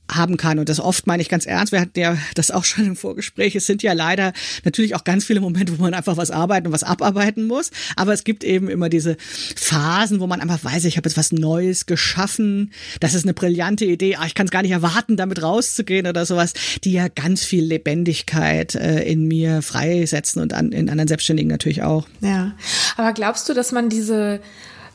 haben 0.09 0.37
kann. 0.37 0.59
Und 0.59 0.69
das 0.69 0.79
oft 0.79 1.07
meine 1.07 1.21
ich 1.21 1.29
ganz 1.29 1.45
ernst. 1.45 1.71
Wir 1.71 1.81
hatten 1.81 1.99
ja 1.99 2.17
das 2.35 2.51
auch 2.51 2.65
schon 2.65 2.85
im 2.85 2.95
Vorgespräch. 2.95 3.55
Es 3.55 3.65
sind 3.65 3.83
ja 3.83 3.93
leider 3.93 4.33
natürlich 4.63 4.95
auch 4.95 5.03
ganz 5.03 5.25
viele 5.25 5.39
Momente, 5.39 5.77
wo 5.77 5.81
man 5.81 5.93
einfach 5.93 6.17
was 6.17 6.31
arbeiten 6.31 6.67
und 6.67 6.73
was 6.73 6.83
abarbeiten 6.83 7.45
muss. 7.45 7.71
Aber 7.95 8.13
es 8.13 8.23
gibt 8.23 8.43
eben 8.43 8.69
immer 8.69 8.89
diese 8.89 9.17
Phasen, 9.55 10.19
wo 10.19 10.27
man 10.27 10.41
einfach 10.41 10.63
weiß, 10.63 10.85
ich 10.85 10.97
habe 10.97 11.07
jetzt 11.07 11.17
was 11.17 11.31
Neues 11.31 11.85
geschaffen. 11.85 12.71
Das 12.99 13.13
ist 13.13 13.23
eine 13.23 13.33
brillante 13.33 13.85
Idee. 13.85 14.15
Ah, 14.15 14.25
ich 14.25 14.35
kann 14.35 14.47
es 14.47 14.51
gar 14.51 14.61
nicht 14.61 14.71
erwarten, 14.71 15.17
damit 15.17 15.41
rauszugehen 15.41 16.07
oder 16.07 16.25
sowas, 16.25 16.53
die 16.83 16.93
ja 16.93 17.07
ganz 17.07 17.43
viel 17.43 17.63
Lebendigkeit 17.63 18.75
äh, 18.75 19.03
in 19.03 19.27
mir 19.27 19.61
freisetzen 19.61 20.41
und 20.41 20.53
in 20.53 20.89
anderen 20.89 21.07
Selbstständigen 21.07 21.49
natürlich 21.49 21.83
auch. 21.83 22.07
Ja. 22.21 22.53
Aber 22.97 23.13
glaubst 23.13 23.47
du, 23.49 23.53
dass 23.53 23.71
man 23.71 23.89
diese 23.89 24.41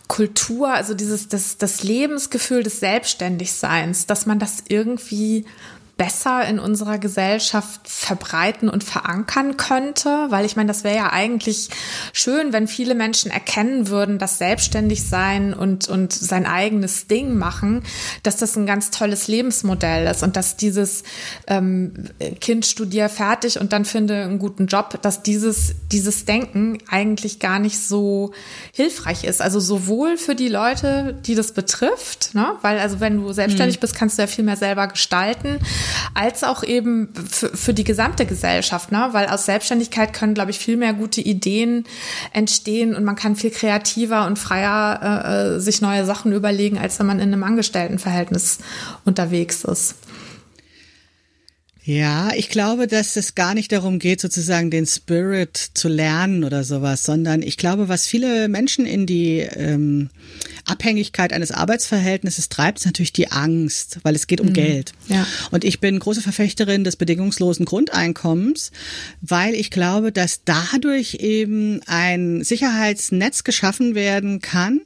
Kultur, 0.08 0.68
also 0.68 0.94
dieses, 0.94 1.28
das, 1.28 1.56
das 1.56 1.82
Lebensgefühl 1.82 2.62
des 2.62 2.80
Selbstständigseins, 2.80 4.06
dass 4.06 4.26
man 4.26 4.38
das 4.38 4.64
irgendwie 4.68 5.44
besser 5.96 6.44
in 6.46 6.58
unserer 6.58 6.98
Gesellschaft 6.98 7.80
verbreiten 7.84 8.68
und 8.68 8.82
verankern 8.82 9.56
könnte, 9.56 10.26
weil 10.30 10.44
ich 10.44 10.56
meine, 10.56 10.66
das 10.66 10.82
wäre 10.82 10.96
ja 10.96 11.12
eigentlich 11.12 11.68
schön, 12.12 12.52
wenn 12.52 12.66
viele 12.66 12.96
Menschen 12.96 13.30
erkennen 13.30 13.88
würden, 13.88 14.18
dass 14.18 14.38
selbstständig 14.38 15.04
sein 15.04 15.54
und 15.54 15.88
und 15.88 16.12
sein 16.12 16.46
eigenes 16.46 17.06
Ding 17.06 17.38
machen, 17.38 17.84
dass 18.24 18.36
das 18.36 18.56
ein 18.56 18.66
ganz 18.66 18.90
tolles 18.90 19.28
Lebensmodell 19.28 20.08
ist 20.08 20.24
und 20.24 20.36
dass 20.36 20.56
dieses 20.56 21.04
ähm, 21.46 21.94
Kind 22.40 22.66
studier 22.66 23.08
fertig 23.08 23.60
und 23.60 23.72
dann 23.72 23.84
finde 23.84 24.24
einen 24.24 24.40
guten 24.40 24.66
Job, 24.66 24.98
dass 25.02 25.22
dieses 25.22 25.76
dieses 25.92 26.24
Denken 26.24 26.78
eigentlich 26.90 27.38
gar 27.38 27.60
nicht 27.60 27.78
so 27.78 28.32
hilfreich 28.72 29.22
ist. 29.22 29.40
Also 29.40 29.60
sowohl 29.60 30.16
für 30.16 30.34
die 30.34 30.48
Leute, 30.48 31.16
die 31.24 31.36
das 31.36 31.52
betrifft, 31.52 32.34
ne? 32.34 32.56
weil 32.62 32.80
also 32.80 32.98
wenn 32.98 33.18
du 33.18 33.32
selbstständig 33.32 33.76
hm. 33.76 33.80
bist, 33.80 33.94
kannst 33.94 34.18
du 34.18 34.22
ja 34.22 34.26
viel 34.26 34.44
mehr 34.44 34.56
selber 34.56 34.88
gestalten 34.88 35.60
als 36.14 36.44
auch 36.44 36.62
eben 36.62 37.08
für, 37.30 37.48
für 37.48 37.74
die 37.74 37.84
gesamte 37.84 38.26
Gesellschaft, 38.26 38.92
ne? 38.92 39.08
weil 39.12 39.26
aus 39.26 39.46
Selbstständigkeit 39.46 40.12
können, 40.12 40.34
glaube 40.34 40.50
ich, 40.50 40.58
viel 40.58 40.76
mehr 40.76 40.92
gute 40.92 41.20
Ideen 41.20 41.84
entstehen 42.32 42.94
und 42.94 43.04
man 43.04 43.16
kann 43.16 43.36
viel 43.36 43.50
kreativer 43.50 44.26
und 44.26 44.38
freier 44.38 45.00
äh, 45.02 45.56
äh, 45.56 45.60
sich 45.60 45.80
neue 45.80 46.04
Sachen 46.04 46.32
überlegen, 46.32 46.78
als 46.78 46.98
wenn 46.98 47.06
man 47.06 47.18
in 47.18 47.32
einem 47.32 47.44
Angestelltenverhältnis 47.44 48.58
unterwegs 49.04 49.64
ist. 49.64 49.96
Ja, 51.86 52.32
ich 52.34 52.48
glaube, 52.48 52.86
dass 52.86 53.14
es 53.16 53.34
gar 53.34 53.52
nicht 53.52 53.70
darum 53.70 53.98
geht, 53.98 54.18
sozusagen 54.18 54.70
den 54.70 54.86
Spirit 54.86 55.54
zu 55.74 55.88
lernen 55.88 56.42
oder 56.42 56.64
sowas, 56.64 57.04
sondern 57.04 57.42
ich 57.42 57.58
glaube, 57.58 57.90
was 57.90 58.06
viele 58.06 58.48
Menschen 58.48 58.86
in 58.86 59.04
die 59.04 59.40
ähm, 59.40 60.08
Abhängigkeit 60.64 61.34
eines 61.34 61.50
Arbeitsverhältnisses 61.50 62.48
treibt, 62.48 62.78
ist 62.78 62.86
natürlich 62.86 63.12
die 63.12 63.30
Angst, 63.30 63.98
weil 64.02 64.14
es 64.14 64.26
geht 64.26 64.40
um 64.40 64.48
mhm. 64.48 64.54
Geld. 64.54 64.92
Ja. 65.08 65.26
Und 65.50 65.62
ich 65.62 65.78
bin 65.78 65.98
große 65.98 66.22
Verfechterin 66.22 66.84
des 66.84 66.96
bedingungslosen 66.96 67.66
Grundeinkommens, 67.66 68.72
weil 69.20 69.54
ich 69.54 69.70
glaube, 69.70 70.10
dass 70.10 70.40
dadurch 70.42 71.16
eben 71.20 71.82
ein 71.84 72.42
Sicherheitsnetz 72.42 73.44
geschaffen 73.44 73.94
werden 73.94 74.40
kann, 74.40 74.80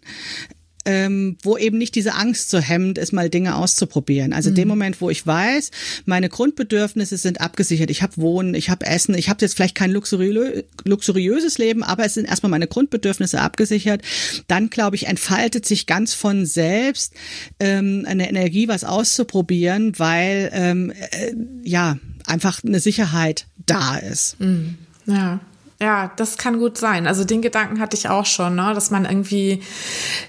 ähm, 0.88 1.36
wo 1.42 1.58
eben 1.58 1.76
nicht 1.76 1.94
diese 1.96 2.14
Angst 2.14 2.48
so 2.48 2.58
hemmend 2.60 2.96
ist, 2.96 3.12
mal 3.12 3.28
Dinge 3.28 3.56
auszuprobieren. 3.56 4.32
Also 4.32 4.48
mhm. 4.48 4.54
dem 4.54 4.68
Moment, 4.68 5.02
wo 5.02 5.10
ich 5.10 5.26
weiß, 5.26 5.70
meine 6.06 6.30
Grundbedürfnisse 6.30 7.18
sind 7.18 7.42
abgesichert. 7.42 7.90
Ich 7.90 8.02
habe 8.02 8.16
Wohnen, 8.16 8.54
ich 8.54 8.70
habe 8.70 8.86
Essen, 8.86 9.14
ich 9.14 9.28
habe 9.28 9.42
jetzt 9.42 9.54
vielleicht 9.54 9.74
kein 9.74 9.90
luxuriö 9.90 10.62
luxuriöses 10.86 11.58
Leben, 11.58 11.82
aber 11.82 12.06
es 12.06 12.14
sind 12.14 12.26
erstmal 12.26 12.48
meine 12.48 12.68
Grundbedürfnisse 12.68 13.38
abgesichert. 13.38 14.00
Dann, 14.46 14.70
glaube 14.70 14.96
ich, 14.96 15.08
entfaltet 15.08 15.66
sich 15.66 15.84
ganz 15.84 16.14
von 16.14 16.46
selbst 16.46 17.12
ähm, 17.60 18.06
eine 18.08 18.26
Energie, 18.26 18.66
was 18.66 18.84
auszuprobieren, 18.84 19.98
weil 19.98 20.48
ähm, 20.54 20.90
äh, 20.90 21.34
ja 21.64 21.98
einfach 22.24 22.64
eine 22.64 22.80
Sicherheit 22.80 23.46
da 23.66 23.98
ist. 23.98 24.40
Mhm. 24.40 24.78
Ja. 25.04 25.40
Ja, 25.80 26.10
das 26.16 26.38
kann 26.38 26.58
gut 26.58 26.76
sein. 26.76 27.06
Also 27.06 27.24
den 27.24 27.40
Gedanken 27.40 27.80
hatte 27.80 27.96
ich 27.96 28.08
auch 28.08 28.26
schon, 28.26 28.56
ne? 28.56 28.72
dass 28.74 28.90
man 28.90 29.04
irgendwie 29.04 29.62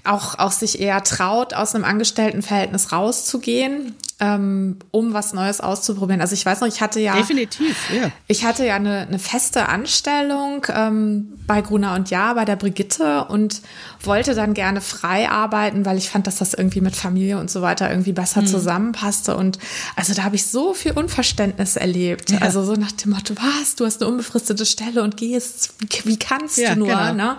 auch, 0.03 0.37
auch 0.37 0.51
sich 0.51 0.79
eher 0.79 1.03
traut, 1.03 1.55
aus 1.55 1.73
einem 1.73 1.85
Angestelltenverhältnis 1.85 2.91
rauszugehen. 2.91 3.95
Ähm, 4.19 4.77
um 4.91 5.13
was 5.13 5.33
Neues 5.33 5.61
auszuprobieren. 5.61 6.21
Also 6.21 6.33
ich 6.33 6.45
weiß 6.45 6.59
noch, 6.61 6.67
ich 6.67 6.81
hatte 6.81 6.99
ja 6.99 7.15
definitiv, 7.15 7.89
ja. 7.93 8.11
Ich 8.27 8.43
hatte 8.43 8.65
ja 8.65 8.75
eine, 8.75 9.07
eine 9.07 9.19
feste 9.19 9.69
Anstellung 9.69 10.65
ähm, 10.73 11.33
bei 11.47 11.61
Gruner 11.61 11.95
und 11.95 12.09
Ja 12.09 12.33
bei 12.33 12.45
der 12.45 12.57
Brigitte 12.57 13.25
und 13.25 13.61
wollte 14.03 14.35
dann 14.35 14.53
gerne 14.53 14.81
frei 14.81 15.29
arbeiten, 15.29 15.85
weil 15.85 15.97
ich 15.97 16.09
fand, 16.09 16.27
dass 16.27 16.37
das 16.37 16.53
irgendwie 16.53 16.81
mit 16.81 16.95
Familie 16.95 17.39
und 17.39 17.49
so 17.49 17.61
weiter 17.61 17.89
irgendwie 17.89 18.11
besser 18.11 18.41
mhm. 18.41 18.47
zusammenpasste. 18.47 19.35
Und 19.35 19.57
also 19.95 20.13
da 20.13 20.23
habe 20.23 20.35
ich 20.35 20.45
so 20.47 20.73
viel 20.73 20.91
Unverständnis 20.91 21.75
erlebt. 21.75 22.31
Ja. 22.31 22.39
Also 22.39 22.63
so 22.63 22.73
nach 22.73 22.91
dem 22.91 23.11
Motto, 23.11 23.35
was, 23.35 23.75
du 23.75 23.85
hast 23.85 24.01
eine 24.01 24.11
unbefristete 24.11 24.65
Stelle 24.65 25.01
und 25.01 25.17
gehst, 25.17 25.73
wie 26.05 26.17
kannst 26.17 26.57
ja, 26.57 26.73
du 26.73 26.79
nur? 26.79 26.89
Genau. 26.89 27.13
Ne? 27.13 27.37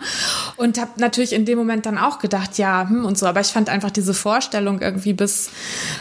Und 0.56 0.78
habe 0.78 0.92
natürlich 0.96 1.32
in 1.32 1.44
dem 1.44 1.58
Moment 1.58 1.86
dann 1.86 1.98
auch 1.98 2.18
gedacht, 2.18 2.58
ja, 2.58 2.88
hm, 2.88 3.04
und 3.04 3.18
so. 3.18 3.26
Aber 3.26 3.40
ich 3.40 3.48
fand 3.48 3.68
einfach 3.68 3.90
diese 3.90 4.14
Vorstellung 4.14 4.80
irgendwie 4.80 5.12
bis, 5.12 5.50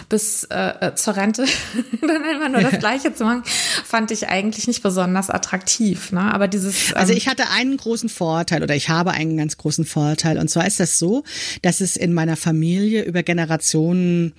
bis 0.10 0.46
äh, 0.46 0.69
äh, 0.82 0.96
zur 0.96 1.16
Rente 1.16 1.46
dann 2.02 2.24
immer 2.24 2.50
nur 2.50 2.62
das 2.62 2.80
Gleiche 2.80 3.14
zu 3.14 3.24
machen, 3.24 3.44
fand 3.86 4.12
ich 4.12 4.28
eigentlich 4.28 4.68
nicht 4.68 4.84
besonders 4.84 5.30
attraktiv. 5.30 6.12
Ne? 6.12 6.22
Aber 6.22 6.48
dieses. 6.48 6.92
Ähm 6.92 6.98
also 6.98 7.14
ich 7.14 7.28
hatte 7.28 7.50
einen 7.50 7.78
großen 7.78 8.10
Vorteil 8.10 8.64
oder 8.64 8.76
ich 8.76 8.90
habe 8.90 9.12
einen 9.12 9.38
ganz 9.38 9.58
großen 9.58 9.86
Vorteil. 9.86 10.38
Und 10.38 10.50
zwar 10.50 10.66
ist 10.68 10.80
das 10.80 11.00
so, 11.00 11.24
dass 11.62 11.82
es 11.82 11.96
in 11.96 12.14
meiner 12.14 12.36
Familie 12.36 13.04
über 13.04 13.24
Generationen 13.24 14.34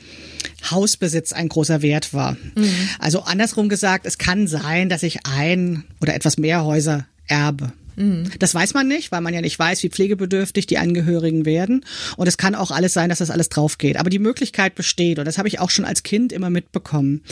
Hausbesitz 0.70 1.32
ein 1.32 1.48
großer 1.48 1.82
Wert 1.82 2.12
war. 2.12 2.36
Mhm. 2.54 2.88
Also 2.98 3.22
andersrum 3.22 3.68
gesagt, 3.68 4.06
es 4.06 4.18
kann 4.18 4.46
sein, 4.46 4.88
dass 4.88 5.02
ich 5.02 5.26
ein 5.26 5.84
oder 6.00 6.14
etwas 6.14 6.38
mehr 6.38 6.64
Häuser 6.64 7.06
erbe. 7.26 7.72
Mhm. 8.00 8.30
Das 8.38 8.54
weiß 8.54 8.72
man 8.72 8.88
nicht, 8.88 9.12
weil 9.12 9.20
man 9.20 9.34
ja 9.34 9.42
nicht 9.42 9.58
weiß, 9.58 9.82
wie 9.82 9.90
pflegebedürftig 9.90 10.66
die 10.66 10.78
Angehörigen 10.78 11.44
werden. 11.44 11.84
Und 12.16 12.26
es 12.26 12.38
kann 12.38 12.54
auch 12.54 12.70
alles 12.70 12.94
sein, 12.94 13.10
dass 13.10 13.18
das 13.18 13.30
alles 13.30 13.50
drauf 13.50 13.76
geht. 13.76 13.98
Aber 13.98 14.08
die 14.08 14.18
Möglichkeit 14.18 14.74
besteht. 14.74 15.18
Und 15.18 15.26
das 15.26 15.36
habe 15.36 15.48
ich 15.48 15.60
auch 15.60 15.68
schon 15.68 15.84
als 15.84 16.02
Kind 16.02 16.32
immer 16.32 16.48
mitbekommen. 16.48 17.22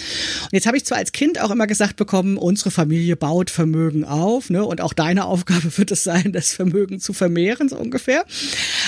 Und 0.43 0.53
jetzt 0.53 0.67
habe 0.67 0.77
ich 0.77 0.85
zwar 0.85 0.99
als 0.99 1.13
Kind 1.13 1.41
auch 1.41 1.51
immer 1.51 1.67
gesagt 1.67 1.97
bekommen, 1.97 2.37
unsere 2.37 2.71
Familie 2.71 3.17
baut 3.17 3.51
Vermögen 3.51 4.05
auf. 4.05 4.51
Ne? 4.51 4.65
Und 4.65 4.83
auch 4.83 4.93
deine 4.93 5.25
Aufgabe 5.25 5.77
wird 5.79 5.91
es 5.91 6.05
sein, 6.05 6.33
das 6.33 6.53
Vermögen 6.53 7.01
zu 7.01 7.15
vermehren, 7.15 7.69
so 7.71 7.77
ungefähr. 7.77 8.25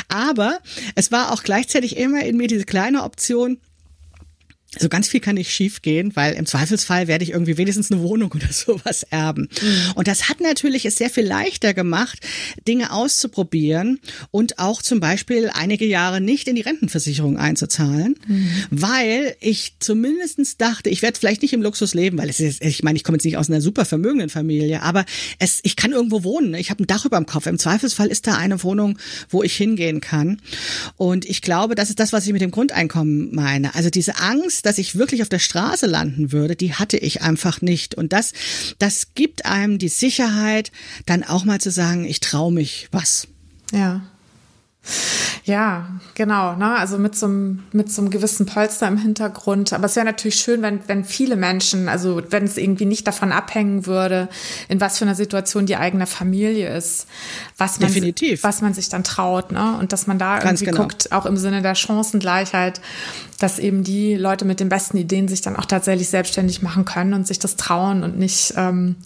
Aber 0.09 0.59
es 0.95 1.11
war 1.11 1.33
auch 1.33 1.43
gleichzeitig 1.43 1.97
immer 1.97 2.23
in 2.25 2.37
mir 2.37 2.47
diese 2.47 2.65
kleine 2.65 3.05
Option, 3.05 3.59
so 4.79 4.89
ganz 4.89 5.09
viel 5.09 5.19
kann 5.21 5.35
nicht 5.35 5.53
schiefgehen, 5.53 6.15
weil 6.15 6.35
im 6.35 6.47
Zweifelsfall 6.47 7.09
werde 7.09 7.25
ich 7.25 7.31
irgendwie 7.31 7.57
wenigstens 7.57 7.91
eine 7.91 8.03
Wohnung 8.03 8.31
oder 8.35 8.53
sowas 8.53 9.03
erben. 9.11 9.49
Mhm. 9.61 9.93
Und 9.97 10.07
das 10.07 10.29
hat 10.29 10.41
natürlich 10.41 10.85
es 10.85 10.97
sehr 10.97 11.11
viel 11.11 11.27
leichter 11.27 11.75
gemacht, 11.75 12.21
Dinge 12.69 12.93
auszuprobieren 12.93 13.99
und 14.31 14.59
auch 14.59 14.81
zum 14.83 15.01
Beispiel 15.01 15.51
einige 15.53 15.87
Jahre 15.87 16.21
nicht 16.21 16.47
in 16.47 16.55
die 16.55 16.63
Rentenversicherung 16.63 17.37
einzuzahlen, 17.37 18.15
mhm. 18.27 18.51
weil 18.71 19.35
ich 19.41 19.75
zumindestens 19.81 20.57
dachte, 20.57 20.89
ich 20.89 21.03
werde 21.03 21.19
vielleicht 21.19 21.43
nicht 21.43 21.53
im 21.53 21.63
Luxus 21.63 21.95
leben, 21.95 22.19
weil 22.19 22.31
es 22.31 22.39
ist, 22.39 22.63
ich 22.63 22.85
meine, 22.85 22.97
ich 22.97 23.03
komme 23.03 23.17
jetzt 23.17 23.25
nicht 23.25 23.39
aus 23.39 23.51
einer 23.51 23.61
super 23.61 23.85
vermögenden 23.85 24.29
Familie, 24.29 24.83
aber 24.83 25.05
es, 25.41 25.61
ich 25.65 25.75
kann 25.75 25.91
irgendwo 25.93 26.23
wohnen. 26.23 26.55
Ich 26.55 26.71
habe 26.71 26.85
ein 26.85 26.87
Dach 26.87 27.05
über 27.05 27.17
dem 27.17 27.27
Kopf. 27.27 27.47
Im 27.47 27.59
Zweifelsfall 27.59 28.07
ist 28.09 28.27
da 28.27 28.37
eine 28.37 28.63
Wohnung, 28.63 28.99
wo 29.29 29.43
ich 29.43 29.57
hingehen 29.57 30.01
kann. 30.01 30.41
Und 30.97 31.25
ich 31.25 31.43
glaube, 31.43 31.75
das 31.75 31.91
ist 31.91 31.99
das, 31.99 32.13
was 32.13 32.27
ich 32.27 32.33
mit 32.33 32.43
dem 32.43 32.51
Grundeinkommen 32.53 33.35
meine. 33.35 33.75
Also 33.75 33.91
diese 33.91 34.19
Angst, 34.19 34.60
dass 34.63 34.79
ich 34.79 34.97
wirklich 34.97 35.23
auf 35.23 35.29
der 35.29 35.39
Straße 35.39 35.87
landen 35.87 36.33
würde, 36.33 36.57
die 36.57 36.75
hatte 36.75 36.97
ich 36.97 37.23
einfach 37.23 37.61
nicht. 37.61 37.95
Und 37.95 38.13
das, 38.13 38.33
das 38.79 39.15
gibt 39.15 39.45
einem 39.45 39.79
die 39.79 39.89
Sicherheit, 39.89 40.73
dann 41.07 41.25
auch 41.25 41.45
mal 41.45 41.61
zu 41.61 41.71
sagen, 41.71 42.05
ich 42.05 42.21
traue 42.21 42.53
mich 42.53 42.89
was. 42.93 43.27
Ja. 43.73 44.03
Ja, 45.51 45.89
genau. 46.15 46.55
Ne? 46.55 46.77
Also 46.77 46.97
mit 46.97 47.17
so, 47.17 47.27
einem, 47.27 47.65
mit 47.73 47.91
so 47.91 48.03
einem 48.03 48.11
gewissen 48.13 48.47
Polster 48.47 48.87
im 48.87 48.97
Hintergrund. 48.97 49.73
Aber 49.73 49.87
es 49.87 49.97
wäre 49.97 50.07
natürlich 50.07 50.37
schön, 50.37 50.63
wenn, 50.63 50.79
wenn 50.87 51.05
viele 51.05 51.35
Menschen, 51.35 51.89
also 51.89 52.23
wenn 52.31 52.45
es 52.45 52.57
irgendwie 52.57 52.85
nicht 52.85 53.05
davon 53.09 53.33
abhängen 53.33 53.85
würde, 53.85 54.29
in 54.69 54.81
was 54.81 54.99
für 54.99 55.05
einer 55.05 55.17
Situation 55.17 55.67
die 55.67 55.75
eigene 55.75 56.07
Familie 56.07 56.73
ist, 56.73 57.09
was 57.59 57.81
man, 57.81 57.89
Definitiv. 57.89 58.45
was 58.45 58.63
man 58.63 58.75
sich 58.75 58.91
dann 58.91 59.03
traut. 59.03 59.51
Ne? 59.51 59.77
Und 59.81 59.93
dass 59.93 60.07
man 60.07 60.21
da 60.21 60.41
irgendwie 60.41 60.67
genau. 60.67 60.83
guckt, 60.83 61.11
auch 61.11 61.27
im 61.27 61.37
Sinne 61.37 61.63
der 61.63 61.75
Chancengleichheit, 61.75 62.81
dass 63.41 63.59
eben 63.59 63.83
die 63.83 64.15
Leute 64.15 64.45
mit 64.45 64.61
den 64.61 64.69
besten 64.69 64.99
Ideen 64.99 65.27
sich 65.27 65.41
dann 65.41 65.57
auch 65.57 65.65
tatsächlich 65.65 66.09
selbstständig 66.09 66.63
machen 66.63 66.85
können 66.85 67.15
und 67.15 67.27
sich 67.27 67.39
das 67.39 67.57
trauen 67.57 68.05
und 68.05 68.19
nicht, 68.19 68.55
ähm, 68.57 68.97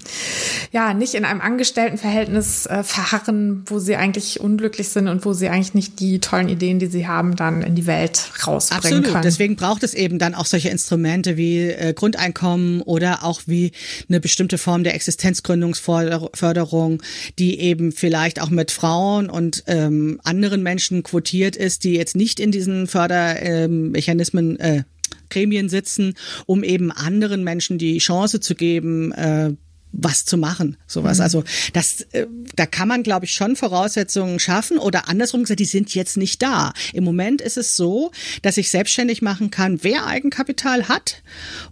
ja, 0.73 0.93
nicht 0.93 1.15
in 1.15 1.25
einem 1.25 1.41
Angestelltenverhältnis 1.41 2.67
äh, 2.67 2.83
verharren, 2.83 3.63
wo 3.67 3.79
sie 3.79 3.97
eigentlich 3.97 4.41
unglücklich 4.41 4.89
sind 4.89 5.09
und 5.09 5.25
wo 5.25 5.33
sie 5.33 5.49
eigentlich 5.49 5.75
nicht 5.75 6.01
die 6.01 6.19
tollen 6.35 6.49
Ideen, 6.49 6.79
die 6.79 6.87
sie 6.87 7.07
haben, 7.07 7.37
dann 7.37 7.63
in 7.63 7.75
die 7.75 7.87
Welt 7.87 8.31
rausbringen 8.47 8.85
Absolut. 8.85 9.05
können. 9.05 9.23
Deswegen 9.23 9.57
braucht 9.57 9.83
es 9.83 9.95
eben 9.95 10.19
dann 10.19 10.35
auch 10.35 10.47
solche 10.47 10.69
Instrumente 10.69 11.37
wie 11.37 11.71
äh, 11.71 11.93
Grundeinkommen 11.95 12.83
oder 12.83 13.25
auch 13.25 13.43
wie 13.47 13.73
eine 14.09 14.21
bestimmte 14.21 14.59
Form 14.59 14.85
der 14.85 14.95
Existenzgründungsförderung, 14.95 17.03
die 17.39 17.61
eben 17.61 17.93
vielleicht 17.93 18.41
auch 18.41 18.51
mit 18.51 18.71
Frauen 18.71 19.31
und 19.31 19.65
ähm, 19.67 20.21
anderen 20.25 20.63
Menschen 20.63 21.03
quotiert 21.03 21.57
ist, 21.57 21.85
die 21.85 21.95
jetzt 21.95 22.17
nicht 22.17 22.41
in 22.41 22.51
diesen 22.51 22.87
Fördermechanismen 22.87 23.93
Mechanismen, 23.93 24.61
äh, 24.61 24.83
Gremien 25.31 25.69
sitzen, 25.69 26.15
um 26.47 26.63
eben 26.63 26.93
anderen 26.93 27.45
Menschen 27.45 27.79
die 27.79 27.99
Chance 27.99 28.41
zu 28.41 28.55
geben, 28.55 29.13
äh, 29.13 29.53
was 29.97 30.25
zu 30.25 30.37
machen, 30.37 30.77
sowas. 30.87 31.19
Mhm. 31.19 31.23
Also 31.23 31.45
das, 31.73 32.03
äh, 32.13 32.27
da 32.55 32.67
kann 32.67 32.89
man, 32.89 33.03
glaube 33.03 33.25
ich, 33.25 33.33
schon 33.33 33.57
Voraussetzungen 33.57 34.39
schaffen 34.39 34.79
oder 34.79 35.09
andersrum 35.09 35.43
gesagt, 35.43 35.61
die 35.61 35.65
sind 35.65 35.95
jetzt 35.95 36.17
nicht 36.17 36.43
da. 36.43 36.73
Im 36.93 37.05
Moment 37.05 37.41
ist 37.41 37.57
es 37.57 37.77
so, 37.77 38.11
dass 38.43 38.57
ich 38.57 38.71
selbstständig 38.71 39.23
machen 39.23 39.51
kann, 39.51 39.83
wer 39.83 40.07
Eigenkapital 40.07 40.89
hat 40.89 41.23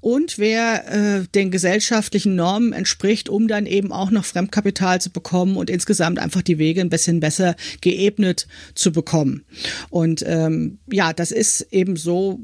und 0.01 0.39
wer 0.39 0.89
äh, 0.89 1.27
den 1.35 1.51
gesellschaftlichen 1.51 2.37
Normen 2.37 2.73
entspricht, 2.73 3.29
um 3.29 3.49
dann 3.49 3.67
eben 3.67 3.93
auch 3.93 4.11
noch 4.11 4.25
Fremdkapital 4.25 5.01
zu 5.01 5.11
bekommen 5.11 5.57
und 5.57 5.69
insgesamt 5.69 6.19
einfach 6.19 6.43
die 6.43 6.59
Wege 6.59 6.81
ein 6.81 6.91
bisschen 6.91 7.21
besser 7.21 7.57
geebnet 7.81 8.47
zu 8.75 8.93
bekommen. 8.93 9.45
Und 9.91 10.25
ähm, 10.27 10.79
ja, 10.91 11.13
das 11.13 11.33
ist 11.33 11.67
eben 11.71 11.97
so 11.97 12.41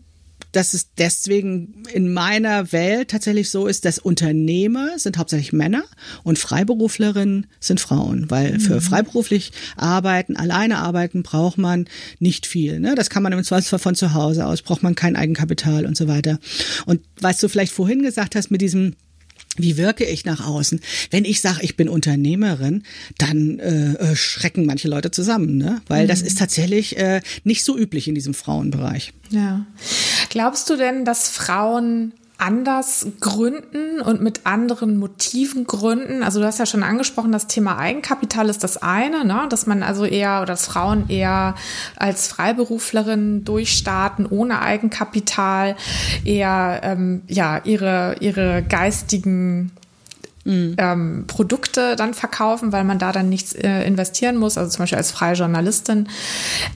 dass 0.53 0.75
es 0.75 0.95
deswegen 0.95 1.83
in 1.93 2.13
meiner 2.13 2.73
Welt 2.73 3.11
tatsächlich 3.11 3.51
so 3.51 3.67
ist, 3.67 3.85
dass 3.85 3.99
Unternehmer 3.99 4.99
sind 4.99 5.19
hauptsächlich 5.19 5.53
Männer 5.53 5.85
und 6.23 6.39
Freiberuflerinnen 6.39 7.47
sind 7.61 7.81
Frauen, 7.81 8.31
weil 8.31 8.55
mhm. 8.55 8.61
für 8.61 8.81
freiberuflich 8.81 9.53
arbeiten, 9.77 10.37
alleine 10.37 10.79
arbeiten 10.79 11.23
braucht 11.23 11.59
man 11.59 11.87
nicht 12.19 12.47
viel. 12.47 12.81
Ne? 12.81 12.95
Das 12.95 13.11
kann 13.11 13.23
man 13.23 13.33
im 13.33 13.45
Zweifelsfall 13.45 13.79
von 13.79 13.95
zu 13.95 14.15
Hause 14.15 14.47
aus, 14.47 14.63
braucht 14.63 14.83
man 14.83 14.95
kein 14.95 15.17
Eigenkapital 15.17 15.87
und 15.87 15.97
so 15.97 16.09
weiter. 16.09 16.39
Und 16.87 17.01
was 17.21 17.39
du 17.39 17.49
vielleicht 17.49 17.73
vorhin 17.73 18.03
gesagt 18.03 18.35
hast 18.35 18.51
mit 18.51 18.61
diesem 18.61 18.95
wie 19.59 19.77
wirke 19.77 20.05
ich 20.05 20.25
nach 20.25 20.47
außen? 20.47 20.81
Wenn 21.11 21.25
ich 21.25 21.41
sage, 21.41 21.61
ich 21.63 21.77
bin 21.77 21.89
Unternehmerin, 21.89 22.83
dann 23.19 23.59
äh, 23.59 23.93
äh, 23.95 24.17
schrecken 24.17 24.67
manche 24.67 24.89
Leute 24.89 25.11
zusammen, 25.11 25.57
ne? 25.57 25.83
Weil 25.89 26.05
mhm. 26.05 26.09
das 26.09 26.23
ist 26.23 26.39
tatsächlich 26.39 26.97
äh, 26.97 27.21
nicht 27.45 27.65
so 27.65 27.77
üblich 27.77 28.09
in 28.09 28.15
diesem 28.15 28.35
Frauenbereich. 28.35 29.13
Ja. 29.31 29.67
Glaubst 30.31 30.71
du 30.71 30.77
denn, 30.77 31.05
dass 31.05 31.29
Frauen 31.29 32.13
anders 32.39 33.07
gründen 33.19 34.01
und 34.01 34.23
mit 34.23 34.47
anderen 34.47 34.97
Motiven 34.97 35.67
gründen. 35.67 36.23
Also 36.23 36.39
du 36.41 36.47
hast 36.47 36.59
ja 36.61 36.67
schon 36.67 36.85
angesprochen, 36.85 37.33
das 37.33 37.49
Thema 37.49 37.79
Eigenkapital 37.79 38.49
ist 38.49 38.63
das 38.63 38.81
eine, 38.81 39.25
ne? 39.25 39.47
dass 39.51 39.67
man 39.67 39.83
also 39.83 40.05
eher 40.05 40.39
oder 40.39 40.53
dass 40.53 40.67
Frauen 40.67 41.09
eher 41.09 41.57
als 41.97 42.29
Freiberuflerin 42.29 43.45
durchstarten 43.45 44.25
ohne 44.25 44.63
Eigenkapital, 44.63 45.77
eher 46.25 46.81
ähm, 46.85 47.23
ja 47.27 47.61
ihre 47.65 48.17
ihre 48.21 48.63
geistigen 48.63 49.73
mhm. 50.45 50.77
ähm, 50.79 51.25
Produkte 51.27 51.97
dann 51.97 52.15
verkaufen, 52.15 52.71
weil 52.71 52.85
man 52.85 53.01
da 53.01 53.11
dann 53.11 53.29
nichts 53.29 53.53
äh, 53.53 53.83
investieren 53.83 54.37
muss, 54.37 54.57
also 54.57 54.71
zum 54.71 54.85
Beispiel 54.85 54.99
als 54.99 55.11
freie 55.11 55.35
Journalistin. 55.35 56.09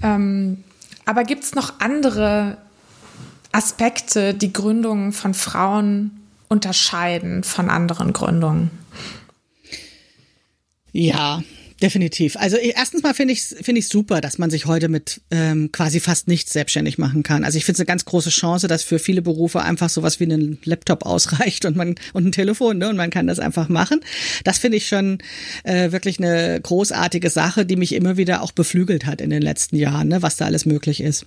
Ähm, 0.02 0.64
aber 1.04 1.24
gibt 1.24 1.44
es 1.44 1.54
noch 1.54 1.74
andere 1.80 2.58
Aspekte, 3.52 4.34
die 4.34 4.52
Gründungen 4.52 5.12
von 5.12 5.34
Frauen 5.34 6.22
unterscheiden 6.48 7.44
von 7.44 7.70
anderen 7.70 8.12
Gründungen? 8.12 8.70
Ja, 10.92 11.42
Definitiv. 11.82 12.36
Also 12.36 12.58
erstens 12.58 13.02
mal 13.02 13.12
finde 13.12 13.34
ich 13.34 13.42
finde 13.42 13.80
ich 13.80 13.88
super, 13.88 14.20
dass 14.20 14.38
man 14.38 14.50
sich 14.50 14.66
heute 14.66 14.88
mit 14.88 15.20
ähm, 15.32 15.72
quasi 15.72 15.98
fast 15.98 16.28
nichts 16.28 16.52
selbstständig 16.52 16.96
machen 16.96 17.24
kann. 17.24 17.42
Also 17.42 17.58
ich 17.58 17.64
finde 17.64 17.74
es 17.74 17.80
eine 17.80 17.86
ganz 17.86 18.04
große 18.04 18.30
Chance, 18.30 18.68
dass 18.68 18.84
für 18.84 19.00
viele 19.00 19.20
Berufe 19.20 19.62
einfach 19.62 19.88
sowas 19.88 20.20
wie 20.20 20.24
ein 20.24 20.58
Laptop 20.64 21.04
ausreicht 21.04 21.64
und 21.64 21.74
man 21.74 21.96
und 22.12 22.24
ein 22.24 22.30
Telefon 22.30 22.78
ne, 22.78 22.88
und 22.88 22.96
man 22.96 23.10
kann 23.10 23.26
das 23.26 23.40
einfach 23.40 23.68
machen. 23.68 23.98
Das 24.44 24.58
finde 24.58 24.76
ich 24.76 24.86
schon 24.86 25.18
äh, 25.64 25.90
wirklich 25.90 26.20
eine 26.20 26.60
großartige 26.62 27.30
Sache, 27.30 27.66
die 27.66 27.74
mich 27.74 27.96
immer 27.96 28.16
wieder 28.16 28.42
auch 28.42 28.52
beflügelt 28.52 29.04
hat 29.04 29.20
in 29.20 29.30
den 29.30 29.42
letzten 29.42 29.74
Jahren, 29.74 30.06
ne, 30.06 30.22
was 30.22 30.36
da 30.36 30.44
alles 30.44 30.64
möglich 30.64 31.00
ist. 31.00 31.26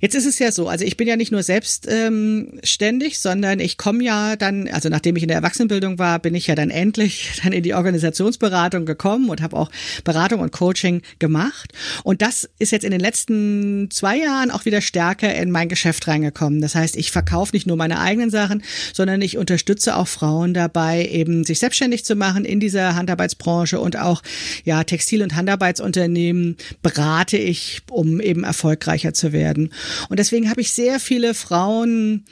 Jetzt 0.00 0.14
ist 0.14 0.26
es 0.26 0.38
ja 0.38 0.52
so, 0.52 0.68
also 0.68 0.84
ich 0.84 0.98
bin 0.98 1.08
ja 1.08 1.16
nicht 1.16 1.32
nur 1.32 1.42
selbstständig, 1.42 3.12
ähm, 3.14 3.18
sondern 3.18 3.60
ich 3.60 3.78
komme 3.78 4.04
ja 4.04 4.36
dann, 4.36 4.68
also 4.68 4.90
nachdem 4.90 5.16
ich 5.16 5.22
in 5.22 5.28
der 5.28 5.38
Erwachsenenbildung 5.38 5.98
war, 5.98 6.18
bin 6.18 6.34
ich 6.34 6.48
ja 6.48 6.54
dann 6.54 6.68
endlich 6.68 7.30
dann 7.42 7.54
in 7.54 7.62
die 7.62 7.72
Organisationsberatung 7.72 8.84
gekommen 8.84 9.30
und 9.30 9.40
habe 9.40 9.56
auch 9.56 9.69
auch 9.70 10.02
Beratung 10.02 10.40
und 10.40 10.52
Coaching 10.52 11.02
gemacht. 11.18 11.72
Und 12.04 12.22
das 12.22 12.48
ist 12.58 12.72
jetzt 12.72 12.84
in 12.84 12.90
den 12.90 13.00
letzten 13.00 13.90
zwei 13.90 14.18
Jahren 14.18 14.50
auch 14.50 14.64
wieder 14.64 14.80
stärker 14.80 15.34
in 15.34 15.50
mein 15.50 15.68
Geschäft 15.68 16.06
reingekommen. 16.08 16.60
Das 16.60 16.74
heißt, 16.74 16.96
ich 16.96 17.10
verkaufe 17.10 17.54
nicht 17.54 17.66
nur 17.66 17.76
meine 17.76 18.00
eigenen 18.00 18.30
Sachen, 18.30 18.62
sondern 18.92 19.20
ich 19.22 19.36
unterstütze 19.36 19.96
auch 19.96 20.08
Frauen 20.08 20.54
dabei, 20.54 21.06
eben 21.06 21.44
sich 21.44 21.58
selbstständig 21.58 22.04
zu 22.04 22.16
machen 22.16 22.44
in 22.44 22.60
dieser 22.60 22.94
Handarbeitsbranche 22.94 23.80
und 23.80 23.96
auch 23.96 24.22
ja 24.64 24.84
Textil- 24.84 25.22
und 25.22 25.34
Handarbeitsunternehmen 25.34 26.56
berate 26.82 27.36
ich, 27.36 27.82
um 27.90 28.20
eben 28.20 28.44
erfolgreicher 28.44 29.14
zu 29.14 29.32
werden. 29.32 29.72
Und 30.08 30.18
deswegen 30.18 30.50
habe 30.50 30.60
ich 30.60 30.72
sehr 30.72 31.00
viele 31.00 31.34
Frauen 31.34 32.24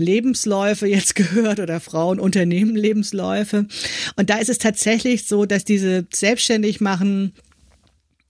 Lebensläufe 0.00 0.86
jetzt 0.86 1.14
gehört 1.14 1.60
oder 1.60 1.78
Frauenunternehmen 1.78 2.74
Lebensläufe. 2.74 3.66
Und 4.16 4.30
da 4.30 4.38
ist 4.38 4.50
es 4.50 4.58
tatsächlich 4.58 5.26
so, 5.26 5.46
dass 5.46 5.64
diese 5.64 6.06
selbstständig 6.12 6.80
machen 6.80 7.32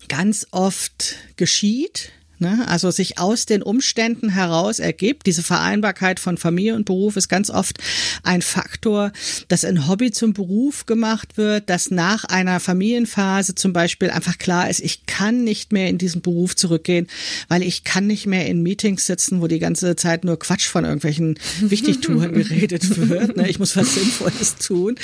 ganz 0.08 0.46
oft 0.50 1.16
geschieht 1.36 2.12
Ne? 2.40 2.66
Also 2.66 2.90
sich 2.90 3.18
aus 3.18 3.44
den 3.44 3.62
Umständen 3.62 4.30
heraus 4.30 4.78
ergibt. 4.78 5.26
Diese 5.26 5.42
Vereinbarkeit 5.42 6.18
von 6.18 6.38
Familie 6.38 6.74
und 6.74 6.86
Beruf 6.86 7.16
ist 7.16 7.28
ganz 7.28 7.50
oft 7.50 7.78
ein 8.22 8.40
Faktor, 8.40 9.12
dass 9.48 9.64
ein 9.64 9.86
Hobby 9.86 10.10
zum 10.10 10.32
Beruf 10.32 10.86
gemacht 10.86 11.36
wird, 11.36 11.68
dass 11.68 11.90
nach 11.90 12.24
einer 12.24 12.58
Familienphase 12.58 13.54
zum 13.54 13.74
Beispiel 13.74 14.08
einfach 14.08 14.38
klar 14.38 14.70
ist, 14.70 14.80
ich 14.80 15.04
kann 15.04 15.44
nicht 15.44 15.72
mehr 15.72 15.88
in 15.88 15.98
diesen 15.98 16.22
Beruf 16.22 16.56
zurückgehen, 16.56 17.08
weil 17.48 17.62
ich 17.62 17.84
kann 17.84 18.06
nicht 18.06 18.26
mehr 18.26 18.46
in 18.46 18.62
Meetings 18.62 19.06
sitzen, 19.06 19.42
wo 19.42 19.46
die 19.46 19.58
ganze 19.58 19.94
Zeit 19.96 20.24
nur 20.24 20.38
Quatsch 20.38 20.66
von 20.66 20.84
irgendwelchen 20.84 21.38
Wichtigtouren 21.60 22.32
geredet 22.32 23.08
wird. 23.08 23.36
Ne? 23.36 23.50
Ich 23.50 23.58
muss 23.58 23.76
was 23.76 23.94
Sinnvolles 23.94 24.56
tun. 24.56 24.94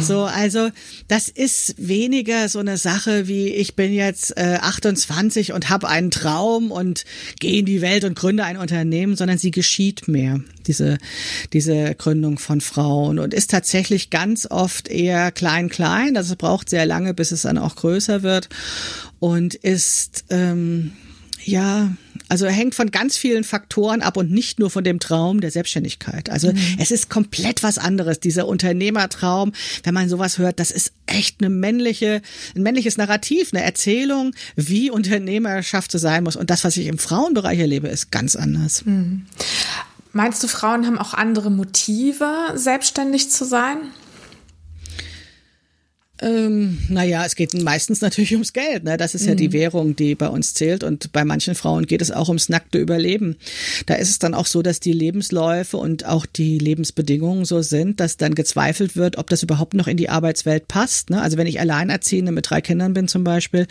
So, 0.00 0.22
also 0.22 0.70
das 1.08 1.28
ist 1.28 1.74
weniger 1.76 2.48
so 2.48 2.58
eine 2.58 2.78
Sache 2.78 3.28
wie 3.28 3.48
ich 3.48 3.76
bin 3.76 3.92
jetzt 3.92 4.36
äh, 4.38 4.58
28 4.62 5.52
und 5.52 5.68
habe 5.68 5.86
einen 5.88 6.10
Traum 6.10 6.69
und 6.70 7.04
gehe 7.38 7.60
in 7.60 7.66
die 7.66 7.80
Welt 7.80 8.04
und 8.04 8.16
gründe 8.16 8.44
ein 8.44 8.56
Unternehmen, 8.56 9.16
sondern 9.16 9.38
sie 9.38 9.50
geschieht 9.50 10.08
mehr, 10.08 10.40
diese, 10.66 10.98
diese 11.52 11.94
Gründung 11.94 12.38
von 12.38 12.60
Frauen 12.60 13.18
und 13.18 13.34
ist 13.34 13.50
tatsächlich 13.50 14.10
ganz 14.10 14.46
oft 14.50 14.88
eher 14.88 15.32
klein-klein. 15.32 16.16
Also 16.16 16.32
es 16.32 16.38
braucht 16.38 16.68
sehr 16.68 16.86
lange, 16.86 17.14
bis 17.14 17.32
es 17.32 17.42
dann 17.42 17.58
auch 17.58 17.76
größer 17.76 18.22
wird 18.22 18.48
und 19.18 19.54
ist, 19.54 20.24
ähm, 20.30 20.92
ja, 21.44 21.90
also 22.30 22.46
hängt 22.46 22.76
von 22.76 22.92
ganz 22.92 23.16
vielen 23.16 23.42
Faktoren 23.42 24.02
ab 24.02 24.16
und 24.16 24.30
nicht 24.30 24.60
nur 24.60 24.70
von 24.70 24.84
dem 24.84 25.00
Traum 25.00 25.40
der 25.40 25.50
Selbstständigkeit. 25.50 26.30
Also 26.30 26.52
mhm. 26.52 26.76
es 26.78 26.92
ist 26.92 27.10
komplett 27.10 27.64
was 27.64 27.76
anderes. 27.76 28.20
Dieser 28.20 28.46
Unternehmertraum, 28.46 29.52
wenn 29.82 29.94
man 29.94 30.08
sowas 30.08 30.38
hört, 30.38 30.60
das 30.60 30.70
ist 30.70 30.92
echt 31.06 31.40
eine 31.40 31.50
männliche, 31.50 32.22
ein 32.54 32.62
männliches 32.62 32.96
Narrativ, 32.96 33.50
eine 33.52 33.64
Erzählung, 33.64 34.32
wie 34.54 34.90
Unternehmerschaft 34.90 35.90
zu 35.90 35.98
sein 35.98 36.22
muss. 36.22 36.36
Und 36.36 36.50
das, 36.50 36.62
was 36.62 36.76
ich 36.76 36.86
im 36.86 36.98
Frauenbereich 36.98 37.58
erlebe, 37.58 37.88
ist 37.88 38.12
ganz 38.12 38.36
anders. 38.36 38.84
Mhm. 38.84 39.26
Meinst 40.12 40.42
du, 40.42 40.48
Frauen 40.48 40.86
haben 40.86 40.98
auch 40.98 41.14
andere 41.14 41.50
Motive, 41.50 42.52
selbstständig 42.54 43.30
zu 43.30 43.44
sein? 43.44 43.78
Ähm, 46.22 46.78
naja, 46.88 47.24
es 47.24 47.34
geht 47.34 47.54
meistens 47.54 48.00
natürlich 48.00 48.32
ums 48.34 48.52
Geld. 48.52 48.84
Ne? 48.84 48.96
Das 48.96 49.14
ist 49.14 49.26
ja 49.26 49.34
die 49.34 49.48
mhm. 49.48 49.52
Währung, 49.52 49.96
die 49.96 50.14
bei 50.14 50.28
uns 50.28 50.54
zählt. 50.54 50.84
Und 50.84 51.12
bei 51.12 51.24
manchen 51.24 51.54
Frauen 51.54 51.86
geht 51.86 52.02
es 52.02 52.10
auch 52.10 52.28
ums 52.28 52.48
nackte 52.48 52.78
Überleben. 52.78 53.36
Da 53.86 53.94
ist 53.94 54.10
es 54.10 54.18
dann 54.18 54.34
auch 54.34 54.46
so, 54.46 54.62
dass 54.62 54.80
die 54.80 54.92
Lebensläufe 54.92 55.76
und 55.76 56.04
auch 56.04 56.26
die 56.26 56.58
Lebensbedingungen 56.58 57.44
so 57.44 57.62
sind, 57.62 58.00
dass 58.00 58.16
dann 58.16 58.34
gezweifelt 58.34 58.96
wird, 58.96 59.16
ob 59.16 59.30
das 59.30 59.42
überhaupt 59.42 59.74
noch 59.74 59.86
in 59.86 59.96
die 59.96 60.10
Arbeitswelt 60.10 60.68
passt. 60.68 61.10
Ne? 61.10 61.22
Also 61.22 61.36
wenn 61.36 61.46
ich 61.46 61.60
Alleinerziehende 61.60 62.32
mit 62.32 62.50
drei 62.50 62.60
Kindern 62.60 62.92
bin 62.92 63.08
zum 63.08 63.24
Beispiel, 63.24 63.66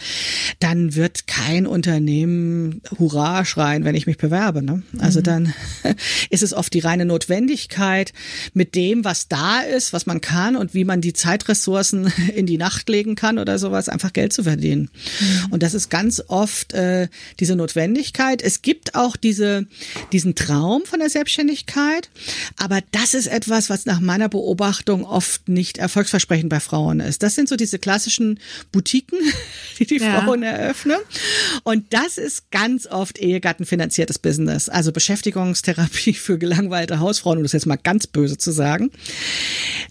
dann 0.59 0.95
wird 0.95 1.27
kein 1.27 1.67
Unternehmen 1.67 2.81
Hurra 2.97 3.45
schreien, 3.45 3.85
wenn 3.85 3.95
ich 3.95 4.07
mich 4.07 4.17
bewerbe. 4.17 4.63
Ne? 4.63 4.81
Also 4.97 5.19
mhm. 5.19 5.23
dann 5.23 5.53
ist 6.29 6.43
es 6.43 6.53
oft 6.53 6.73
die 6.73 6.79
reine 6.79 7.05
Notwendigkeit 7.05 8.13
mit 8.53 8.73
dem, 8.73 9.05
was 9.05 9.27
da 9.27 9.61
ist, 9.61 9.93
was 9.93 10.07
man 10.07 10.21
kann 10.21 10.55
und 10.55 10.73
wie 10.73 10.85
man 10.85 11.01
die 11.01 11.13
Zeitressourcen 11.13 12.11
in 12.39 12.45
die 12.45 12.57
Nacht 12.57 12.87
legen 12.89 13.15
kann 13.15 13.37
oder 13.37 13.59
sowas, 13.59 13.89
einfach 13.89 14.13
Geld 14.13 14.31
zu 14.31 14.43
verdienen. 14.43 14.89
Mhm. 15.19 15.51
Und 15.51 15.63
das 15.63 15.73
ist 15.73 15.89
ganz 15.89 16.23
oft 16.27 16.73
äh, 16.73 17.09
diese 17.39 17.55
Notwendigkeit. 17.55 18.41
Es 18.41 18.61
gibt 18.61 18.95
auch 18.95 19.17
diese, 19.17 19.67
diesen 20.13 20.35
Traum 20.35 20.83
von 20.85 20.99
der 20.99 21.09
Selbstständigkeit, 21.09 22.09
aber 22.57 22.79
das 22.91 23.13
ist 23.13 23.27
etwas, 23.27 23.69
was 23.69 23.85
nach 23.85 23.99
meiner 23.99 24.29
Beobachtung 24.29 25.03
oft 25.03 25.49
nicht 25.49 25.77
erfolgsversprechend 25.77 26.49
bei 26.49 26.61
Frauen 26.61 27.01
ist. 27.01 27.23
Das 27.23 27.35
sind 27.35 27.49
so 27.49 27.57
diese 27.57 27.77
klassischen 27.77 28.39
Boutiquen, 28.71 29.19
die 29.79 29.85
die 29.85 29.97
ja. 29.97 30.21
Frauen 30.21 30.43
eröffnen. 30.43 30.97
Und 31.63 31.93
das 31.93 32.17
ist 32.17 32.51
ganz 32.51 32.87
oft 32.87 33.19
ehegattenfinanziertes 33.19 34.17
Business, 34.19 34.69
also 34.69 34.93
Beschäftigungstherapie 34.93 36.13
für 36.13 36.37
gelangweilte 36.37 36.99
Hausfrauen, 36.99 37.37
um 37.37 37.43
das 37.43 37.51
jetzt 37.51 37.65
mal 37.65 37.75
ganz 37.75 38.07
böse 38.07 38.37
zu 38.37 38.51
sagen, 38.51 38.91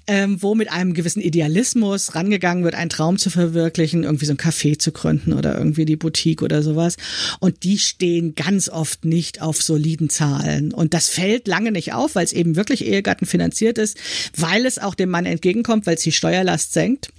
ähm, 0.07 0.43
wo 0.43 0.55
mit 0.55 0.73
einem 0.73 0.95
gewissen 0.95 1.21
Idealismus 1.21 2.15
rangegangen 2.15 2.38
gegangen 2.39 2.65
wird, 2.65 2.75
einen 2.75 2.91
Traum 2.91 3.19
zu 3.19 3.31
verwirklichen, 3.31 4.05
irgendwie 4.05 4.27
so 4.27 4.33
ein 4.33 4.39
Café 4.39 4.79
zu 4.79 4.93
gründen 4.93 5.33
oder 5.33 5.57
irgendwie 5.57 5.85
die 5.85 5.97
Boutique 5.97 6.43
oder 6.43 6.63
sowas. 6.63 6.97
Und 7.41 7.65
die 7.65 7.79
stehen 7.79 8.35
ganz 8.35 8.69
oft 8.69 9.05
nicht 9.05 9.43
auf 9.43 9.63
soliden 9.63 10.09
Zahlen. 10.09 10.73
Und 10.73 10.95
das 10.95 11.09
fällt 11.09 11.49
lange 11.49 11.73
nicht 11.73 11.93
auf, 11.93 12.15
weil 12.15 12.25
es 12.25 12.33
eben 12.33 12.57
wirklich 12.57 12.87
Ehegatten 12.87 13.27
finanziert 13.27 13.79
ist, 13.79 13.99
weil 14.37 14.67
es 14.67 14.79
auch 14.79 14.95
dem 14.95 15.11
Mann 15.11 15.27
entgegenkommt, 15.27 15.87
weil 15.87 15.97
es 15.97 16.03
die 16.03 16.13
Steuerlast 16.13 16.73
senkt. 16.73 17.11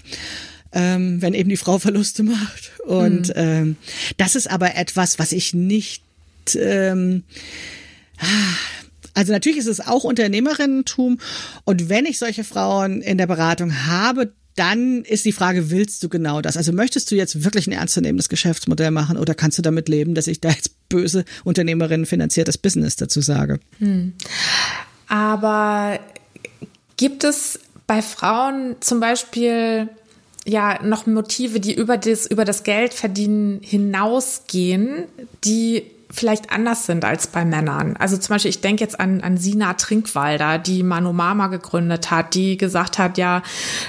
Ähm, 0.72 1.20
wenn 1.20 1.34
eben 1.34 1.50
die 1.50 1.58
Frau 1.58 1.80
Verluste 1.80 2.22
macht. 2.22 2.72
Und 2.86 3.30
mhm. 3.30 3.34
ähm, 3.36 3.76
das 4.18 4.36
ist 4.36 4.48
aber 4.50 4.76
etwas, 4.76 5.18
was 5.18 5.32
ich 5.32 5.56
nicht 5.56 6.04
ähm, 6.56 7.24
also 9.14 9.34
natürlich 9.34 9.60
ist 9.60 9.68
es 9.68 9.86
auch 9.86 10.04
Unternehmerinnentum. 10.04 11.20
Und 11.66 11.90
wenn 11.90 12.06
ich 12.06 12.20
solche 12.20 12.44
Frauen 12.44 13.02
in 13.02 13.18
der 13.18 13.28
Beratung 13.28 13.86
habe, 13.88 14.32
dann 14.60 15.04
ist 15.06 15.24
die 15.24 15.32
Frage, 15.32 15.72
willst 15.72 16.04
du 16.04 16.10
genau 16.10 16.42
das? 16.42 16.58
Also 16.58 16.74
möchtest 16.74 17.10
du 17.10 17.16
jetzt 17.16 17.46
wirklich 17.46 17.66
ein 17.68 17.72
ernstzunehmendes 17.72 18.28
Geschäftsmodell 18.28 18.92
machen 18.92 19.18
oder 19.18 19.34
kannst 19.34 19.58
du 19.58 19.62
damit 19.62 19.88
leben, 19.88 20.16
dass 20.16 20.28
ich 20.28 20.42
da 20.42 20.50
jetzt 20.50 20.90
böse 20.90 21.24
Unternehmerinnen 21.46 22.06
finanziertes 22.06 22.58
Business 22.58 22.98
dazu 22.98 23.22
sage? 23.22 23.60
Hm. 23.78 24.14
Aber 25.08 26.00
gibt 26.98 27.24
es 27.24 27.60
bei 27.88 28.02
Frauen 28.02 28.76
zum 28.82 29.00
Beispiel 29.00 29.88
ja 30.46 30.84
noch 30.84 31.06
Motive, 31.08 31.62
die 31.62 31.74
über 31.74 31.98
das, 31.98 32.26
über 32.26 32.44
das 32.44 32.64
Geldverdienen 32.64 33.62
hinausgehen, 33.62 35.06
die 35.46 35.84
vielleicht 36.12 36.52
anders 36.52 36.88
sind 36.88 37.06
als 37.06 37.28
bei 37.28 37.46
Männern. 37.46 37.96
Also 37.98 38.18
zum 38.18 38.34
Beispiel, 38.34 38.50
ich 38.50 38.62
denke 38.62 38.84
jetzt 38.84 39.00
an, 39.00 39.22
an 39.22 39.38
Sina 39.38 39.74
Trinkwalder, 39.76 40.58
die 40.58 40.82
Manomama 40.82 41.48
gegründet 41.48 42.10
hat, 42.10 42.34
die 42.34 42.58
gesagt 42.58 42.98
hat, 42.98 43.20
ja, 43.20 43.44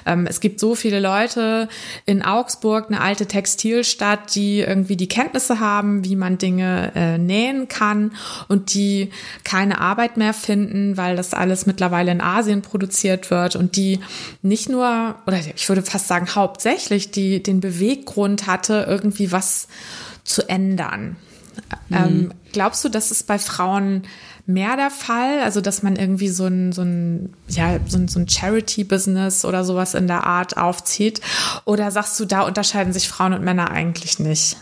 ähm, 0.05 0.27
es 0.27 0.41
gibt 0.41 0.61
so 0.61 0.75
viele 0.75 1.01
Leute 1.01 1.69
in 2.05 2.23
Augsburg, 2.23 2.87
eine 2.89 3.01
alte 3.01 3.27
Textilstadt, 3.27 4.35
die 4.35 4.61
irgendwie 4.61 4.97
die 4.97 5.09
Kenntnisse 5.09 5.61
haben, 5.61 6.05
wie 6.05 6.15
man 6.15 6.37
Dinge 6.37 6.93
äh, 6.95 7.17
nähen 7.17 7.69
kann 7.69 8.13
und 8.49 8.75
die 8.75 9.11
keine 9.43 9.81
Arbeit 9.81 10.19
mehr 10.19 10.35
finden, 10.35 10.99
weil 10.99 11.17
das 11.17 11.33
alles 11.33 11.65
mittlerweile 11.65 12.13
in 12.13 12.21
Asien 12.21 12.61
produziert 12.61 13.31
wird 13.31 13.57
und 13.57 13.77
die 13.77 13.99
nicht 14.43 14.69
nur, 14.69 15.15
oder 15.27 15.39
ich 15.55 15.69
würde 15.71 15.83
fast 15.83 16.09
sagen 16.09 16.35
hauptsächlich, 16.35 17.11
die 17.11 17.43
den 17.43 17.61
Beweggrund 17.61 18.47
hatte, 18.47 18.85
irgendwie 18.87 19.33
was 19.33 19.69
zu 20.23 20.47
ändern. 20.47 21.17
Mhm. 21.89 21.97
Ähm, 21.97 22.33
glaubst 22.53 22.85
du, 22.85 22.89
das 22.89 23.11
ist 23.11 23.27
bei 23.27 23.39
Frauen 23.39 24.03
mehr 24.47 24.77
der 24.77 24.91
Fall? 24.91 25.41
Also, 25.43 25.61
dass 25.61 25.83
man 25.83 25.97
irgendwie 25.97 26.29
so 26.29 26.47
ein, 26.47 26.73
so 26.73 26.83
ein, 26.83 27.33
ja, 27.49 27.79
so 27.87 27.99
ein, 27.99 28.09
so 28.09 28.19
ein 28.19 28.29
Charity-Business 28.29 29.45
oder 29.45 29.65
sowas 29.65 29.95
in 29.95 30.07
der 30.07 30.27
Art 30.27 30.57
aufzieht? 30.57 31.21
Oder 31.65 31.91
sagst 31.91 32.19
du, 32.21 32.25
da 32.25 32.43
unterscheiden 32.43 32.93
sich 32.93 33.09
Frauen 33.09 33.33
und 33.33 33.45
Männer 33.45 33.71
eigentlich 33.71 34.19
nicht? 34.19 34.57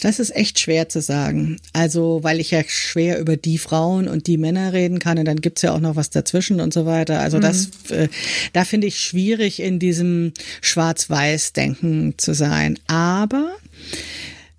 Das 0.00 0.18
ist 0.18 0.34
echt 0.34 0.58
schwer 0.58 0.88
zu 0.88 1.00
sagen. 1.00 1.58
Also, 1.72 2.20
weil 2.22 2.40
ich 2.40 2.50
ja 2.50 2.62
schwer 2.66 3.18
über 3.18 3.36
die 3.36 3.58
Frauen 3.58 4.08
und 4.08 4.26
die 4.26 4.38
Männer 4.38 4.72
reden 4.72 4.98
kann 4.98 5.18
und 5.18 5.26
dann 5.26 5.40
gibt's 5.40 5.62
ja 5.62 5.72
auch 5.72 5.80
noch 5.80 5.96
was 5.96 6.10
dazwischen 6.10 6.60
und 6.60 6.72
so 6.72 6.86
weiter. 6.86 7.20
Also 7.20 7.36
mhm. 7.36 7.42
das, 7.42 7.68
äh, 7.90 8.08
da 8.52 8.64
finde 8.64 8.86
ich 8.86 8.98
schwierig, 8.98 9.60
in 9.60 9.78
diesem 9.78 10.32
Schwarz-Weiß-Denken 10.62 12.14
zu 12.16 12.34
sein. 12.34 12.78
Aber 12.86 13.52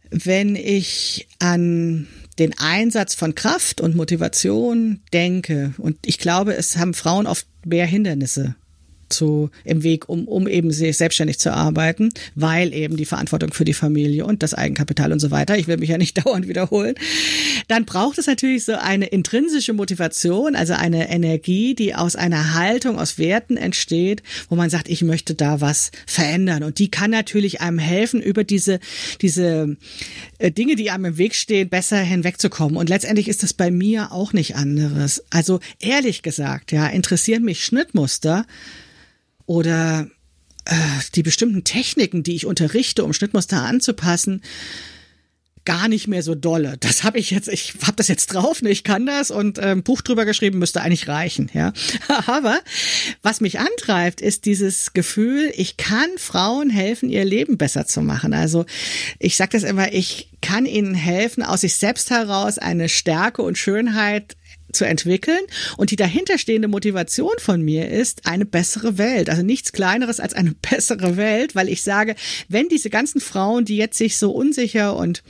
wenn 0.10 0.56
ich 0.56 1.28
an 1.40 2.08
den 2.40 2.58
Einsatz 2.58 3.16
von 3.16 3.36
Kraft 3.36 3.82
und 3.82 3.96
Motivation 3.96 5.02
denke, 5.14 5.74
und 5.78 5.98
ich 6.06 6.18
glaube, 6.18 6.54
es 6.56 6.78
haben 6.78 6.94
Frauen 6.94 7.28
oft 7.28 7.48
mehr 7.66 7.86
Hindernisse 7.86 8.56
zu, 9.12 9.50
im 9.64 9.84
Weg, 9.84 10.10
um, 10.10 10.28
um 10.28 10.48
eben 10.48 10.72
selbstständig 10.72 11.40
zu 11.40 11.54
arbeiten, 11.54 12.10
weil 12.36 12.74
eben 12.74 12.98
die 12.98 13.06
Verantwortung 13.06 13.54
für 13.54 13.66
die 13.66 13.74
Familie 13.74 14.26
und 14.26 14.44
das 14.44 14.54
Eigenkapital 14.54 15.12
und 15.12 15.20
so 15.20 15.32
weiter, 15.32 15.58
ich 15.58 15.68
will 15.68 15.78
mich 15.78 15.90
ja 15.90 15.98
nicht 15.98 16.18
dauernd 16.26 16.48
wiederholen, 16.48 16.96
dann 17.68 17.86
braucht 17.86 18.18
es 18.18 18.28
natürlich 18.28 18.66
so 18.66 18.74
eine 18.74 19.08
intrinsische 19.08 19.74
Motivation, 19.74 20.56
also 20.56 20.74
eine 20.74 21.10
Energie, 21.10 21.76
die 21.76 21.96
aus 21.96 22.16
einer 22.16 22.54
Haltung, 22.54 23.00
aus 23.00 23.18
Werten 23.18 23.58
entsteht, 23.58 24.24
wo 24.50 24.56
man 24.56 24.70
sagt, 24.70 24.90
ich 24.90 25.04
möchte 25.04 25.36
da 25.36 25.62
was 25.62 25.92
verändern. 26.06 26.64
Und 26.64 26.80
die 26.80 26.90
kann 26.90 27.12
natürlich 27.12 27.62
einem 27.62 27.80
helfen, 27.80 28.22
über 28.22 28.44
diese, 28.44 28.80
diese 29.22 29.78
äh, 30.38 30.52
Dinge, 30.52 30.76
die 30.76 30.92
einem 30.92 31.06
im 31.06 31.18
Weg 31.18 31.36
stehen, 31.36 31.70
besser 31.70 32.00
hinwegzukommen. 32.00 32.78
Und 32.78 32.90
letztendlich 32.90 33.28
ist 33.28 33.44
das 33.44 33.54
bei 33.54 33.72
mir 33.72 34.12
auch 34.12 34.34
nicht 34.34 34.56
anderes. 34.56 35.24
Also 35.30 35.60
ehrlich 35.80 36.22
gesagt, 36.22 36.72
ja, 36.72 36.88
interessieren 36.88 37.44
mich 37.44 37.64
Schnittmuster 37.64 38.46
oder 39.52 40.08
äh, 40.64 40.76
die 41.14 41.24
bestimmten 41.24 41.66
Techniken, 41.66 42.24
die 42.24 42.36
ich 42.36 42.46
unterrichte, 42.46 43.04
um 43.04 43.12
Schnittmuster 43.12 43.62
anzupassen, 43.62 44.42
gar 45.66 45.90
nicht 45.90 46.08
mehr 46.08 46.24
so 46.24 46.36
dolle. 46.36 46.78
Das 46.80 47.04
habe 47.04 47.20
ich 47.20 47.32
jetzt, 47.32 47.50
ich 47.50 47.74
habe 47.82 47.98
das 47.98 48.08
jetzt 48.08 48.28
drauf, 48.28 48.62
ne, 48.62 48.70
ich 48.70 48.86
kann 48.86 49.06
das 49.06 49.30
und 49.30 49.60
ähm, 49.62 49.84
Buch 49.84 50.02
drüber 50.02 50.24
geschrieben, 50.24 50.58
müsste 50.58 50.82
eigentlich 50.82 51.10
reichen, 51.10 51.52
ja. 51.54 51.74
Aber 52.28 52.62
was 53.24 53.42
mich 53.42 53.60
antreibt, 53.60 54.22
ist 54.22 54.46
dieses 54.46 54.94
Gefühl, 54.94 55.52
ich 55.58 55.76
kann 55.76 56.10
Frauen 56.16 56.70
helfen, 56.70 57.10
ihr 57.10 57.26
Leben 57.26 57.58
besser 57.58 57.86
zu 57.86 58.02
machen. 58.02 58.34
Also 58.34 58.66
ich 59.20 59.36
sage 59.36 59.52
das 59.52 59.64
immer, 59.64 59.92
ich 59.92 60.30
kann 60.42 60.66
ihnen 60.66 60.96
helfen, 60.96 61.44
aus 61.44 61.62
sich 61.62 61.76
selbst 61.76 62.10
heraus 62.10 62.58
eine 62.58 62.88
Stärke 62.88 63.42
und 63.42 63.58
Schönheit 63.58 64.38
zu 64.74 64.86
entwickeln. 64.86 65.42
Und 65.78 65.92
die 65.92 65.96
dahinterstehende 65.96 66.68
Motivation 66.68 67.34
von 67.40 67.62
mir 67.62 67.90
ist 67.90 68.26
eine 68.26 68.46
bessere 68.46 68.98
Welt. 68.98 69.30
Also 69.30 69.44
nichts 69.44 69.72
kleineres 69.72 70.20
als 70.20 70.34
eine 70.34 70.54
bessere 70.70 71.18
Welt, 71.18 71.56
weil 71.56 71.70
ich 71.70 71.84
sage, 71.84 72.16
wenn 72.50 72.70
diese 72.70 72.90
ganzen 72.90 73.22
Frauen, 73.22 73.66
die 73.66 73.78
jetzt 73.78 73.98
sich 73.98 74.18
so 74.18 74.32
unsicher 74.32 74.96
und 74.96 75.24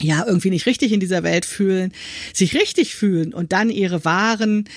ja, 0.00 0.24
irgendwie 0.26 0.50
nicht 0.50 0.66
richtig 0.66 0.92
in 0.92 1.00
dieser 1.00 1.22
Welt 1.22 1.44
fühlen, 1.44 1.92
sich 2.32 2.54
richtig 2.54 2.94
fühlen 2.94 3.34
und 3.34 3.52
dann 3.52 3.70
ihre 3.70 4.04
wahren 4.04 4.68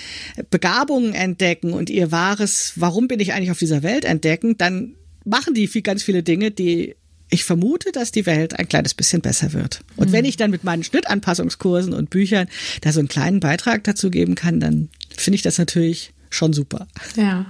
Begabungen 0.49 1.13
entdecken 1.13 1.71
und 1.71 1.89
ihr 1.89 2.11
wahres, 2.11 2.73
warum 2.75 3.07
bin 3.07 3.19
ich 3.19 3.31
eigentlich 3.31 3.51
auf 3.51 3.59
dieser 3.59 3.83
Welt 3.83 4.05
entdecken, 4.05 4.57
dann 4.57 4.95
machen 5.23 5.53
die 5.53 5.67
viel, 5.67 5.81
ganz 5.81 6.03
viele 6.03 6.23
Dinge, 6.23 6.51
die 6.51 6.95
ich 7.29 7.45
vermute, 7.45 7.91
dass 7.91 8.11
die 8.11 8.25
Welt 8.25 8.59
ein 8.59 8.67
kleines 8.67 8.93
bisschen 8.93 9.21
besser 9.21 9.53
wird. 9.53 9.81
Und 9.95 10.09
mhm. 10.09 10.13
wenn 10.13 10.25
ich 10.25 10.37
dann 10.37 10.51
mit 10.51 10.63
meinen 10.63 10.83
Schnittanpassungskursen 10.83 11.93
und 11.93 12.09
Büchern 12.09 12.47
da 12.81 12.91
so 12.91 12.99
einen 12.99 13.07
kleinen 13.07 13.39
Beitrag 13.39 13.83
dazu 13.83 14.09
geben 14.09 14.35
kann, 14.35 14.59
dann 14.59 14.89
finde 15.17 15.35
ich 15.35 15.41
das 15.41 15.57
natürlich 15.57 16.13
schon 16.29 16.53
super. 16.53 16.87
Ja. 17.15 17.45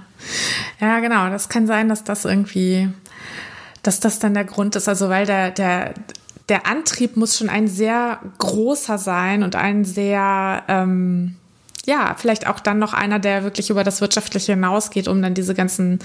Ja, 0.80 1.00
genau. 1.00 1.28
Das 1.28 1.48
kann 1.48 1.66
sein, 1.66 1.88
dass 1.88 2.04
das 2.04 2.24
irgendwie, 2.24 2.88
dass 3.82 4.00
das 4.00 4.18
dann 4.18 4.34
der 4.34 4.44
Grund 4.44 4.76
ist. 4.76 4.88
Also, 4.88 5.08
weil 5.08 5.26
der, 5.26 5.50
der, 5.50 5.94
der 6.48 6.66
Antrieb 6.66 7.16
muss 7.16 7.38
schon 7.38 7.48
ein 7.48 7.68
sehr 7.68 8.20
großer 8.38 8.98
sein 8.98 9.42
und 9.42 9.56
ein 9.56 9.84
sehr, 9.84 10.62
ähm, 10.68 11.36
ja, 11.86 12.14
vielleicht 12.18 12.46
auch 12.46 12.60
dann 12.60 12.78
noch 12.78 12.94
einer, 12.94 13.18
der 13.18 13.44
wirklich 13.44 13.70
über 13.70 13.84
das 13.84 14.00
Wirtschaftliche 14.00 14.52
hinausgeht, 14.52 15.08
um 15.08 15.20
dann 15.20 15.34
diese 15.34 15.54
ganzen 15.54 15.98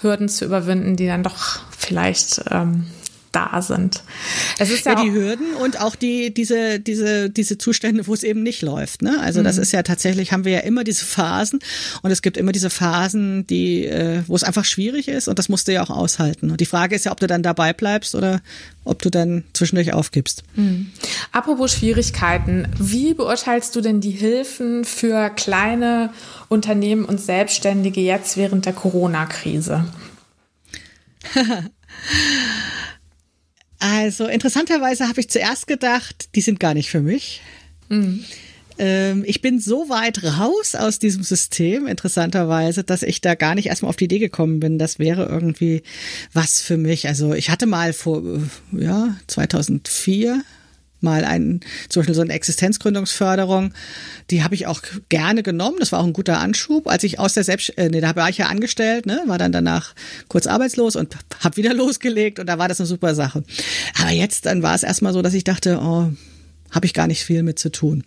Hürden 0.00 0.28
zu 0.28 0.44
überwinden, 0.44 0.96
die 0.96 1.06
dann 1.06 1.22
doch 1.22 1.60
vielleicht 1.76 2.44
ähm, 2.50 2.86
da 3.36 3.60
sind. 3.60 4.02
Es 4.58 4.70
ist 4.70 4.86
ja, 4.86 4.92
ja 4.92 5.02
die 5.02 5.12
Hürden 5.12 5.54
und 5.56 5.80
auch 5.80 5.94
die 5.94 6.32
diese 6.32 6.80
diese 6.80 7.28
diese 7.28 7.58
Zustände, 7.58 8.06
wo 8.06 8.14
es 8.14 8.22
eben 8.22 8.42
nicht 8.42 8.62
läuft. 8.62 9.02
Ne? 9.02 9.20
Also 9.20 9.40
mhm. 9.40 9.44
das 9.44 9.58
ist 9.58 9.72
ja 9.72 9.82
tatsächlich 9.82 10.32
haben 10.32 10.46
wir 10.46 10.52
ja 10.52 10.60
immer 10.60 10.84
diese 10.84 11.04
Phasen 11.04 11.60
und 12.02 12.10
es 12.10 12.22
gibt 12.22 12.38
immer 12.38 12.52
diese 12.52 12.70
Phasen, 12.70 13.46
die 13.46 13.84
äh, 13.84 14.22
wo 14.26 14.34
es 14.34 14.42
einfach 14.42 14.64
schwierig 14.64 15.08
ist 15.08 15.28
und 15.28 15.38
das 15.38 15.50
musst 15.50 15.68
du 15.68 15.72
ja 15.72 15.82
auch 15.82 15.90
aushalten. 15.90 16.50
Und 16.50 16.60
die 16.60 16.66
Frage 16.66 16.96
ist 16.96 17.04
ja, 17.04 17.12
ob 17.12 17.20
du 17.20 17.26
dann 17.26 17.42
dabei 17.42 17.74
bleibst 17.74 18.14
oder 18.14 18.40
ob 18.84 19.02
du 19.02 19.10
dann 19.10 19.44
zwischendurch 19.52 19.92
aufgibst. 19.92 20.42
Mhm. 20.54 20.90
Apropos 21.32 21.72
Schwierigkeiten, 21.72 22.68
wie 22.78 23.12
beurteilst 23.12 23.76
du 23.76 23.82
denn 23.82 24.00
die 24.00 24.12
Hilfen 24.12 24.84
für 24.84 25.28
kleine 25.30 26.10
Unternehmen 26.48 27.04
und 27.04 27.20
Selbstständige 27.20 28.00
jetzt 28.00 28.38
während 28.38 28.64
der 28.64 28.72
Corona-Krise? 28.72 29.84
Also 33.78 34.26
interessanterweise 34.26 35.08
habe 35.08 35.20
ich 35.20 35.28
zuerst 35.28 35.66
gedacht, 35.66 36.28
die 36.34 36.40
sind 36.40 36.60
gar 36.60 36.74
nicht 36.74 36.90
für 36.90 37.00
mich. 37.00 37.42
Mhm. 37.88 38.24
Ähm, 38.78 39.24
ich 39.26 39.40
bin 39.40 39.58
so 39.58 39.88
weit 39.88 40.22
raus 40.22 40.74
aus 40.74 40.98
diesem 40.98 41.22
System, 41.22 41.86
interessanterweise, 41.86 42.84
dass 42.84 43.02
ich 43.02 43.20
da 43.20 43.34
gar 43.34 43.54
nicht 43.54 43.66
erstmal 43.66 43.88
auf 43.88 43.96
die 43.96 44.04
Idee 44.04 44.18
gekommen 44.18 44.60
bin, 44.60 44.78
das 44.78 44.98
wäre 44.98 45.26
irgendwie 45.26 45.82
was 46.32 46.60
für 46.60 46.76
mich. 46.76 47.08
Also 47.08 47.32
ich 47.32 47.50
hatte 47.50 47.66
mal 47.66 47.92
vor, 47.92 48.22
äh, 48.24 48.84
ja, 48.84 49.16
2004 49.28 50.42
mal 51.00 51.24
ein, 51.24 51.60
zum 51.88 52.00
Beispiel 52.00 52.14
so 52.14 52.22
eine 52.22 52.32
Existenzgründungsförderung, 52.32 53.72
die 54.30 54.42
habe 54.42 54.54
ich 54.54 54.66
auch 54.66 54.82
gerne 55.08 55.42
genommen. 55.42 55.76
Das 55.80 55.92
war 55.92 56.00
auch 56.00 56.06
ein 56.06 56.12
guter 56.12 56.38
Anschub. 56.38 56.88
Als 56.88 57.04
ich 57.04 57.18
aus 57.18 57.34
der 57.34 57.44
Selbst, 57.44 57.76
äh, 57.78 57.88
nee, 57.88 58.00
da 58.00 58.16
war 58.16 58.28
ich 58.28 58.38
ja 58.38 58.46
angestellt, 58.46 59.06
ne, 59.06 59.22
war 59.26 59.38
dann 59.38 59.52
danach 59.52 59.94
kurz 60.28 60.46
arbeitslos 60.46 60.96
und 60.96 61.16
habe 61.40 61.56
wieder 61.56 61.74
losgelegt 61.74 62.38
und 62.38 62.46
da 62.46 62.58
war 62.58 62.68
das 62.68 62.80
eine 62.80 62.86
super 62.86 63.14
Sache. 63.14 63.44
Aber 64.00 64.10
jetzt, 64.10 64.46
dann 64.46 64.62
war 64.62 64.74
es 64.74 64.82
erstmal 64.82 65.12
so, 65.12 65.22
dass 65.22 65.34
ich 65.34 65.44
dachte, 65.44 65.78
oh, 65.80 66.10
habe 66.70 66.86
ich 66.86 66.94
gar 66.94 67.06
nicht 67.06 67.24
viel 67.24 67.42
mit 67.42 67.58
zu 67.58 67.70
tun. 67.70 68.04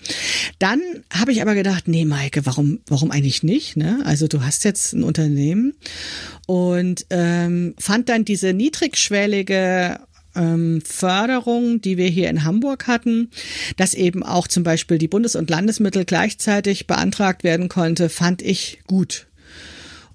Dann 0.60 0.82
habe 1.12 1.32
ich 1.32 1.42
aber 1.42 1.56
gedacht, 1.56 1.88
nee, 1.88 2.06
Maike, 2.06 2.46
warum, 2.46 2.80
warum 2.88 3.12
eigentlich 3.12 3.44
nicht? 3.44 3.78
Ne? 3.78 4.02
Also 4.06 4.28
du 4.28 4.44
hast 4.44 4.64
jetzt 4.64 4.94
ein 4.94 5.04
Unternehmen 5.04 5.74
und 6.46 7.06
ähm, 7.10 7.74
fand 7.80 8.10
dann 8.10 8.26
diese 8.26 8.54
niedrigschwellige 8.54 10.00
ähm, 10.40 10.82
Förderung, 10.86 11.82
die 11.82 11.98
wir 11.98 12.08
hier 12.08 12.30
in 12.30 12.44
Hamburg 12.46 12.88
hatten, 12.88 13.30
dass 13.78 13.94
eben 13.94 14.24
auch 14.24 14.48
zum 14.48 14.64
Beispiel 14.64 14.98
die 14.98 15.08
Bundes- 15.08 15.36
und 15.36 15.50
Landesmittel 15.50 16.06
gleichzeitig 16.06 16.88
beantragt 16.88 17.44
werden 17.44 17.68
konnte, 17.70 18.10
fand 18.10 18.42
ich 18.42 18.80
gut 18.88 19.28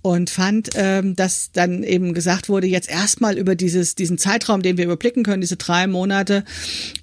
und 0.05 0.29
fand, 0.29 0.69
ähm, 0.75 1.17
dass 1.17 1.51
dann 1.53 1.83
eben 1.83 2.13
gesagt 2.13 2.51
wurde, 2.51 2.67
jetzt 2.67 2.91
erstmal 2.91 3.39
über 3.39 3.55
dieses, 3.55 3.95
diesen 3.95 4.19
Zeitraum, 4.19 4.61
den 4.61 4.77
wir 4.77 4.85
überblicken 4.85 5.23
können, 5.23 5.41
diese 5.41 5.57
drei 5.57 5.87
Monate, 5.87 6.45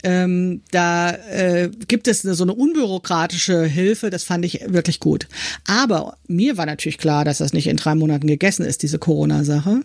ähm, 0.03 0.61
da 0.69 1.09
äh, 1.09 1.72
gibt 1.88 2.07
es 2.07 2.24
eine, 2.24 2.36
so 2.36 2.43
eine 2.43 2.53
unbürokratische 2.53 3.65
Hilfe, 3.65 4.11
das 4.11 4.24
fand 4.24 4.45
ich 4.45 4.61
wirklich 4.67 4.99
gut. 4.99 5.28
Aber 5.65 6.15
mir 6.28 6.57
war 6.57 6.67
natürlich 6.67 6.99
klar, 6.99 7.26
dass 7.26 7.39
das 7.39 7.53
nicht 7.53 7.65
in 7.65 7.78
drei 7.78 7.95
Monaten 7.95 8.28
gegessen 8.28 8.65
ist, 8.65 8.84
diese 8.84 8.99
Corona-Sache. 8.99 9.82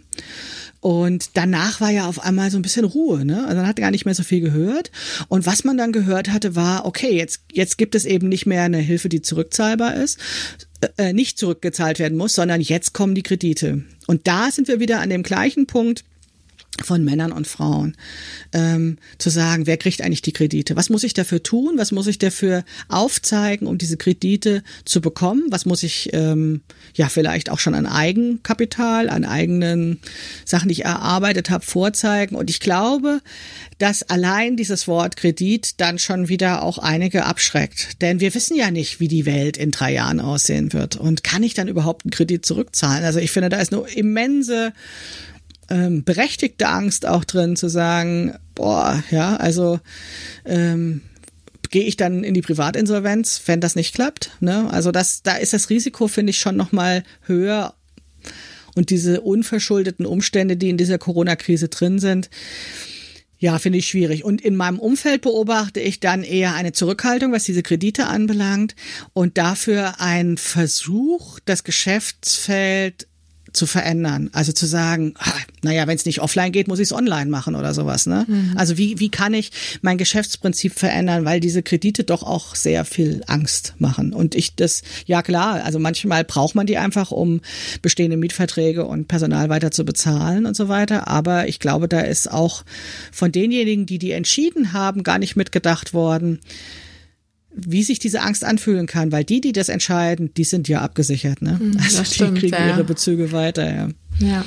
Und 0.87 1.31
danach 1.35 1.81
war 1.81 1.91
ja 1.91 2.07
auf 2.07 2.23
einmal 2.23 2.49
so 2.53 2.61
ein 2.61 2.63
bisschen 2.63 2.85
Ruhe, 2.85 3.25
ne? 3.25 3.45
Also 3.45 3.57
man 3.57 3.67
hat 3.67 3.75
gar 3.75 3.91
nicht 3.91 4.05
mehr 4.05 4.15
so 4.15 4.23
viel 4.23 4.41
gehört. 4.41 4.93
Und 5.27 5.45
was 5.45 5.65
man 5.65 5.77
dann 5.77 5.91
gehört 5.91 6.29
hatte, 6.29 6.55
war, 6.55 6.87
okay, 6.87 7.11
jetzt, 7.17 7.41
jetzt 7.53 7.77
gibt 7.77 7.97
es 7.97 8.05
eben 8.05 8.29
nicht 8.29 8.47
mehr 8.47 8.63
eine 8.63 8.79
Hilfe, 8.79 9.09
die 9.09 9.21
zurückzahlbar 9.21 9.97
ist, 9.97 10.21
äh, 10.97 11.13
nicht 11.13 11.41
zurückgezahlt 11.41 11.99
werden 11.99 12.17
muss, 12.17 12.35
sondern 12.35 12.61
jetzt 12.61 12.93
kommen 12.93 13.17
die 13.17 13.25
Kredite. 13.25 13.83
Und 14.07 14.29
da 14.29 14.53
sind 14.53 14.69
wir 14.69 14.79
wieder 14.79 15.01
an 15.01 15.11
dem 15.11 15.25
gleichen 15.25 15.67
Punkt, 15.67 16.05
von 16.85 17.05
Männern 17.05 17.33
und 17.33 17.47
Frauen, 17.47 17.97
ähm, 18.53 18.99
zu 19.19 19.31
sagen, 19.31 19.67
wer 19.67 19.77
kriegt 19.77 20.03
eigentlich 20.03 20.23
die 20.23 20.33
Kredite? 20.33 20.77
Was 20.77 20.91
muss 20.91 21.05
ich 21.05 21.15
dafür 21.15 21.43
tun? 21.43 21.75
Was 21.77 21.93
muss 21.93 22.07
ich 22.07 22.19
dafür 22.19 22.65
aufzeigen, 22.89 23.67
um 23.67 23.79
diese 23.79 23.97
Kredite 23.97 24.63
zu 24.85 25.01
bekommen? 25.01 25.45
Was 25.51 25.67
muss 25.67 25.83
ich 25.83 26.11
ähm, 26.13 26.63
ja 26.95 27.09
vielleicht 27.09 27.51
auch 27.51 27.59
schon 27.59 27.75
an 27.75 27.87
Eigenkapital, 27.87 29.09
an 29.09 29.25
eigenen 29.25 30.01
Sachen, 30.45 30.69
die 30.69 30.75
ich 30.75 30.85
erarbeitet 30.85 31.51
habe, 31.51 31.65
vorzeigen? 31.65 32.37
Und 32.37 32.51
ich 32.51 32.61
glaube, 32.61 33.21
dass 33.79 34.03
allein 34.03 34.57
dieses 34.57 34.89
Wort 34.89 35.17
Kredit 35.17 35.81
dann 35.81 35.99
schon 35.99 36.29
wieder 36.29 36.63
auch 36.63 36.79
einige 36.79 37.25
abschreckt. 37.25 38.01
Denn 38.03 38.21
wir 38.21 38.35
wissen 38.35 38.57
ja 38.57 38.71
nicht, 38.71 39.01
wie 39.01 39.09
die 39.09 39.27
Welt 39.27 39.57
in 39.57 39.71
drei 39.71 39.93
Jahren 39.93 40.21
aussehen 40.21 40.73
wird. 40.73 40.97
Und 40.97 41.25
kann 41.25 41.43
ich 41.43 41.55
dann 41.55 41.69
überhaupt 41.69 42.05
einen 42.05 42.11
Kredit 42.11 42.47
zurückzahlen? 42.47 43.05
Also 43.05 43.19
ich 43.19 43.31
finde, 43.31 43.49
da 43.49 43.59
ist 43.59 43.73
eine 43.73 43.87
immense 43.89 44.73
ähm, 45.71 46.05
berechtigte 46.05 46.69
Angst 46.69 47.07
auch 47.07 47.25
drin 47.25 47.57
zu 47.57 47.69
sagen, 47.69 48.35
boah, 48.55 49.03
ja, 49.11 49.37
also 49.37 49.81
ähm, 50.45 51.03
gehe 51.71 51.85
ich 51.85 51.97
dann 51.97 52.25
in 52.25 52.35
die 52.35 52.43
Privatinsolvenz, 52.43 53.43
wenn 53.47 53.61
das 53.61 53.77
nicht 53.77 53.95
klappt. 53.95 54.31
Ne? 54.41 54.71
Also 54.71 54.93
das, 54.93 55.23
da 55.23 55.37
ist 55.37 55.53
das 55.53 55.71
Risiko, 55.71 56.09
finde 56.09 56.31
ich, 56.31 56.39
schon 56.39 56.57
nochmal 56.57 57.03
höher. 57.23 57.75
Und 58.75 58.91
diese 58.91 59.23
unverschuldeten 59.23 60.07
Umstände, 60.07 60.57
die 60.57 60.69
in 60.69 60.77
dieser 60.77 60.99
Corona-Krise 60.99 61.69
drin 61.69 61.99
sind, 61.99 62.29
ja, 63.39 63.59
finde 63.59 63.79
ich 63.79 63.89
schwierig. 63.89 64.25
Und 64.25 64.41
in 64.41 64.57
meinem 64.57 64.79
Umfeld 64.79 65.23
beobachte 65.23 65.81
ich 65.81 66.01
dann 66.01 66.23
eher 66.23 66.55
eine 66.55 66.73
Zurückhaltung, 66.73 67.33
was 67.33 67.45
diese 67.45 67.63
Kredite 67.63 68.07
anbelangt 68.07 68.75
und 69.13 69.37
dafür 69.37 70.01
ein 70.01 70.39
Versuch, 70.39 71.39
das 71.45 71.65
Geschäftsfeld 71.65 73.09
zu 73.57 73.67
verändern. 73.67 74.31
Also 74.33 74.53
zu 74.53 74.67
sagen, 74.67 75.15
naja, 75.63 75.87
wenn 75.87 75.97
es 75.97 76.05
nicht 76.05 76.21
offline 76.21 76.53
geht, 76.53 76.69
muss 76.69 76.79
ich 76.79 76.85
es 76.85 76.93
online 76.93 77.31
machen 77.31 77.57
oder 77.57 77.75
sowas. 77.75 78.07
Ne? 78.07 78.25
Mhm. 78.29 78.53
Also 78.57 78.79
wie, 78.79 79.01
wie 79.01 79.09
kann 79.09 79.35
ich 79.35 79.51
mein 79.83 79.99
Geschäftsprinzip 79.99 80.79
verändern, 80.79 81.25
weil 81.25 81.41
diese 81.41 81.63
Kredite 81.63 82.05
doch 82.05 82.23
auch 82.23 82.55
sehr 82.55 82.85
viel 82.85 83.23
Angst 83.27 83.75
machen. 83.79 84.13
Und 84.13 84.35
ich 84.35 84.55
das, 84.55 84.83
ja 85.07 85.23
klar, 85.23 85.65
also 85.65 85.79
manchmal 85.79 86.25
braucht 86.25 86.55
man 86.55 86.67
die 86.67 86.79
einfach, 86.79 87.11
um 87.11 87.41
bestehende 87.83 88.17
Mietverträge 88.17 88.85
und 88.85 89.09
Personal 89.09 89.49
weiter 89.49 89.71
zu 89.71 89.85
bezahlen 89.85 90.47
und 90.47 90.55
so 90.57 90.69
weiter. 90.69 91.09
Aber 91.09 91.49
ich 91.49 91.59
glaube, 91.59 91.89
da 91.89 92.01
ist 92.01 92.31
auch 92.31 92.65
von 93.11 93.33
denjenigen, 93.33 93.87
die 93.87 93.99
die 93.99 94.13
entschieden 94.13 94.73
haben, 94.73 95.03
gar 95.03 95.19
nicht 95.19 95.37
mitgedacht 95.37 95.95
worden, 95.95 96.41
wie 97.57 97.83
sich 97.83 97.99
diese 97.99 98.21
Angst 98.21 98.45
anfühlen 98.45 98.87
kann, 98.87 99.13
weil 99.13 99.25
die, 99.25 99.41
die 99.41 99.53
das 99.53 99.69
entscheiden, 99.69 100.33
die 100.35 100.45
sind 100.45 100.69
ja 100.69 100.83
abgesichert, 100.83 101.41
ne? 101.41 101.59
Mhm, 101.61 101.79
also 101.83 102.03
die 102.03 102.15
stimmt, 102.15 102.39
kriegen 102.39 102.55
ja. 102.55 102.69
ihre 102.69 102.85
Bezüge 102.85 103.33
weiter, 103.33 103.75
ja. 103.75 103.89
Ja. 104.21 104.45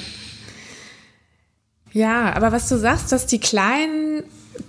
Ja, 1.92 2.34
aber 2.34 2.52
was 2.52 2.70
du 2.70 2.78
sagst, 2.78 3.12
dass 3.12 3.26
die 3.26 3.40
Kleinen, 3.40 4.24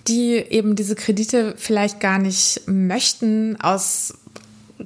die 0.08 0.36
eben 0.36 0.74
diese 0.74 0.94
Kredite 0.94 1.54
vielleicht 1.58 2.00
gar 2.00 2.18
nicht 2.18 2.62
möchten, 2.66 3.60
aus 3.60 4.14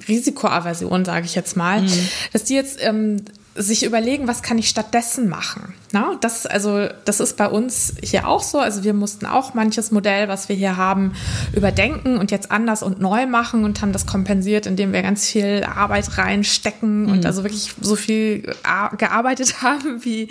Risikoaversion, 0.08 1.04
sage 1.04 1.26
ich 1.26 1.36
jetzt 1.36 1.56
mal, 1.56 1.82
mhm. 1.82 2.08
dass 2.32 2.44
die 2.44 2.54
jetzt 2.54 2.78
ähm, 2.80 3.18
sich 3.56 3.84
überlegen, 3.84 4.26
was 4.26 4.42
kann 4.42 4.58
ich 4.58 4.68
stattdessen 4.68 5.28
machen. 5.28 5.74
Na, 5.92 6.16
das, 6.20 6.44
also, 6.44 6.88
das 7.04 7.20
ist 7.20 7.36
bei 7.36 7.48
uns 7.48 7.94
hier 8.02 8.26
auch 8.26 8.42
so. 8.42 8.58
Also 8.58 8.82
wir 8.82 8.94
mussten 8.94 9.26
auch 9.26 9.54
manches 9.54 9.92
Modell, 9.92 10.28
was 10.28 10.48
wir 10.48 10.56
hier 10.56 10.76
haben, 10.76 11.12
überdenken 11.54 12.16
und 12.16 12.32
jetzt 12.32 12.50
anders 12.50 12.82
und 12.82 13.00
neu 13.00 13.26
machen 13.26 13.64
und 13.64 13.80
haben 13.80 13.92
das 13.92 14.06
kompensiert, 14.06 14.66
indem 14.66 14.92
wir 14.92 15.02
ganz 15.02 15.26
viel 15.26 15.62
Arbeit 15.64 16.18
reinstecken 16.18 17.04
mhm. 17.04 17.12
und 17.12 17.26
also 17.26 17.44
wirklich 17.44 17.74
so 17.80 17.94
viel 17.94 18.54
gearbeitet 18.98 19.54
haben 19.62 20.04
wie, 20.04 20.28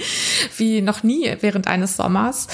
wie 0.58 0.82
noch 0.82 1.04
nie 1.04 1.38
während 1.40 1.68
eines 1.68 1.96
Sommers. 1.96 2.48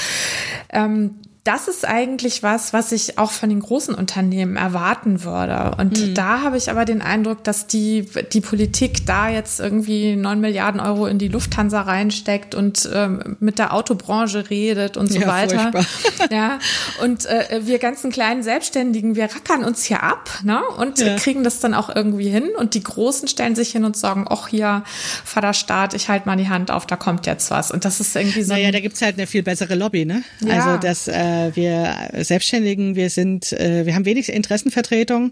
Ähm, 0.72 1.15
das 1.50 1.68
ist 1.68 1.84
eigentlich 1.84 2.43
was, 2.43 2.74
was 2.74 2.91
ich 2.91 3.18
auch 3.18 3.32
von 3.32 3.50
den 3.50 3.60
großen 3.60 3.95
Unternehmen 3.95 4.56
erwarten 4.56 5.24
würde. 5.24 5.72
Und 5.80 6.00
mhm. 6.00 6.14
da 6.14 6.43
habe 6.43 6.58
ich 6.58 6.70
aber 6.70 6.86
den 6.86 7.02
Eindruck, 7.02 7.43
dass 7.43 7.66
die, 7.66 8.06
die 8.34 8.41
Politik 8.41 9.08
da 9.08 9.30
jetzt 9.30 9.60
irgendwie 9.60 10.16
neun 10.16 10.41
Milliarden 10.41 10.80
Euro 10.80 11.08
in 11.08 11.18
die 11.18 11.28
Lufthansa 11.28 11.82
reinsteckt 11.82 12.54
und 12.54 12.88
ähm, 12.93 13.36
mit 13.39 13.58
der 13.58 13.74
Autobranche 13.74 14.52
redet 14.52 14.95
und 14.95 15.12
so 15.12 15.22
ja, 15.22 15.28
weiter. 15.28 15.72
Ja. 16.30 16.60
Und 17.02 17.26
äh, 17.26 17.62
wir 17.64 17.80
ganzen 17.80 18.12
kleinen 18.12 18.43
Selbstständigen, 18.43 19.16
wir 19.16 19.24
rackern 19.24 19.64
uns 19.64 19.84
hier 19.84 20.04
ab, 20.04 20.30
ne? 20.43 20.62
Und 20.78 21.00
ja. 21.00 21.16
kriegen 21.16 21.43
das 21.43 21.60
dann 21.60 21.74
auch 21.74 21.89
irgendwie 21.93 22.30
hin. 22.30 22.50
Und 22.58 22.76
die 22.76 22.84
Großen 22.84 23.28
stellen 23.28 23.56
sich 23.56 23.72
hin 23.72 23.86
und 23.86 23.97
sagen, 23.97 24.26
ach 24.30 24.50
hier, 24.50 24.84
Vaterstaat, 25.26 25.95
ich 25.95 26.10
halte 26.10 26.28
mal 26.28 26.36
die 26.36 26.50
Hand 26.50 26.70
auf, 26.70 26.86
da 26.86 26.95
kommt 26.95 27.26
jetzt 27.26 27.50
was. 27.50 27.72
Und 27.72 27.86
das 27.86 28.00
ist 28.00 28.16
irgendwie 28.16 28.43
so. 28.43 28.54
Naja, 28.54 28.72
da 28.72 28.80
gibt's 28.82 29.02
halt 29.02 29.18
eine 29.18 29.26
viel 29.26 29.41
bessere 29.41 29.74
Lobby, 29.74 30.06
ne? 30.06 30.24
Ja. 30.41 30.54
Also 30.54 30.78
das 30.78 31.08
äh, 31.08 31.39
äh, 31.48 31.56
wir 31.56 32.24
Selbstständigen, 32.24 32.96
wir 32.96 33.10
sind, 33.10 33.54
äh, 33.54 33.86
wir 33.86 33.96
haben 33.96 34.06
wenig 34.06 34.30
Interessenvertretung 34.30 35.32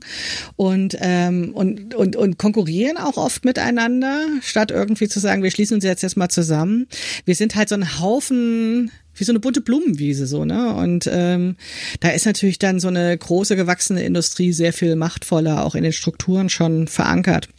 und, 0.55 0.97
ähm, 0.99 1.51
und, 1.53 1.93
und, 1.95 2.15
und 2.15 2.37
konkurrieren 2.37 2.97
auch 2.97 3.17
oft 3.17 3.45
miteinander, 3.45 4.25
statt 4.41 4.71
irgendwie 4.71 5.07
zu 5.07 5.19
sagen, 5.19 5.43
wir 5.43 5.51
schließen 5.51 5.75
uns 5.75 5.83
jetzt 5.83 6.03
erstmal 6.03 6.29
zusammen. 6.29 6.87
Wir 7.25 7.35
sind 7.35 7.55
halt 7.55 7.69
so 7.69 7.75
ein 7.75 7.99
Haufen 7.99 8.91
wie 9.15 9.23
so 9.23 9.31
eine 9.31 9.39
bunte 9.39 9.61
Blumenwiese 9.61 10.27
so, 10.27 10.45
ne? 10.45 10.75
Und 10.75 11.09
ähm, 11.11 11.55
da 12.01 12.09
ist 12.09 12.27
natürlich 12.27 12.59
dann 12.59 12.79
so 12.79 12.87
eine 12.87 13.17
große 13.17 13.55
gewachsene 13.55 14.03
Industrie 14.03 14.53
sehr 14.53 14.73
viel 14.73 14.95
machtvoller, 14.95 15.65
auch 15.65 15.73
in 15.73 15.81
den 15.81 15.93
Strukturen 15.93 16.49
schon 16.49 16.87
verankert. 16.87 17.49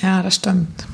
Ja, 0.00 0.22
das 0.22 0.36
stimmt 0.36 0.86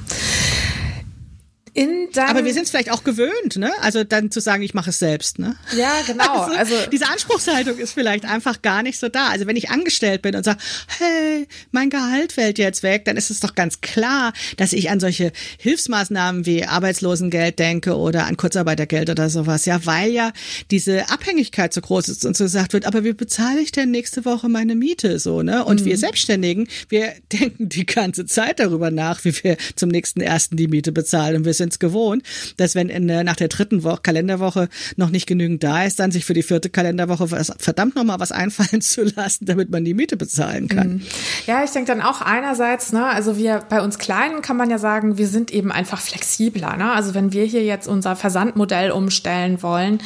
in 1.75 2.09
Aber 2.17 2.45
wir 2.45 2.55
sind 2.55 2.65
es 2.65 2.71
vielleicht 2.71 2.93
auch 2.93 3.03
gewöhnt, 3.03 3.57
ne? 3.57 3.73
Also 3.81 4.05
dann 4.05 4.31
zu 4.31 4.39
sagen, 4.39 4.63
ich 4.63 4.75
mache 4.75 4.91
es 4.91 5.01
selbst, 5.01 5.41
ne? 5.41 5.57
Ja, 5.77 5.93
genau. 6.07 6.25
Also, 6.55 6.75
also 6.75 6.91
diese 6.91 7.09
Anspruchshaltung 7.09 7.79
ist 7.79 7.93
vielleicht 7.93 8.25
einfach 8.25 8.63
gar 8.63 8.83
nicht 8.83 8.99
so 8.99 9.09
da. 9.09 9.29
Also 9.29 9.47
wenn 9.47 9.57
ich 9.57 9.71
angestellt 9.71 10.23
bin 10.23 10.37
und 10.37 10.45
sage, 10.45 10.59
hey, 10.99 11.49
mein 11.73 11.91
Gehalt 11.91 12.33
fällt 12.33 12.59
jetzt 12.59 12.83
weg, 12.83 13.05
dann 13.05 13.17
ist 13.17 13.31
es 13.31 13.41
doch 13.41 13.55
ganz 13.55 13.81
klar, 13.81 14.33
dass 14.57 14.73
ich 14.73 14.91
an 14.91 15.01
solche 15.01 15.33
Hilfsmaßnahmen 15.59 16.47
wie 16.47 16.65
Arbeitslosengeld 16.65 17.59
denke 17.59 17.97
oder 17.97 18.27
an 18.27 18.37
Kurzarbeitergeld 18.37 19.11
oder 19.11 19.31
sowas. 19.31 19.65
Ja, 19.65 19.85
weil 19.85 20.13
ja 20.13 20.33
diese 20.71 21.11
Abhängigkeit 21.11 21.73
so 21.73 21.81
groß 21.81 22.09
ist 22.09 22.25
und 22.25 22.37
so 22.37 22.45
gesagt 22.45 22.73
wird, 22.73 22.87
aber 22.87 23.05
wie 23.05 23.13
bezahle 23.13 23.61
ich 23.61 23.73
denn 23.73 23.91
nächste 23.91 24.25
Woche 24.25 24.49
meine 24.49 24.75
Miete 24.75 25.19
so, 25.19 25.43
ne? 25.43 25.65
Und 25.65 25.81
mhm. 25.81 25.87
wir 25.87 25.99
Selbstständigen, 25.99 26.69
wir 26.89 27.13
denken 27.33 27.69
die 27.69 27.87
ganze 27.87 28.27
Zeit 28.27 28.61
darüber 28.61 28.91
nach, 28.91 29.25
wie 29.25 29.35
wir 29.43 29.57
zum 29.75 29.89
nächsten 29.89 30.21
ersten 30.21 30.57
die 30.57 30.69
Miete 30.69 30.93
bezahlen 30.93 31.37
und 31.37 31.45
wir 31.45 31.55
sind 31.55 31.64
sind 31.65 31.73
es 31.73 31.79
gewohnt, 31.79 32.23
dass 32.57 32.75
wenn 32.75 32.89
in 32.89 33.07
nach 33.07 33.37
der 33.37 33.49
dritten 33.49 33.83
Woche, 33.83 34.01
Kalenderwoche 34.03 34.69
noch 34.97 35.11
nicht 35.11 35.27
genügend 35.27 35.63
da 35.63 35.85
ist, 35.85 35.99
dann 35.99 36.11
sich 36.11 36.25
für 36.25 36.35
die 36.35 36.43
vierte 36.43 36.71
Kalenderwoche 36.71 37.31
was, 37.31 37.53
verdammt 37.59 37.97
nochmal 37.97 38.21
was 38.21 38.33
einfallen 38.33 38.81
zu 38.81 39.03
lassen, 39.03 39.47
damit 39.47 39.71
man 39.71 39.85
die 39.85 39.95
Miete 39.95 40.17
bezahlen 40.17 40.69
kann. 40.69 40.89
Mhm. 40.89 41.03
Ja, 41.47 41.65
ich 41.65 41.71
denke 41.71 41.89
dann 41.89 42.03
auch 42.03 42.21
einerseits, 42.21 42.93
ne, 42.93 43.07
also 43.07 43.37
wir 43.37 43.63
bei 43.69 43.81
uns 43.81 43.99
Kleinen 43.99 44.43
kann 44.43 44.57
man 44.57 44.71
ja 44.71 44.79
sagen, 44.79 45.19
wir 45.19 45.27
sind 45.27 45.51
eben 45.53 45.73
einfach 45.73 46.01
flexibler. 46.01 46.77
Ne? 46.77 46.93
Also 46.93 47.15
wenn 47.15 47.33
wir 47.33 47.45
hier 47.45 47.65
jetzt 47.65 47.89
unser 47.89 48.17
Versandmodell 48.17 48.91
umstellen 48.91 49.63
wollen, 49.63 49.99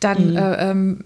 dann 0.00 0.30
mhm. 0.30 0.36
äh, 0.36 0.70
ähm, 0.70 0.98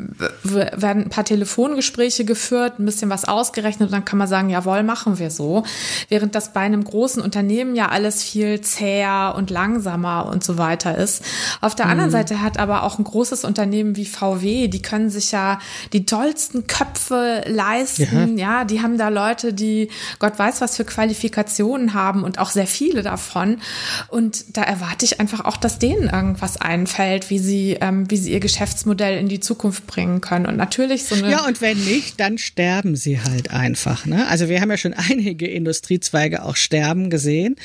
werden 0.43 1.05
ein 1.05 1.11
paar 1.11 1.25
Telefongespräche 1.25 2.25
geführt, 2.25 2.79
ein 2.79 2.85
bisschen 2.85 3.11
was 3.11 3.27
ausgerechnet 3.27 3.89
und 3.89 3.93
dann 3.93 4.05
kann 4.05 4.19
man 4.19 4.29
sagen, 4.29 4.49
jawohl, 4.49 4.83
machen 4.83 5.19
wir 5.19 5.31
so. 5.31 5.65
Während 6.09 6.35
das 6.35 6.53
bei 6.53 6.61
einem 6.61 6.85
großen 6.85 7.23
Unternehmen 7.23 7.77
ja 7.77 7.89
alles 7.89 8.23
viel 8.23 8.61
zäher 8.61 9.35
und 9.37 9.51
langsamer 9.51 9.98
langsamer 9.99 10.27
und 10.31 10.45
so 10.45 10.59
weiter 10.59 10.97
ist. 10.97 11.23
Auf 11.61 11.75
der 11.75 11.87
anderen 11.87 12.11
mhm. 12.11 12.13
Seite 12.13 12.43
hat 12.43 12.59
aber 12.59 12.83
auch 12.83 12.99
ein 12.99 13.05
großes 13.05 13.45
Unternehmen 13.45 13.97
wie 13.97 14.05
VW, 14.05 14.69
die 14.69 14.83
können 14.83 15.11
sich 15.11 15.33
ja 15.33 15.59
die 15.93 16.07
tollsten 16.07 16.67
Köpfe 16.67 17.45
leisten. 17.47 18.39
Ja, 18.39 18.59
ja 18.61 18.65
die 18.65 18.83
haben 18.83 18.99
da 18.99 19.09
Leute, 19.09 19.53
die 19.53 19.91
Gott 20.19 20.39
weiß, 20.39 20.61
was 20.61 20.77
für 20.77 20.85
Qualifikationen 20.85 21.95
haben 21.95 22.23
und 22.25 22.39
auch 22.39 22.51
sehr 22.51 22.67
viele 22.67 23.03
davon. 23.03 23.59
Und 24.09 24.57
da 24.57 24.63
erwarte 24.63 25.05
ich 25.05 25.21
einfach 25.21 25.45
auch, 25.45 25.57
dass 25.57 25.79
denen 25.79 26.09
irgendwas 26.09 26.61
einfällt, 26.61 27.31
wie 27.31 27.39
sie, 27.39 27.79
ähm, 27.81 28.11
wie 28.11 28.17
sie 28.17 28.33
ihr 28.33 28.41
Geschäftsmodell 28.41 29.19
in 29.19 29.29
die 29.29 29.41
Zukunft 29.41 29.87
bringen 29.87 30.21
können. 30.21 30.47
Und 30.47 30.57
natürlich 30.57 31.05
so 31.05 31.15
eine. 31.15 31.31
Ja, 31.31 31.47
und 31.47 31.61
wenn 31.61 31.79
nicht, 31.85 32.21
dann 32.21 32.39
sterben 32.39 32.97
sie 32.97 33.21
halt 33.21 33.51
einfach. 33.51 34.07
Ne? 34.07 34.27
Also 34.29 34.49
wir 34.49 34.61
haben 34.61 34.71
ja 34.71 34.77
schon 34.77 34.95
einige 35.11 35.47
Industriezweige 35.47 36.45
auch 36.45 36.57
sterben 36.57 37.11
gesehen. 37.11 37.57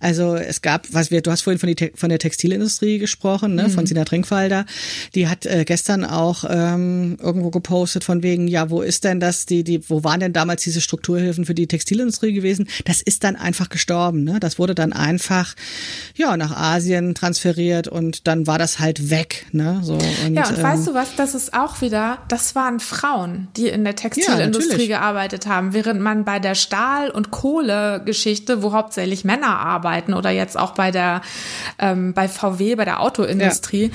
Also 0.00 0.36
es 0.36 0.62
gab, 0.62 0.92
was 0.92 1.10
wir, 1.10 1.22
du 1.22 1.30
hast 1.30 1.42
vorhin 1.42 1.58
von 1.58 1.68
die, 1.74 1.92
von 1.94 2.08
der 2.08 2.18
Textilindustrie 2.18 2.98
gesprochen, 2.98 3.54
ne, 3.54 3.64
mhm. 3.64 3.70
von 3.70 3.86
Sina 3.86 4.04
Trinkwalder. 4.04 4.66
Die 5.14 5.28
hat 5.28 5.46
äh, 5.46 5.64
gestern 5.64 6.04
auch 6.04 6.44
ähm, 6.48 7.16
irgendwo 7.20 7.50
gepostet 7.50 8.04
von 8.04 8.22
wegen, 8.22 8.48
ja, 8.48 8.70
wo 8.70 8.82
ist 8.82 9.04
denn 9.04 9.20
das, 9.20 9.46
die, 9.46 9.64
die, 9.64 9.88
wo 9.88 10.04
waren 10.04 10.20
denn 10.20 10.32
damals 10.32 10.62
diese 10.62 10.80
Strukturhilfen 10.80 11.44
für 11.44 11.54
die 11.54 11.66
Textilindustrie 11.66 12.32
gewesen? 12.32 12.68
Das 12.84 13.02
ist 13.02 13.24
dann 13.24 13.36
einfach 13.36 13.68
gestorben, 13.68 14.24
ne? 14.24 14.40
Das 14.40 14.58
wurde 14.58 14.74
dann 14.74 14.92
einfach, 14.92 15.54
ja, 16.16 16.36
nach 16.36 16.56
Asien 16.56 17.14
transferiert 17.14 17.88
und 17.88 18.26
dann 18.26 18.46
war 18.46 18.58
das 18.58 18.78
halt 18.78 19.10
weg, 19.10 19.46
ne? 19.52 19.80
So, 19.82 19.94
und, 19.94 20.34
ja, 20.34 20.48
und 20.48 20.58
ähm, 20.58 20.62
weißt 20.62 20.86
du 20.86 20.94
was, 20.94 21.16
das 21.16 21.34
ist 21.34 21.54
auch 21.54 21.80
wieder, 21.80 22.18
das 22.28 22.54
waren 22.54 22.80
Frauen, 22.80 23.48
die 23.56 23.68
in 23.68 23.84
der 23.84 23.96
Textilindustrie 23.96 24.88
ja, 24.88 24.98
gearbeitet 24.98 25.46
haben, 25.46 25.74
während 25.74 26.00
man 26.00 26.24
bei 26.24 26.38
der 26.38 26.54
Stahl- 26.54 27.10
und 27.10 27.30
Kohlegeschichte, 27.30 28.62
wo 28.62 28.72
hauptsächlich 28.72 29.24
Männer 29.24 29.58
arbeiten 29.58 30.14
oder 30.14 30.30
jetzt 30.30 30.58
auch 30.58 30.72
bei 30.72 30.90
der 30.90 31.22
ähm, 31.78 32.12
bei 32.14 32.28
VW, 32.28 32.74
bei 32.74 32.84
der 32.84 33.00
Autoindustrie, 33.00 33.84
ja. 33.84 33.90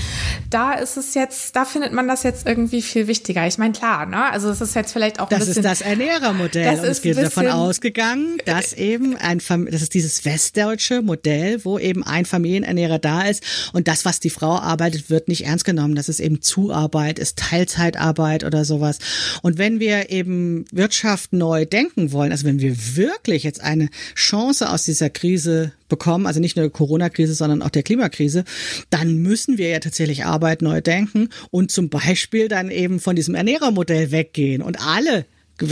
da 0.49 0.73
ist 0.73 0.97
es 0.97 1.13
jetzt, 1.13 1.55
da 1.55 1.65
findet 1.65 1.93
man 1.93 2.07
das 2.07 2.23
jetzt 2.23 2.45
irgendwie 2.45 2.81
viel 2.81 3.07
wichtiger. 3.07 3.45
Ich 3.47 3.57
meine, 3.57 3.73
klar, 3.73 4.05
ne? 4.05 4.31
Also 4.31 4.49
es 4.49 4.61
ist 4.61 4.75
jetzt 4.75 4.91
vielleicht 4.91 5.19
auch 5.19 5.29
ein 5.29 5.37
das 5.37 5.47
bisschen. 5.47 5.63
Das 5.63 5.73
ist 5.73 5.81
das 5.81 5.87
Ernährermodell. 5.87 6.63
Das 6.63 6.79
und 6.79 6.85
es 6.85 7.03
wird 7.03 7.17
davon 7.17 7.47
ausgegangen, 7.47 8.37
dass 8.45 8.73
eben 8.73 9.15
ein, 9.17 9.41
das 9.69 9.81
ist 9.81 9.93
dieses 9.93 10.25
westdeutsche 10.25 11.01
Modell, 11.01 11.63
wo 11.65 11.79
eben 11.79 12.03
ein 12.03 12.25
Familienernährer 12.25 12.99
da 12.99 13.23
ist 13.23 13.43
und 13.73 13.87
das, 13.87 14.05
was 14.05 14.19
die 14.19 14.29
Frau 14.29 14.57
arbeitet, 14.57 15.09
wird 15.09 15.27
nicht 15.27 15.45
ernst 15.45 15.65
genommen. 15.65 15.95
Das 15.95 16.09
ist 16.09 16.19
eben 16.19 16.41
Zuarbeit, 16.41 17.19
ist 17.19 17.37
Teilzeitarbeit 17.37 18.43
oder 18.43 18.65
sowas. 18.65 18.99
Und 19.41 19.57
wenn 19.57 19.79
wir 19.79 20.09
eben 20.09 20.65
Wirtschaft 20.71 21.33
neu 21.33 21.65
denken 21.65 22.11
wollen, 22.11 22.31
also 22.31 22.45
wenn 22.45 22.59
wir 22.59 22.95
wirklich 22.95 23.43
jetzt 23.43 23.61
eine 23.61 23.89
Chance 24.15 24.69
aus 24.69 24.83
dieser 24.83 25.09
Krise 25.09 25.71
bekommen, 25.89 26.25
also 26.25 26.39
nicht 26.39 26.55
nur 26.55 26.69
Corona-Krise, 26.69 27.33
sondern 27.33 27.61
auch 27.61 27.69
der 27.69 27.83
Klimakrise, 27.83 28.43
dann 28.89 29.17
müssen 29.17 29.57
wir 29.57 29.69
ja 29.69 29.79
tatsächlich 29.79 30.25
Arbeit 30.25 30.61
neu 30.61 30.81
denken 30.81 31.29
und 31.51 31.71
zum 31.71 31.89
Beispiel 31.89 32.47
dann 32.47 32.71
eben 32.71 32.99
von 32.99 33.15
diesem 33.15 33.35
Ernährermodell 33.35 34.11
weggehen. 34.11 34.61
Und 34.61 34.79
alle 34.79 35.25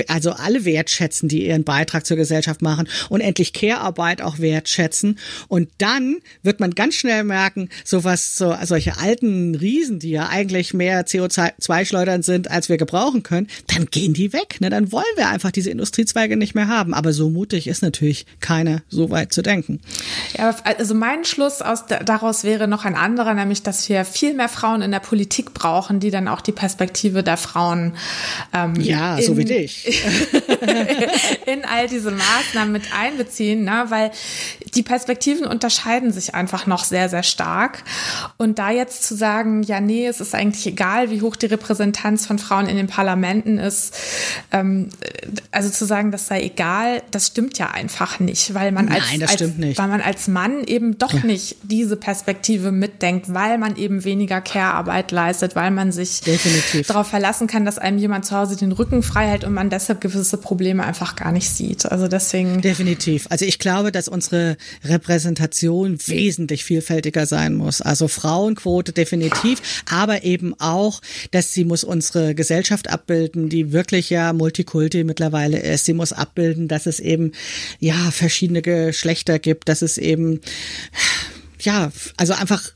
also 0.08 0.32
alle 0.32 0.66
wertschätzen, 0.66 1.30
die 1.30 1.48
ihren 1.48 1.64
Beitrag 1.64 2.06
zur 2.06 2.18
Gesellschaft 2.18 2.62
machen 2.62 2.88
und 3.10 3.22
endlich 3.22 3.54
Care-Arbeit 3.54 4.22
auch 4.22 4.40
wertschätzen. 4.40 5.18
Und 5.48 5.70
dann 5.78 6.18
wird 6.44 6.60
man 6.60 6.72
ganz 6.72 6.96
schnell 6.96 7.24
merken, 7.24 7.70
sowas, 7.84 8.38
so, 8.38 8.56
solche 8.64 8.98
alten 8.98 9.56
Riesen, 9.56 10.00
die 10.00 10.12
ja 10.12 10.30
eigentlich 10.30 10.74
mehr 10.74 11.06
CO2-Schleudern 11.06 12.24
sind, 12.24 12.50
als 12.50 12.70
wir 12.70 12.78
gebrauchen 12.78 13.24
können, 13.24 13.48
dann 13.74 13.88
gehen 13.88 14.14
die 14.14 14.34
weg. 14.34 14.58
Ne? 14.60 14.70
Dann 14.70 14.92
wollen 14.92 15.06
wir 15.16 15.30
einfach 15.30 15.52
diese 15.52 15.70
Industriezweige 15.70 16.38
nicht 16.38 16.56
mehr 16.56 16.68
haben. 16.68 16.94
Aber 16.94 17.14
so 17.14 17.30
mutig 17.30 17.68
ist 17.68 17.82
natürlich 17.82 18.26
keiner, 18.40 18.82
so 18.90 19.10
weit 19.10 19.34
zu 19.34 19.42
denken. 19.42 19.80
Ja, 20.38 20.56
also 20.64 20.96
mein 20.96 21.26
Schluss 21.26 21.62
aus, 21.62 21.86
daraus 21.88 22.44
wäre 22.44 22.68
noch 22.68 22.86
ein 22.86 22.96
anderer, 22.96 23.34
nämlich, 23.34 23.64
dass 23.64 23.88
wir 23.90 24.06
viel 24.06 24.34
mehr 24.34 24.50
Frauen 24.50 24.82
in 24.82 24.92
der 24.92 25.00
Politik 25.00 25.54
brauchen, 25.54 26.00
die 26.00 26.12
dann 26.12 26.28
auch 26.28 26.42
die 26.42 26.52
Perspektive 26.52 27.24
der 27.24 27.38
Frauen 27.38 27.96
ähm, 28.54 28.76
ja, 28.76 29.18
in, 29.18 29.24
so 29.24 29.38
wie 29.38 29.46
dich. 29.46 29.77
in 31.46 31.66
all 31.66 31.88
diese 31.88 32.12
Maßnahmen 32.12 32.72
mit 32.72 32.84
einbeziehen, 32.94 33.64
ne? 33.64 33.86
weil 33.90 34.12
die 34.76 34.84
Perspektiven 34.84 35.46
unterscheiden 35.46 36.12
sich 36.12 36.36
einfach 36.36 36.68
noch 36.68 36.84
sehr, 36.84 37.10
sehr 37.10 37.24
stark. 37.24 37.84
Und 38.38 38.60
da 38.60 38.72
jetzt 38.72 39.04
zu 39.04 39.16
sagen, 39.16 39.64
ja, 39.64 39.80
nee, 39.80 40.08
es 40.08 40.20
ist 40.22 40.36
eigentlich 40.36 40.66
egal, 40.68 41.10
wie 41.10 41.22
hoch 41.22 41.36
die 41.36 41.46
Repräsentanz 41.48 42.26
von 42.26 42.40
Frauen 42.40 42.68
in 42.68 42.78
den 42.78 42.88
Parlamenten 42.88 43.58
ist, 43.58 43.96
ähm, 44.52 44.90
also 45.52 45.70
zu 45.70 45.86
sagen, 45.86 46.12
das 46.12 46.28
sei 46.28 46.42
egal, 46.42 47.02
das 47.12 47.28
stimmt 47.28 47.58
ja 47.58 47.72
einfach 47.72 48.20
nicht, 48.20 48.54
weil 48.54 48.72
man 48.72 48.90
als, 48.90 49.04
Nein, 49.12 49.24
als 49.24 49.42
nicht. 49.58 49.78
weil 49.78 49.88
man 49.88 50.02
als 50.02 50.28
Mann 50.28 50.64
eben 50.66 50.98
doch 50.98 51.24
nicht 51.24 51.58
diese 51.64 51.98
Perspektive 51.98 52.72
mitdenkt, 52.72 53.34
weil 53.34 53.58
man 53.58 53.76
eben 53.76 54.04
weniger 54.04 54.42
Care-Arbeit 54.42 55.12
leistet, 55.12 55.56
weil 55.56 55.72
man 55.72 55.92
sich 55.92 56.22
darauf 56.88 57.08
verlassen 57.08 57.48
kann, 57.48 57.66
dass 57.66 57.78
einem 57.78 57.98
jemand 57.98 58.26
zu 58.26 58.36
Hause 58.36 58.56
den 58.56 58.72
Rücken 58.72 59.04
frei 59.04 59.28
hält 59.28 59.44
und 59.44 59.54
man 59.54 59.67
deshalb 59.70 60.02
gewisse 60.02 60.38
Probleme 60.38 60.84
einfach 60.84 61.16
gar 61.16 61.32
nicht 61.32 61.50
sieht. 61.50 61.86
Also 61.86 62.08
deswegen. 62.08 62.62
Definitiv. 62.62 63.28
Also 63.30 63.46
ich 63.46 63.60
glaube, 63.60 63.92
dass 63.92 64.08
unsere 64.08 64.58
Repräsentation 64.84 65.98
wesentlich 66.08 66.64
vielfältiger 66.64 67.26
sein 67.26 67.56
muss. 67.56 67.82
Also 67.82 68.08
Frauenquote 68.08 68.94
definitiv, 68.94 69.84
aber 69.90 70.24
eben 70.24 70.54
auch, 70.60 71.02
dass 71.32 71.54
sie 71.54 71.66
muss 71.66 71.84
unsere 71.84 72.36
Gesellschaft 72.36 72.90
abbilden, 72.90 73.50
die 73.50 73.72
wirklich 73.72 74.10
ja 74.10 74.34
Multikulti 74.34 75.04
mittlerweile 75.04 75.60
ist. 75.60 75.86
Sie 75.86 75.94
muss 75.94 76.14
abbilden, 76.14 76.68
dass 76.68 76.86
es 76.86 77.00
eben 77.00 77.32
ja 77.80 78.12
verschiedene 78.12 78.62
Geschlechter 78.62 79.40
gibt, 79.40 79.70
dass 79.70 79.82
es 79.82 79.98
eben 79.98 80.42
ja, 81.60 81.92
also 82.18 82.34
einfach 82.34 82.72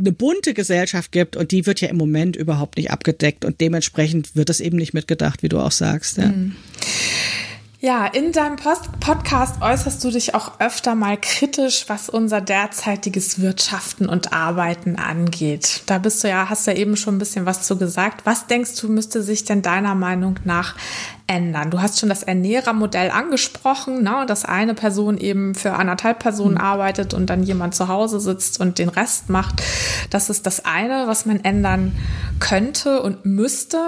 eine 0.00 0.12
bunte 0.12 0.54
Gesellschaft 0.54 1.12
gibt 1.12 1.36
und 1.36 1.50
die 1.50 1.66
wird 1.66 1.80
ja 1.80 1.88
im 1.88 1.96
Moment 1.96 2.36
überhaupt 2.36 2.76
nicht 2.76 2.90
abgedeckt 2.90 3.44
und 3.44 3.60
dementsprechend 3.60 4.34
wird 4.34 4.48
das 4.48 4.60
eben 4.60 4.76
nicht 4.76 4.94
mitgedacht, 4.94 5.42
wie 5.42 5.48
du 5.48 5.58
auch 5.58 5.72
sagst. 5.72 6.18
Ja. 6.18 6.28
Mhm. 6.28 6.56
Ja, 7.84 8.06
in 8.06 8.30
deinem 8.30 8.54
Post 8.54 9.00
Podcast 9.00 9.60
äußerst 9.60 10.04
du 10.04 10.12
dich 10.12 10.36
auch 10.36 10.60
öfter 10.60 10.94
mal 10.94 11.18
kritisch, 11.20 11.86
was 11.88 12.08
unser 12.08 12.40
derzeitiges 12.40 13.40
Wirtschaften 13.40 14.08
und 14.08 14.32
Arbeiten 14.32 14.94
angeht. 14.94 15.82
Da 15.86 15.98
bist 15.98 16.22
du 16.22 16.28
ja, 16.28 16.48
hast 16.48 16.68
ja 16.68 16.74
eben 16.74 16.96
schon 16.96 17.16
ein 17.16 17.18
bisschen 17.18 17.44
was 17.44 17.66
zu 17.66 17.76
gesagt. 17.76 18.24
Was 18.24 18.46
denkst 18.46 18.80
du, 18.80 18.88
müsste 18.88 19.24
sich 19.24 19.46
denn 19.46 19.62
deiner 19.62 19.96
Meinung 19.96 20.38
nach 20.44 20.76
ändern? 21.32 21.70
Du 21.70 21.80
hast 21.80 21.98
schon 21.98 22.10
das 22.10 22.22
Ernährermodell 22.22 23.10
angesprochen, 23.10 24.02
ne? 24.02 24.24
dass 24.26 24.44
eine 24.44 24.74
Person 24.74 25.16
eben 25.16 25.54
für 25.54 25.72
anderthalb 25.72 26.18
Personen 26.18 26.54
mhm. 26.54 26.60
arbeitet 26.60 27.14
und 27.14 27.30
dann 27.30 27.42
jemand 27.42 27.74
zu 27.74 27.88
Hause 27.88 28.20
sitzt 28.20 28.60
und 28.60 28.78
den 28.78 28.90
Rest 28.90 29.30
macht. 29.30 29.62
Das 30.10 30.28
ist 30.28 30.46
das 30.46 30.64
eine, 30.64 31.06
was 31.06 31.24
man 31.24 31.42
ändern 31.42 31.96
könnte 32.38 33.02
und 33.02 33.24
müsste. 33.24 33.78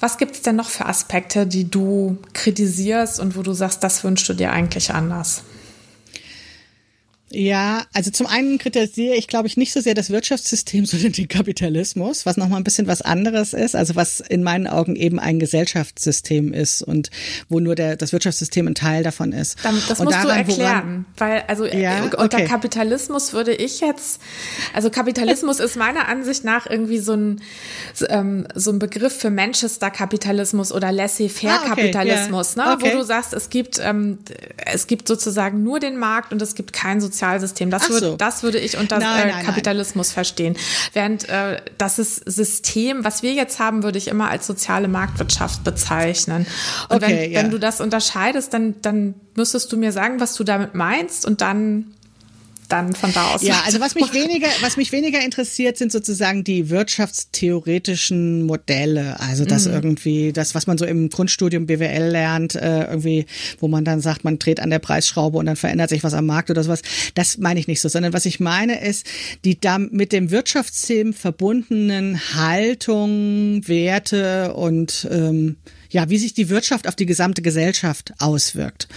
Was 0.00 0.18
gibt 0.18 0.34
es 0.34 0.42
denn 0.42 0.56
noch 0.56 0.68
für 0.68 0.86
Aspekte, 0.86 1.46
die 1.46 1.70
du 1.70 2.18
kritisierst 2.32 3.20
und 3.20 3.36
wo 3.36 3.42
du 3.42 3.52
sagst, 3.52 3.84
das 3.84 4.02
wünschst 4.02 4.28
du 4.28 4.34
dir 4.34 4.52
eigentlich 4.52 4.92
anders? 4.92 5.44
Ja, 7.34 7.84
also 7.92 8.12
zum 8.12 8.28
einen 8.28 8.58
kritisiere 8.58 9.16
ich, 9.16 9.26
glaube 9.26 9.48
ich, 9.48 9.56
nicht 9.56 9.72
so 9.72 9.80
sehr 9.80 9.94
das 9.94 10.10
Wirtschaftssystem, 10.10 10.86
sondern 10.86 11.12
den 11.12 11.26
Kapitalismus, 11.26 12.26
was 12.26 12.36
nochmal 12.36 12.60
ein 12.60 12.64
bisschen 12.64 12.86
was 12.86 13.02
anderes 13.02 13.52
ist, 13.52 13.74
also 13.74 13.96
was 13.96 14.20
in 14.20 14.44
meinen 14.44 14.68
Augen 14.68 14.94
eben 14.94 15.18
ein 15.18 15.40
Gesellschaftssystem 15.40 16.52
ist 16.52 16.82
und 16.82 17.10
wo 17.48 17.58
nur 17.58 17.74
der, 17.74 17.96
das 17.96 18.12
Wirtschaftssystem 18.12 18.68
ein 18.68 18.76
Teil 18.76 19.02
davon 19.02 19.32
ist. 19.32 19.58
das 19.64 19.98
und 19.98 20.04
musst 20.04 20.16
daran, 20.16 20.28
du 20.28 20.34
erklären, 20.34 21.06
woran, 21.16 21.32
weil 21.32 21.44
also 21.48 21.66
ja, 21.66 22.04
unter 22.04 22.24
okay. 22.24 22.44
Kapitalismus 22.44 23.32
würde 23.32 23.52
ich 23.52 23.80
jetzt, 23.80 24.20
also 24.72 24.90
Kapitalismus 24.90 25.58
ist 25.58 25.76
meiner 25.76 26.06
Ansicht 26.06 26.44
nach 26.44 26.70
irgendwie 26.70 26.98
so 26.98 27.14
ein, 27.14 27.40
ähm, 28.08 28.46
so 28.54 28.70
ein 28.70 28.78
Begriff 28.78 29.18
für 29.18 29.30
Manchester-Kapitalismus 29.30 30.70
oder 30.70 30.92
Laissez-faire-Kapitalismus, 30.92 32.56
ah, 32.58 32.60
okay, 32.60 32.60
yeah. 32.60 32.68
ne? 32.68 32.76
Okay. 32.76 32.94
wo 32.94 32.98
du 32.98 33.04
sagst, 33.04 33.34
es 33.34 33.50
gibt, 33.50 33.80
ähm, 33.82 34.18
es 34.66 34.86
gibt 34.86 35.08
sozusagen 35.08 35.64
nur 35.64 35.80
den 35.80 35.96
Markt 35.96 36.32
und 36.32 36.40
es 36.40 36.54
gibt 36.54 36.72
kein 36.72 37.00
soziales 37.00 37.23
Sozialsystem. 37.24 37.70
Das, 37.70 37.86
so. 37.86 37.94
würde, 37.94 38.16
das 38.18 38.42
würde 38.42 38.58
ich 38.58 38.76
unter 38.76 38.98
nein, 38.98 39.28
äh, 39.28 39.32
nein, 39.32 39.46
Kapitalismus 39.46 40.08
nein. 40.08 40.14
verstehen. 40.14 40.56
Während 40.92 41.28
äh, 41.28 41.60
das 41.78 41.98
ist 41.98 42.16
System, 42.30 43.04
was 43.04 43.22
wir 43.22 43.32
jetzt 43.32 43.58
haben, 43.58 43.82
würde 43.82 43.98
ich 43.98 44.08
immer 44.08 44.30
als 44.30 44.46
soziale 44.46 44.88
Marktwirtschaft 44.88 45.64
bezeichnen. 45.64 46.46
Und 46.88 46.96
okay, 46.96 47.06
wenn, 47.06 47.32
ja. 47.32 47.40
wenn 47.40 47.50
du 47.50 47.58
das 47.58 47.80
unterscheidest, 47.80 48.52
dann, 48.52 48.80
dann 48.82 49.14
müsstest 49.36 49.72
du 49.72 49.76
mir 49.76 49.92
sagen, 49.92 50.20
was 50.20 50.34
du 50.34 50.44
damit 50.44 50.74
meinst 50.74 51.26
und 51.26 51.40
dann 51.40 51.94
dann 52.68 52.94
von 52.94 53.12
da 53.12 53.34
aus. 53.34 53.42
Ja, 53.42 53.62
also 53.66 53.80
was 53.80 53.94
mich 53.94 54.12
weniger, 54.12 54.48
was 54.60 54.76
mich 54.76 54.92
weniger 54.92 55.22
interessiert, 55.22 55.76
sind 55.76 55.92
sozusagen 55.92 56.44
die 56.44 56.70
wirtschaftstheoretischen 56.70 58.44
Modelle. 58.44 59.18
Also 59.20 59.44
das 59.44 59.66
mhm. 59.66 59.74
irgendwie, 59.74 60.32
das, 60.32 60.54
was 60.54 60.66
man 60.66 60.78
so 60.78 60.84
im 60.84 61.08
Grundstudium 61.10 61.66
BWL 61.66 62.10
lernt, 62.10 62.54
äh, 62.54 62.84
irgendwie, 62.84 63.26
wo 63.60 63.68
man 63.68 63.84
dann 63.84 64.00
sagt, 64.00 64.24
man 64.24 64.38
dreht 64.38 64.60
an 64.60 64.70
der 64.70 64.78
Preisschraube 64.78 65.38
und 65.38 65.46
dann 65.46 65.56
verändert 65.56 65.90
sich 65.90 66.04
was 66.04 66.14
am 66.14 66.26
Markt 66.26 66.50
oder 66.50 66.62
sowas. 66.62 66.82
Das 67.14 67.38
meine 67.38 67.60
ich 67.60 67.68
nicht 67.68 67.80
so, 67.80 67.88
sondern 67.88 68.12
was 68.12 68.26
ich 68.26 68.40
meine 68.40 68.80
ist, 68.80 69.06
die 69.44 69.58
da 69.58 69.78
mit 69.78 70.12
dem 70.12 70.30
Wirtschaftssystem 70.30 71.12
verbundenen 71.12 72.20
Haltung, 72.34 73.66
Werte 73.66 74.54
und 74.54 75.08
ähm, 75.10 75.56
ja, 75.94 76.10
wie 76.10 76.18
sich 76.18 76.34
die 76.34 76.48
Wirtschaft 76.48 76.88
auf 76.88 76.96
die 76.96 77.06
gesamte 77.06 77.40
Gesellschaft 77.40 78.12
auswirkt. 78.18 78.88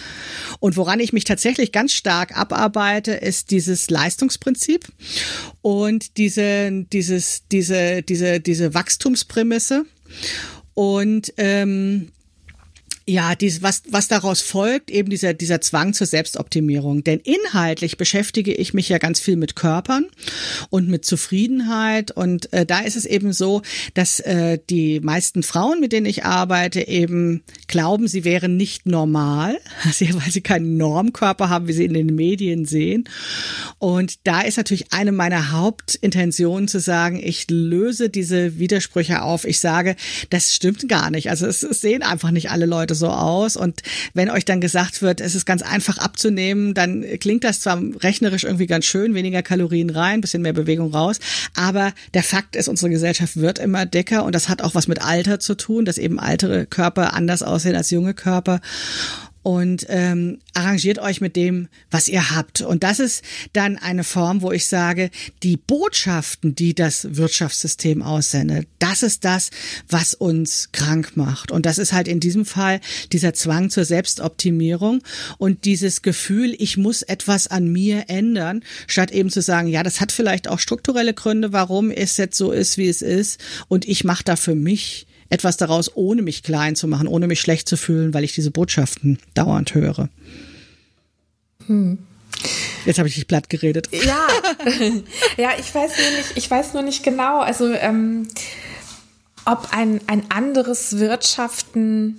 Und 0.60 0.78
woran 0.78 1.00
ich 1.00 1.14
mich 1.14 1.26
tatsächlich 1.26 1.72
ganz 1.72 1.94
stark 1.94 2.36
abarbeite, 2.36 3.12
ist 3.12 3.52
dieses 3.52 3.92
Leistungsprinzip 3.92 4.88
und 5.62 6.18
diese, 6.18 6.72
dieses, 6.92 7.44
diese, 7.52 8.02
diese, 8.02 8.40
diese 8.40 8.74
Wachstumsprämisse. 8.74 9.86
Und 10.74 11.34
ähm, 11.38 12.12
ja, 13.10 13.36
dies, 13.36 13.62
was, 13.62 13.84
was 13.90 14.10
daraus 14.10 14.42
folgt, 14.42 14.92
eben 14.92 15.10
dieser, 15.10 15.34
dieser 15.34 15.62
Zwang 15.62 15.94
zur 15.94 16.06
Selbstoptimierung. 16.08 17.06
Denn 17.06 17.22
inhaltlich 17.22 17.96
beschäftige 17.96 18.54
ich 18.54 18.74
mich 18.74 18.90
ja 18.90 18.98
ganz 18.98 19.22
viel 19.22 19.38
mit 19.38 19.56
Körpern 19.56 20.08
und 20.70 20.90
mit 20.90 21.06
Zufriedenheit. 21.06 22.12
Und 22.12 22.52
äh, 22.52 22.66
da 22.66 22.82
ist 22.82 22.98
es 22.98 23.06
eben 23.06 23.32
so, 23.32 23.62
dass 23.94 24.20
äh, 24.20 24.60
die 24.70 25.00
meisten 25.00 25.42
Frauen, 25.42 25.80
mit 25.80 25.94
denen 25.94 26.06
ich 26.06 26.26
arbeite, 26.26 26.86
eben 26.86 27.44
glauben, 27.68 28.10
sie 28.10 28.26
wären 28.26 28.58
nicht 28.58 28.86
normal, 28.86 29.58
weil 29.86 30.32
sie 30.32 30.42
keinen 30.42 30.76
Normkörper 30.76 31.50
haben, 31.50 31.70
wie 31.70 31.74
sie 31.74 31.86
in 31.86 31.94
den 31.94 32.14
Medien 32.14 32.66
sehen. 32.66 33.08
Und 33.80 34.16
da 34.26 34.42
ist 34.42 34.58
natürlich 34.58 34.92
eine 34.92 35.14
meiner 35.14 35.54
Hauptintentionen 35.54 36.68
zu 36.68 36.82
sagen, 36.82 37.22
ich 37.24 37.50
löse 37.50 38.10
diese 38.10 38.60
Widersprüche 38.60 39.22
auf. 39.22 39.46
Ich 39.46 39.62
sage, 39.62 39.96
das 40.30 40.54
stimmt 40.54 40.90
gar 40.90 41.10
nicht. 41.10 41.30
Also 41.30 41.46
es, 41.46 41.64
es 41.64 41.80
sehen 41.80 42.04
einfach 42.04 42.32
nicht 42.32 42.52
alle 42.52 42.66
Leute 42.66 42.97
so 42.98 43.08
aus. 43.08 43.56
Und 43.56 43.82
wenn 44.14 44.30
euch 44.30 44.44
dann 44.44 44.60
gesagt 44.60 45.02
wird, 45.02 45.22
es 45.22 45.36
ist 45.36 45.46
ganz 45.46 45.62
einfach 45.62 45.98
abzunehmen, 45.98 46.74
dann 46.74 47.06
klingt 47.20 47.44
das 47.44 47.62
zwar 47.62 47.82
rechnerisch 48.02 48.44
irgendwie 48.44 48.68
ganz 48.68 48.86
schön, 48.86 49.14
weniger 49.14 49.42
Kalorien 49.42 49.90
rein, 49.90 50.20
bisschen 50.22 50.42
mehr 50.42 50.54
Bewegung 50.54 50.94
raus. 50.94 51.20
Aber 51.56 51.94
der 52.14 52.24
Fakt 52.24 52.56
ist, 52.56 52.68
unsere 52.68 52.90
Gesellschaft 52.90 53.38
wird 53.38 53.60
immer 53.60 53.86
dicker 53.86 54.26
und 54.26 54.36
das 54.36 54.50
hat 54.50 54.62
auch 54.62 54.76
was 54.76 54.88
mit 54.88 55.02
Alter 55.02 55.40
zu 55.40 55.56
tun, 55.56 55.86
dass 55.86 55.98
eben 55.98 56.20
ältere 56.20 56.66
Körper 56.66 57.14
anders 57.14 57.44
aussehen 57.44 57.76
als 57.76 57.92
junge 57.92 58.14
Körper 58.14 58.60
und 59.48 59.86
ähm, 59.88 60.40
arrangiert 60.54 61.00
euch 61.00 61.22
mit 61.22 61.38
dem, 61.38 61.70
was 61.90 62.10
ihr 62.10 62.32
habt. 62.32 62.60
Und 62.60 62.84
das 62.84 63.00
ist 63.00 63.24
dann 63.54 63.78
eine 63.78 64.04
Form, 64.04 64.42
wo 64.42 64.52
ich 64.52 64.68
sage, 64.68 65.10
die 65.42 65.56
Botschaften, 65.56 66.54
die 66.54 66.76
das 66.76 67.16
Wirtschaftssystem 67.16 68.02
aussendet, 68.02 68.68
das 68.80 69.04
ist 69.04 69.24
das, 69.24 69.52
was 69.88 70.14
uns 70.14 70.74
krank 70.74 71.16
macht. 71.16 71.54
Und 71.54 71.66
das 71.66 71.78
ist 71.78 71.94
halt 71.94 72.10
in 72.10 72.20
diesem 72.20 72.44
Fall 72.44 72.82
dieser 73.14 73.34
Zwang 73.34 73.70
zur 73.70 73.86
Selbstoptimierung 73.86 75.02
und 75.38 75.64
dieses 75.64 76.02
Gefühl, 76.02 76.54
ich 76.60 76.76
muss 76.76 77.02
etwas 77.02 77.48
an 77.48 77.72
mir 77.72 78.10
ändern, 78.10 78.66
statt 78.86 79.12
eben 79.12 79.30
zu 79.30 79.42
sagen, 79.42 79.70
ja, 79.70 79.82
das 79.82 80.02
hat 80.02 80.12
vielleicht 80.12 80.50
auch 80.50 80.60
strukturelle 80.60 81.14
Gründe, 81.14 81.54
warum 81.54 81.90
es 81.90 82.18
jetzt 82.18 82.36
so 82.36 82.52
ist, 82.52 82.78
wie 82.78 82.90
es 82.90 83.02
ist. 83.02 83.40
Und 83.70 83.88
ich 83.88 84.04
mache 84.04 84.26
da 84.26 84.36
für 84.36 84.56
mich 84.56 85.08
etwas 85.30 85.58
daraus, 85.58 85.96
ohne 85.96 86.22
mich 86.22 86.44
klein 86.44 86.76
zu 86.76 86.88
machen, 86.88 87.08
ohne 87.08 87.28
mich 87.28 87.42
schlecht 87.42 87.68
zu 87.68 87.78
fühlen, 87.78 88.14
weil 88.14 88.24
ich 88.24 88.34
diese 88.34 88.52
Botschaften 88.52 89.20
dauernd 89.34 89.74
höre. 89.74 90.10
Hm. 91.66 91.98
Jetzt 92.86 93.00
habe 93.00 93.10
ich 93.10 93.16
dich 93.16 93.28
platt 93.28 93.50
geredet. 93.50 93.90
Ja, 93.92 94.28
ja, 95.38 95.50
ich 95.60 95.74
weiß 95.74 95.92
nur 95.98 96.18
nicht, 96.18 96.32
ich 96.36 96.50
weiß 96.50 96.74
nur 96.74 96.84
nicht 96.84 97.04
genau, 97.04 97.40
also 97.40 97.74
ähm, 97.74 98.28
ob 99.46 99.70
ein, 99.72 100.02
ein 100.08 100.30
anderes 100.30 100.98
Wirtschaften 100.98 102.16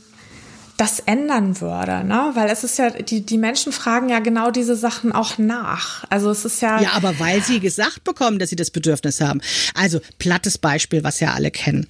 das 0.78 1.00
ändern 1.00 1.60
würde, 1.60 2.04
ne? 2.04 2.30
Weil 2.34 2.48
es 2.50 2.62
ist 2.62 2.78
ja, 2.78 2.90
die, 2.90 3.26
die 3.26 3.36
Menschen 3.36 3.72
fragen 3.72 4.08
ja 4.08 4.20
genau 4.20 4.52
diese 4.52 4.76
Sachen 4.76 5.10
auch 5.10 5.36
nach. 5.36 6.04
Also 6.08 6.30
es 6.30 6.44
ist 6.44 6.62
ja. 6.62 6.80
Ja, 6.80 6.92
aber 6.92 7.18
weil 7.18 7.42
sie 7.42 7.58
gesagt 7.58 8.04
bekommen, 8.04 8.38
dass 8.38 8.50
sie 8.50 8.56
das 8.56 8.70
Bedürfnis 8.70 9.20
haben. 9.20 9.40
Also, 9.74 10.00
plattes 10.20 10.56
Beispiel, 10.56 11.02
was 11.02 11.18
ja 11.18 11.34
alle 11.34 11.50
kennen. 11.50 11.88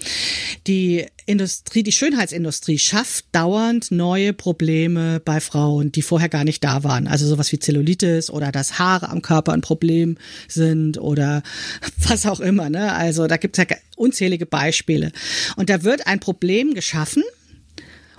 Die 0.67 1.07
Industrie, 1.27 1.83
die 1.83 1.93
Schönheitsindustrie 1.93 2.79
schafft 2.79 3.27
dauernd 3.33 3.91
neue 3.91 4.33
Probleme 4.33 5.21
bei 5.21 5.41
Frauen, 5.41 5.93
die 5.93 6.01
vorher 6.01 6.31
gar 6.31 6.45
nicht 6.45 6.65
da 6.65 6.83
waren. 6.83 7.07
Also 7.07 7.27
sowas 7.27 7.53
wie 7.53 7.59
Zellulitis 7.59 8.31
oder 8.31 8.51
dass 8.51 8.79
Haare 8.79 9.11
am 9.11 9.21
Körper 9.21 9.53
ein 9.53 9.61
Problem 9.61 10.17
sind 10.49 10.97
oder 10.97 11.43
was 12.09 12.25
auch 12.25 12.41
immer. 12.41 12.71
Ne? 12.71 12.95
Also 12.95 13.27
da 13.27 13.37
gibt 13.37 13.59
es 13.59 13.67
ja 13.69 13.77
unzählige 13.97 14.47
Beispiele. 14.47 15.13
Und 15.57 15.69
da 15.69 15.83
wird 15.83 16.07
ein 16.07 16.21
Problem 16.21 16.73
geschaffen, 16.73 17.23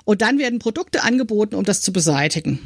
und 0.10 0.24
dann 0.24 0.39
werden 0.39 0.57
Produkte 0.57 1.03
angeboten, 1.03 1.53
um 1.53 1.64
das 1.64 1.82
zu 1.82 1.93
beseitigen. 1.93 2.57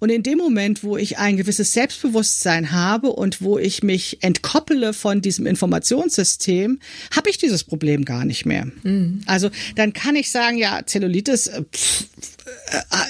Und 0.00 0.10
in 0.10 0.24
dem 0.24 0.38
Moment, 0.38 0.82
wo 0.82 0.96
ich 0.96 1.18
ein 1.18 1.36
gewisses 1.36 1.72
Selbstbewusstsein 1.72 2.72
habe 2.72 3.10
und 3.10 3.40
wo 3.40 3.58
ich 3.58 3.84
mich 3.84 4.24
entkoppele 4.24 4.92
von 4.92 5.22
diesem 5.22 5.46
Informationssystem, 5.46 6.80
habe 7.14 7.30
ich 7.30 7.38
dieses 7.38 7.62
Problem 7.62 8.04
gar 8.04 8.24
nicht 8.24 8.44
mehr. 8.44 8.66
Mhm. 8.82 9.22
Also 9.26 9.50
dann 9.76 9.92
kann 9.92 10.16
ich 10.16 10.32
sagen, 10.32 10.58
ja, 10.58 10.84
Zellulitis, 10.84 11.46
äh, 11.46 11.62
pff, 11.62 12.06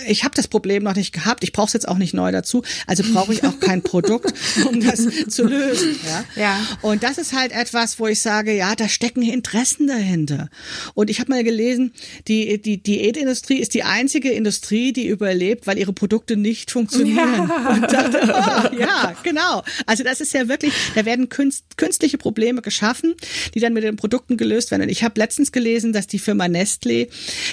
ich 0.06 0.24
habe 0.24 0.34
das 0.34 0.48
Problem 0.48 0.82
noch 0.82 0.94
nicht 0.94 1.12
gehabt, 1.12 1.44
ich 1.44 1.52
brauche 1.52 1.66
es 1.66 1.72
jetzt 1.72 1.88
auch 1.88 1.98
nicht 1.98 2.14
neu 2.14 2.32
dazu, 2.32 2.62
also 2.86 3.02
brauche 3.12 3.32
ich 3.32 3.44
auch 3.44 3.58
kein 3.60 3.82
Produkt, 3.82 4.32
um 4.68 4.80
das 4.80 5.06
zu 5.28 5.44
lösen. 5.44 5.96
Ja? 6.06 6.42
ja. 6.42 6.66
Und 6.82 7.02
das 7.02 7.18
ist 7.18 7.32
halt 7.32 7.52
etwas, 7.52 7.98
wo 7.98 8.06
ich 8.06 8.20
sage, 8.20 8.54
ja, 8.54 8.74
da 8.74 8.88
stecken 8.88 9.22
Interessen 9.22 9.86
dahinter. 9.86 10.48
Und 10.94 11.10
ich 11.10 11.20
habe 11.20 11.30
mal 11.30 11.44
gelesen, 11.44 11.92
die, 12.28 12.60
die 12.60 12.82
Diätindustrie 12.82 13.58
ist 13.58 13.74
die 13.74 13.82
einzige 13.82 14.30
Industrie, 14.30 14.92
die 14.92 15.06
überlebt, 15.06 15.66
weil 15.66 15.78
ihre 15.78 15.92
Produkte 15.92 16.36
nicht 16.36 16.70
funktionieren. 16.70 17.48
Ja. 17.48 17.68
Und 17.70 17.82
dachte, 17.82 18.20
oh, 18.22 18.76
ja, 18.76 19.14
genau. 19.22 19.62
Also 19.86 20.04
das 20.04 20.20
ist 20.20 20.32
ja 20.32 20.48
wirklich, 20.48 20.72
da 20.94 21.04
werden 21.04 21.28
künstliche 21.28 22.18
Probleme 22.18 22.62
geschaffen, 22.62 23.14
die 23.54 23.60
dann 23.60 23.72
mit 23.72 23.84
den 23.84 23.96
Produkten 23.96 24.36
gelöst 24.36 24.70
werden. 24.70 24.82
Und 24.82 24.88
ich 24.88 25.04
habe 25.04 25.18
letztens 25.20 25.52
gelesen, 25.52 25.92
dass 25.92 26.06
die 26.06 26.18
Firma 26.18 26.46
Nestlé, 26.46 27.08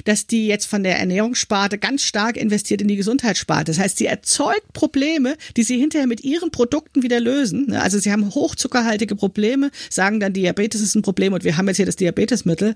dass 0.05 0.27
die 0.27 0.47
jetzt 0.47 0.65
von 0.65 0.83
der 0.83 0.99
Ernährungssparte 0.99 1.76
ganz 1.78 2.03
stark 2.03 2.38
investiert 2.38 2.82
in 2.82 2.88
die 2.88 2.95
Gesundheitssparte. 2.95 3.71
Das 3.71 3.80
heißt, 3.80 3.97
sie 3.97 4.05
erzeugt 4.05 4.73
Probleme, 4.73 5.38
die 5.55 5.63
sie 5.63 5.78
hinterher 5.78 6.07
mit 6.07 6.23
ihren 6.23 6.51
Produkten 6.51 7.03
wieder 7.03 7.19
lösen. 7.19 7.73
Also 7.73 7.99
sie 7.99 8.11
haben 8.11 8.34
hochzuckerhaltige 8.34 9.15
Probleme, 9.15 9.71
sagen 9.89 10.19
dann, 10.19 10.34
Diabetes 10.34 10.82
ist 10.82 10.95
ein 10.95 11.01
Problem 11.01 11.34
und 11.34 11.43
wir 11.43 11.57
haben 11.57 11.67
jetzt 11.67 11.78
hier 11.78 11.86
das 11.86 11.95
Diabetesmittel. 11.95 12.75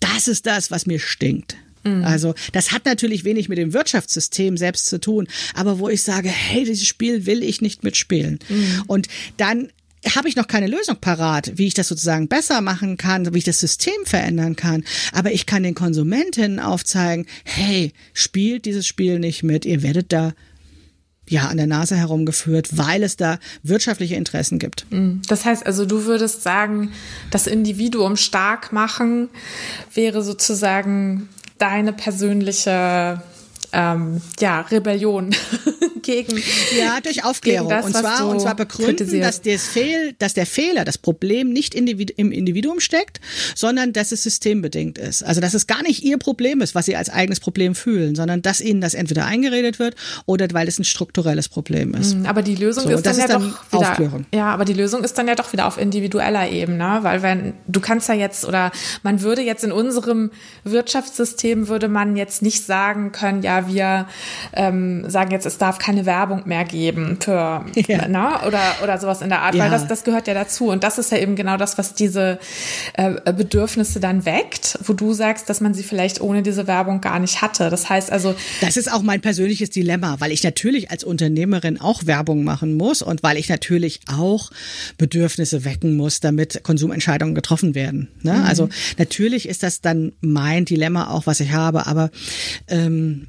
Das 0.00 0.28
ist 0.28 0.46
das, 0.46 0.70
was 0.70 0.86
mir 0.86 0.98
stinkt. 0.98 1.56
Mhm. 1.86 2.04
Also 2.04 2.34
das 2.52 2.72
hat 2.72 2.84
natürlich 2.84 3.24
wenig 3.24 3.48
mit 3.48 3.58
dem 3.58 3.72
Wirtschaftssystem 3.72 4.56
selbst 4.56 4.86
zu 4.86 5.00
tun, 5.00 5.28
aber 5.54 5.78
wo 5.78 5.88
ich 5.88 6.02
sage, 6.02 6.28
hey, 6.28 6.64
dieses 6.64 6.86
Spiel 6.86 7.26
will 7.26 7.42
ich 7.42 7.60
nicht 7.60 7.84
mitspielen. 7.84 8.38
Mhm. 8.48 8.82
Und 8.86 9.08
dann 9.36 9.68
habe 10.14 10.28
ich 10.28 10.36
noch 10.36 10.46
keine 10.46 10.66
Lösung 10.66 10.96
parat, 11.00 11.52
wie 11.56 11.66
ich 11.66 11.74
das 11.74 11.88
sozusagen 11.88 12.28
besser 12.28 12.60
machen 12.60 12.96
kann, 12.96 13.32
wie 13.34 13.38
ich 13.38 13.44
das 13.44 13.60
System 13.60 14.04
verändern 14.04 14.56
kann. 14.56 14.84
Aber 15.12 15.32
ich 15.32 15.46
kann 15.46 15.62
den 15.62 15.74
Konsumentinnen 15.74 16.60
aufzeigen, 16.60 17.26
hey, 17.44 17.92
spielt 18.12 18.64
dieses 18.64 18.86
Spiel 18.86 19.18
nicht 19.18 19.42
mit, 19.42 19.64
ihr 19.64 19.82
werdet 19.82 20.12
da 20.12 20.32
ja 21.28 21.48
an 21.48 21.56
der 21.56 21.66
Nase 21.66 21.96
herumgeführt, 21.96 22.76
weil 22.76 23.02
es 23.02 23.16
da 23.16 23.38
wirtschaftliche 23.62 24.14
Interessen 24.14 24.58
gibt. 24.58 24.86
Mhm. 24.90 25.22
Das 25.28 25.44
heißt 25.44 25.66
also, 25.66 25.84
du 25.84 26.04
würdest 26.04 26.42
sagen, 26.42 26.92
das 27.30 27.46
Individuum 27.46 28.16
stark 28.16 28.72
machen 28.72 29.28
wäre 29.92 30.22
sozusagen 30.22 31.28
deine 31.58 31.92
persönliche 31.92 33.20
ähm, 33.72 34.20
ja, 34.40 34.60
Rebellion 34.62 35.34
gegen 36.02 36.36
ja 36.78 37.00
durch 37.02 37.24
Aufklärung 37.24 37.68
das, 37.68 37.86
und 37.86 37.96
zwar 37.96 38.28
und 38.28 38.40
zwar 38.40 38.54
begründen, 38.54 39.20
dass 39.20 39.40
der 39.40 39.58
Fehl, 39.58 40.14
dass 40.18 40.34
der 40.34 40.46
Fehler, 40.46 40.84
das 40.84 40.98
Problem 40.98 41.52
nicht 41.52 41.74
individu 41.74 42.14
im 42.16 42.32
Individuum 42.32 42.80
steckt, 42.80 43.20
sondern 43.54 43.92
dass 43.92 44.12
es 44.12 44.22
systembedingt 44.22 44.98
ist. 44.98 45.22
Also 45.22 45.40
dass 45.40 45.54
es 45.54 45.66
gar 45.66 45.82
nicht 45.82 46.02
ihr 46.04 46.18
Problem 46.18 46.60
ist, 46.60 46.74
was 46.74 46.86
sie 46.86 46.96
als 46.96 47.10
eigenes 47.10 47.40
Problem 47.40 47.74
fühlen, 47.74 48.14
sondern 48.14 48.42
dass 48.42 48.60
ihnen 48.60 48.80
das 48.80 48.94
entweder 48.94 49.26
eingeredet 49.26 49.78
wird 49.78 49.96
oder 50.26 50.46
weil 50.52 50.68
es 50.68 50.78
ein 50.78 50.84
strukturelles 50.84 51.48
Problem 51.48 51.94
ist. 51.94 52.16
Mhm, 52.16 52.26
aber 52.26 52.42
die 52.42 52.54
Lösung 52.54 52.84
so, 52.84 52.90
ist 52.90 53.06
dann 53.06 53.18
ja 53.18 53.26
dann 53.26 53.50
doch 53.50 53.72
wieder 53.72 53.90
Aufklärung. 53.90 54.26
ja, 54.34 54.46
aber 54.46 54.64
die 54.64 54.74
Lösung 54.74 55.02
ist 55.04 55.18
dann 55.18 55.28
ja 55.28 55.34
doch 55.34 55.52
wieder 55.52 55.66
auf 55.66 55.78
individueller 55.78 56.48
Ebene, 56.48 56.98
weil 57.02 57.22
wenn 57.22 57.54
du 57.66 57.80
kannst 57.80 58.08
ja 58.08 58.14
jetzt 58.14 58.44
oder 58.44 58.70
man 59.02 59.22
würde 59.22 59.42
jetzt 59.42 59.64
in 59.64 59.72
unserem 59.72 60.30
Wirtschaftssystem 60.64 61.68
würde 61.68 61.88
man 61.88 62.16
jetzt 62.16 62.42
nicht 62.42 62.64
sagen 62.64 63.12
können, 63.12 63.42
ja 63.42 63.55
wir 63.66 64.06
ähm, 64.52 65.08
sagen 65.08 65.30
jetzt 65.30 65.46
es 65.46 65.58
darf 65.58 65.78
keine 65.78 66.06
Werbung 66.06 66.42
mehr 66.44 66.64
geben 66.64 67.18
für 67.20 67.64
ja. 67.88 68.06
na, 68.08 68.46
oder 68.46 68.60
oder 68.82 68.98
sowas 68.98 69.22
in 69.22 69.28
der 69.28 69.42
Art, 69.42 69.54
ja. 69.54 69.64
weil 69.64 69.70
das 69.70 69.86
das 69.86 70.04
gehört 70.04 70.28
ja 70.28 70.34
dazu 70.34 70.68
und 70.68 70.84
das 70.84 70.98
ist 70.98 71.10
ja 71.12 71.18
eben 71.18 71.36
genau 71.36 71.56
das, 71.56 71.78
was 71.78 71.94
diese 71.94 72.38
äh, 72.94 73.32
Bedürfnisse 73.32 74.00
dann 74.00 74.24
weckt, 74.26 74.78
wo 74.84 74.92
du 74.92 75.12
sagst, 75.12 75.48
dass 75.48 75.60
man 75.60 75.74
sie 75.74 75.82
vielleicht 75.82 76.20
ohne 76.20 76.42
diese 76.42 76.66
Werbung 76.66 77.00
gar 77.00 77.18
nicht 77.18 77.42
hatte. 77.42 77.70
Das 77.70 77.88
heißt 77.88 78.12
also, 78.12 78.34
das 78.60 78.76
ist 78.76 78.92
auch 78.92 79.02
mein 79.02 79.20
persönliches 79.20 79.70
Dilemma, 79.70 80.16
weil 80.18 80.32
ich 80.32 80.42
natürlich 80.42 80.90
als 80.90 81.04
Unternehmerin 81.04 81.80
auch 81.80 82.06
Werbung 82.06 82.44
machen 82.44 82.76
muss 82.76 83.02
und 83.02 83.22
weil 83.22 83.36
ich 83.36 83.48
natürlich 83.48 84.00
auch 84.12 84.50
Bedürfnisse 84.98 85.64
wecken 85.64 85.96
muss, 85.96 86.20
damit 86.20 86.62
Konsumentscheidungen 86.62 87.34
getroffen 87.34 87.74
werden. 87.74 88.08
Ne? 88.22 88.34
Mhm. 88.34 88.44
Also 88.44 88.68
natürlich 88.98 89.48
ist 89.48 89.62
das 89.62 89.80
dann 89.80 90.12
mein 90.20 90.64
Dilemma 90.64 91.10
auch, 91.10 91.26
was 91.26 91.40
ich 91.40 91.52
habe, 91.52 91.86
aber 91.86 92.10
ähm, 92.68 93.28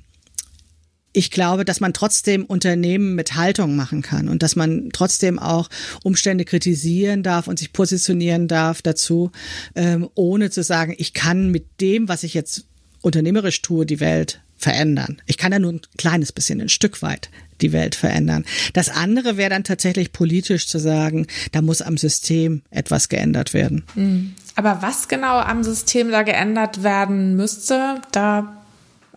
ich 1.18 1.32
glaube, 1.32 1.66
dass 1.66 1.80
man 1.80 1.94
trotzdem 1.94 2.46
Unternehmen 2.46 3.16
mit 3.16 3.34
Haltung 3.34 3.76
machen 3.76 4.04
kann 4.04 4.30
und 4.30 4.44
dass 4.44 4.56
man 4.56 4.90
trotzdem 4.94 5.40
auch 5.40 5.68
Umstände 6.04 6.46
kritisieren 6.46 7.24
darf 7.24 7.48
und 7.48 7.58
sich 7.58 7.74
positionieren 7.74 8.48
darf 8.48 8.84
dazu, 8.84 9.32
ähm, 9.74 10.08
ohne 10.14 10.52
zu 10.52 10.62
sagen, 10.62 10.94
ich 10.96 11.16
kann 11.16 11.50
mit 11.50 11.66
dem, 11.82 12.08
was 12.08 12.22
ich 12.22 12.36
jetzt 12.36 12.66
unternehmerisch 13.02 13.64
tue, 13.64 13.88
die 13.88 14.00
Welt 14.00 14.42
verändern. 14.58 15.20
Ich 15.26 15.40
kann 15.40 15.52
ja 15.52 15.58
nur 15.58 15.74
ein 15.74 15.82
kleines 15.98 16.32
bisschen, 16.32 16.62
ein 16.62 16.70
Stück 16.70 17.02
weit 17.02 17.32
die 17.62 17.72
Welt 17.72 17.96
verändern. 17.96 18.46
Das 18.74 18.90
andere 18.90 19.38
wäre 19.38 19.50
dann 19.50 19.64
tatsächlich 19.64 20.12
politisch 20.12 20.68
zu 20.68 20.78
sagen, 20.78 21.26
da 21.52 21.64
muss 21.64 21.82
am 21.82 21.98
System 21.98 22.62
etwas 22.70 23.10
geändert 23.10 23.56
werden. 23.56 23.86
Mhm. 23.96 24.36
Aber 24.54 24.84
was 24.84 25.08
genau 25.08 25.40
am 25.40 25.64
System 25.64 26.12
da 26.12 26.22
geändert 26.22 26.84
werden 26.84 27.36
müsste, 27.36 28.02
da 28.12 28.62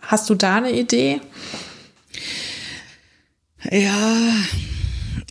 hast 0.01 0.31
du 0.31 0.33
da 0.33 0.55
eine 0.55 0.71
Idee? 0.71 1.21
Ja, 3.69 4.33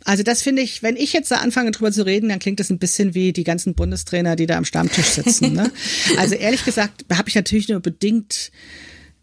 also 0.04 0.22
das 0.22 0.42
finde 0.42 0.62
ich, 0.62 0.82
wenn 0.82 0.96
ich 0.96 1.12
jetzt 1.12 1.30
da 1.30 1.36
anfange 1.36 1.72
drüber 1.72 1.92
zu 1.92 2.06
reden, 2.06 2.28
dann 2.28 2.38
klingt 2.38 2.60
das 2.60 2.70
ein 2.70 2.78
bisschen 2.78 3.14
wie 3.14 3.32
die 3.32 3.44
ganzen 3.44 3.74
Bundestrainer, 3.74 4.36
die 4.36 4.46
da 4.46 4.56
am 4.56 4.64
Stammtisch 4.64 5.06
sitzen. 5.06 5.52
Ne? 5.52 5.70
Also 6.16 6.34
ehrlich 6.34 6.64
gesagt 6.64 7.04
habe 7.12 7.28
ich 7.28 7.34
natürlich 7.34 7.68
nur 7.68 7.80
bedingt 7.80 8.50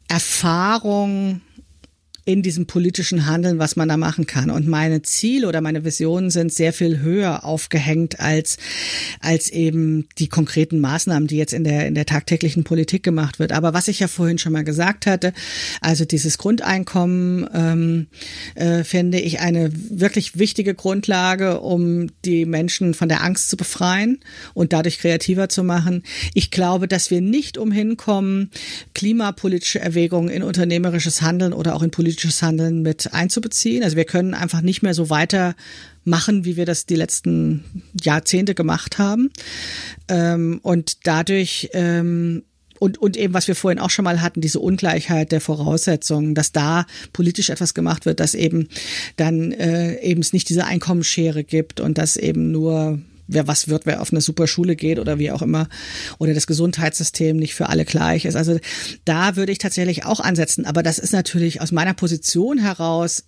Erfahrung 0.08 1.42
in 2.28 2.42
diesem 2.42 2.68
politischen 2.68 3.26
Handeln, 3.26 3.58
was 3.58 3.78
man 3.78 3.88
da 3.88 3.96
machen 3.96 4.28
kann. 4.28 4.50
Und 4.50 4.68
meine 4.68 5.02
Ziele 5.02 5.48
oder 5.48 5.62
meine 5.62 5.86
Visionen 5.86 6.30
sind 6.30 6.52
sehr 6.52 6.74
viel 6.74 7.00
höher 7.00 7.46
aufgehängt 7.46 8.20
als, 8.20 8.58
als 9.22 9.50
eben 9.50 10.10
die 10.18 10.28
konkreten 10.28 10.82
Maßnahmen, 10.82 11.30
die 11.30 11.38
jetzt 11.38 11.54
in 11.54 11.64
der, 11.64 11.88
in 11.88 11.96
der 11.96 12.06
tagtäglichen 12.06 12.66
Politik 12.66 13.02
gemacht 13.02 13.40
wird. 13.40 13.54
Aber 13.54 13.74
was 13.74 13.88
ich 13.88 14.02
ja 14.02 14.10
vorhin 14.10 14.40
schon 14.40 14.52
mal 14.52 14.66
gesagt 14.66 15.06
hatte, 15.06 15.32
also 15.80 16.04
dieses 16.04 16.38
Grundeinkommen 16.38 17.48
ähm, 17.54 18.08
äh, 18.56 18.84
finde 18.84 19.22
ich 19.22 19.40
eine 19.40 19.72
wirklich 19.74 20.38
wichtige 20.38 20.76
Grundlage, 20.76 21.62
um 21.62 22.08
die 22.26 22.46
Menschen 22.46 22.94
von 22.94 23.08
der 23.08 23.24
Angst 23.24 23.50
zu 23.50 23.56
befreien 23.56 24.20
und 24.54 24.74
dadurch 24.74 25.00
kreativer 25.00 25.48
zu 25.48 25.64
machen. 25.64 26.04
Ich 26.34 26.52
glaube, 26.52 26.90
dass 26.90 27.10
wir 27.10 27.22
nicht 27.22 27.58
umhin 27.58 27.96
kommen, 27.96 28.52
klimapolitische 28.94 29.80
Erwägungen 29.80 30.28
in 30.28 30.44
unternehmerisches 30.44 31.22
Handeln 31.22 31.54
oder 31.54 31.74
auch 31.74 31.84
in 31.84 31.92
politische 31.92 32.17
politisches 32.18 32.42
Handeln 32.42 32.82
mit 32.82 33.14
einzubeziehen. 33.14 33.84
Also 33.84 33.96
wir 33.96 34.06
können 34.06 34.34
einfach 34.34 34.62
nicht 34.62 34.82
mehr 34.82 34.96
so 34.96 35.10
weiter 35.12 35.56
machen, 36.04 36.46
wie 36.46 36.58
wir 36.58 36.66
das 36.66 36.88
die 36.88 36.96
letzten 36.96 37.64
Jahrzehnte 38.02 38.56
gemacht 38.56 38.98
haben. 38.98 39.30
Ähm, 40.08 40.60
und 40.64 41.06
dadurch 41.06 41.70
ähm, 41.74 42.44
und, 42.80 43.00
und 43.00 43.18
eben, 43.18 43.34
was 43.34 43.48
wir 43.48 43.56
vorhin 43.56 43.80
auch 43.80 43.90
schon 43.90 44.06
mal 44.06 44.22
hatten, 44.22 44.42
diese 44.42 44.60
Ungleichheit 44.60 45.32
der 45.32 45.42
Voraussetzungen, 45.42 46.36
dass 46.36 46.52
da 46.52 46.86
politisch 47.12 47.50
etwas 47.50 47.74
gemacht 47.74 48.06
wird, 48.06 48.20
dass 48.20 48.36
eben 48.36 48.68
dann 49.16 49.52
äh, 49.52 50.00
eben 50.02 50.22
es 50.22 50.32
nicht 50.32 50.50
diese 50.50 50.66
Einkommensschere 50.66 51.44
gibt 51.44 51.80
und 51.80 51.98
dass 51.98 52.18
eben 52.18 52.52
nur 52.52 53.00
wer 53.28 53.48
was 53.48 53.68
wird, 53.68 53.86
wer 53.86 54.02
auf 54.02 54.12
eine 54.12 54.22
super 54.22 54.48
Schule 54.48 54.76
geht 54.76 55.00
oder 55.00 55.20
wie 55.20 55.32
auch 55.32 55.42
immer, 55.42 55.68
oder 56.18 56.34
das 56.34 56.48
Gesundheitssystem 56.48 57.38
nicht 57.38 57.56
für 57.56 57.70
alle 57.70 57.86
gleich 57.86 58.26
ist. 58.26 58.36
Also 58.36 58.60
da 59.06 59.36
würde 59.36 59.52
ich 59.52 59.58
tatsächlich 59.58 60.06
auch 60.06 60.20
ansetzen. 60.20 60.66
Aber 60.66 60.84
das 60.84 61.00
ist 61.00 61.14
natürlich 61.14 61.62
aus 61.62 61.72
meiner 61.72 61.94
Position 61.94 62.58
heraus 62.58 63.24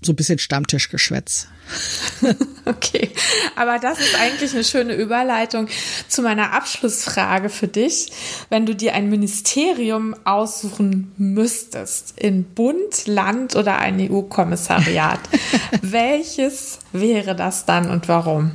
so 0.00 0.12
ein 0.12 0.16
bisschen 0.16 0.38
Stammtischgeschwätz. 0.38 1.48
Okay, 2.64 3.10
aber 3.56 3.78
das 3.78 3.98
ist 3.98 4.14
eigentlich 4.20 4.52
eine 4.52 4.62
schöne 4.62 4.94
Überleitung 4.94 5.68
zu 6.06 6.20
meiner 6.20 6.52
Abschlussfrage 6.52 7.48
für 7.48 7.66
dich. 7.66 8.12
Wenn 8.50 8.66
du 8.66 8.74
dir 8.74 8.92
ein 8.92 9.08
Ministerium 9.08 10.14
aussuchen 10.24 11.12
müsstest, 11.16 12.20
in 12.20 12.44
Bund, 12.44 13.06
Land 13.06 13.56
oder 13.56 13.78
ein 13.78 13.98
EU-Kommissariat, 13.98 15.20
welches 15.80 16.80
wäre 16.92 17.34
das 17.34 17.64
dann 17.64 17.88
und 17.90 18.06
warum? 18.06 18.50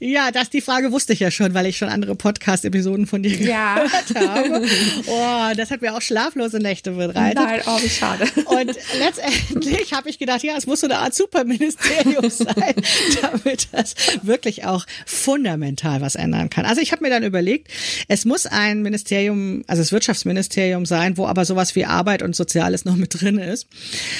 Ja, 0.00 0.30
das 0.30 0.48
die 0.48 0.60
Frage 0.60 0.92
wusste 0.92 1.12
ich 1.12 1.20
ja 1.20 1.32
schon, 1.32 1.54
weil 1.54 1.66
ich 1.66 1.76
schon 1.76 1.88
andere 1.88 2.14
Podcast-Episoden 2.14 3.06
von 3.06 3.22
dir 3.24 3.34
ja. 3.36 3.82
gehört 3.82 4.14
habe. 4.14 4.66
Oh, 5.06 5.54
das 5.56 5.72
hat 5.72 5.82
mir 5.82 5.96
auch 5.96 6.02
schlaflose 6.02 6.58
Nächte 6.58 6.92
bereitet. 6.92 7.42
Nein, 7.42 7.60
oh, 7.66 7.82
wie 7.82 7.88
schade. 7.88 8.24
Und 8.44 8.76
letztendlich 8.98 9.92
habe 9.92 10.08
ich 10.08 10.18
gedacht, 10.20 10.44
ja, 10.44 10.54
es 10.56 10.66
muss 10.66 10.80
so 10.80 10.86
eine 10.86 10.98
Art 10.98 11.14
Superministerium 11.14 12.30
sein, 12.30 12.74
damit 13.20 13.68
das 13.72 13.96
wirklich 14.22 14.64
auch 14.64 14.86
fundamental 15.04 16.00
was 16.00 16.14
ändern 16.14 16.48
kann. 16.48 16.64
Also 16.64 16.80
ich 16.80 16.92
habe 16.92 17.02
mir 17.02 17.10
dann 17.10 17.24
überlegt, 17.24 17.68
es 18.06 18.24
muss 18.24 18.46
ein 18.46 18.82
Ministerium, 18.82 19.64
also 19.66 19.82
das 19.82 19.90
Wirtschaftsministerium 19.90 20.86
sein, 20.86 21.16
wo 21.16 21.26
aber 21.26 21.44
sowas 21.44 21.74
wie 21.74 21.86
Arbeit 21.86 22.22
und 22.22 22.36
Soziales 22.36 22.84
noch 22.84 22.94
mit 22.94 23.20
drin 23.20 23.38
ist, 23.38 23.66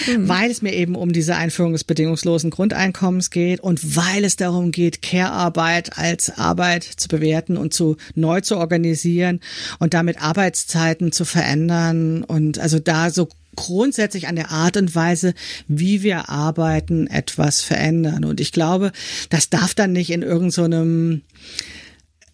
mhm. 0.08 0.28
weil 0.28 0.50
es 0.50 0.60
mir 0.60 0.72
eben 0.72 0.96
um 0.96 1.12
diese 1.12 1.36
Einführung 1.36 1.72
des 1.72 1.84
bedingungslosen 1.84 2.50
Grundeinkommens 2.50 3.30
geht 3.30 3.60
und 3.60 3.96
weil 3.96 4.24
es 4.24 4.34
darum 4.34 4.72
geht, 4.72 5.02
Care-Arbeit 5.02 5.67
Arbeit 5.68 5.98
als 5.98 6.38
Arbeit 6.38 6.82
zu 6.82 7.08
bewerten 7.08 7.58
und 7.58 7.74
zu 7.74 7.98
neu 8.14 8.40
zu 8.40 8.56
organisieren 8.56 9.40
und 9.78 9.92
damit 9.92 10.22
Arbeitszeiten 10.22 11.12
zu 11.12 11.26
verändern 11.26 12.24
und 12.24 12.58
also 12.58 12.78
da 12.78 13.10
so 13.10 13.28
grundsätzlich 13.54 14.28
an 14.28 14.36
der 14.36 14.50
Art 14.50 14.78
und 14.78 14.94
Weise, 14.94 15.34
wie 15.66 16.02
wir 16.02 16.30
arbeiten, 16.30 17.06
etwas 17.06 17.60
verändern. 17.60 18.24
Und 18.24 18.40
ich 18.40 18.52
glaube, 18.52 18.92
das 19.28 19.50
darf 19.50 19.74
dann 19.74 19.92
nicht 19.92 20.10
in 20.10 20.22
irgendeinem 20.22 21.12
so 21.12 21.58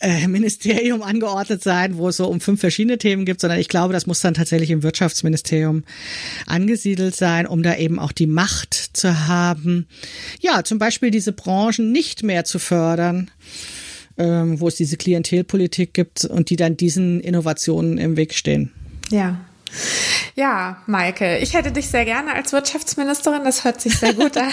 äh, 0.05 0.28
Ministerium 0.28 1.02
angeordnet 1.02 1.62
sein, 1.62 1.96
wo 1.96 2.09
es 2.09 2.18
so 2.18 2.28
um 2.28 2.40
fünf 2.40 2.61
verschiedene 2.61 2.98
Themen 2.98 3.24
gibt, 3.24 3.40
sondern 3.40 3.59
ich 3.59 3.68
glaube, 3.68 3.94
das 3.94 4.07
muss 4.07 4.20
dann 4.20 4.34
tatsächlich 4.34 4.70
im 4.70 4.82
Wirtschaftsministerium 4.82 5.82
angesiedelt 6.46 7.16
sein, 7.16 7.46
um 7.46 7.62
da 7.62 7.74
eben 7.76 7.98
auch 7.98 8.12
die 8.12 8.26
Macht 8.26 8.74
zu 8.74 9.26
haben, 9.26 9.86
ja, 10.40 10.62
zum 10.62 10.78
Beispiel 10.78 11.11
diese 11.11 11.32
Branchen 11.32 11.90
nicht 11.90 12.22
mehr 12.22 12.44
zu 12.44 12.59
fördern, 12.59 13.30
ähm, 14.18 14.61
wo 14.61 14.68
es 14.68 14.74
diese 14.74 14.98
Klientelpolitik 14.98 15.94
gibt 15.94 16.26
und 16.26 16.50
die 16.50 16.57
dann 16.57 16.76
diesen 16.76 17.20
Innovationen 17.20 17.96
im 17.96 18.18
Weg 18.18 18.34
stehen. 18.34 18.72
Ja. 19.11 19.40
Ja, 20.37 20.79
Maike, 20.87 21.39
ich 21.39 21.55
hätte 21.55 21.71
dich 21.71 21.89
sehr 21.89 22.05
gerne 22.05 22.35
als 22.35 22.53
Wirtschaftsministerin. 22.53 23.45
Das 23.45 23.65
hört 23.65 23.81
sich 23.81 23.99
sehr 23.99 24.15
gut 24.15 24.37
an. 24.37 24.53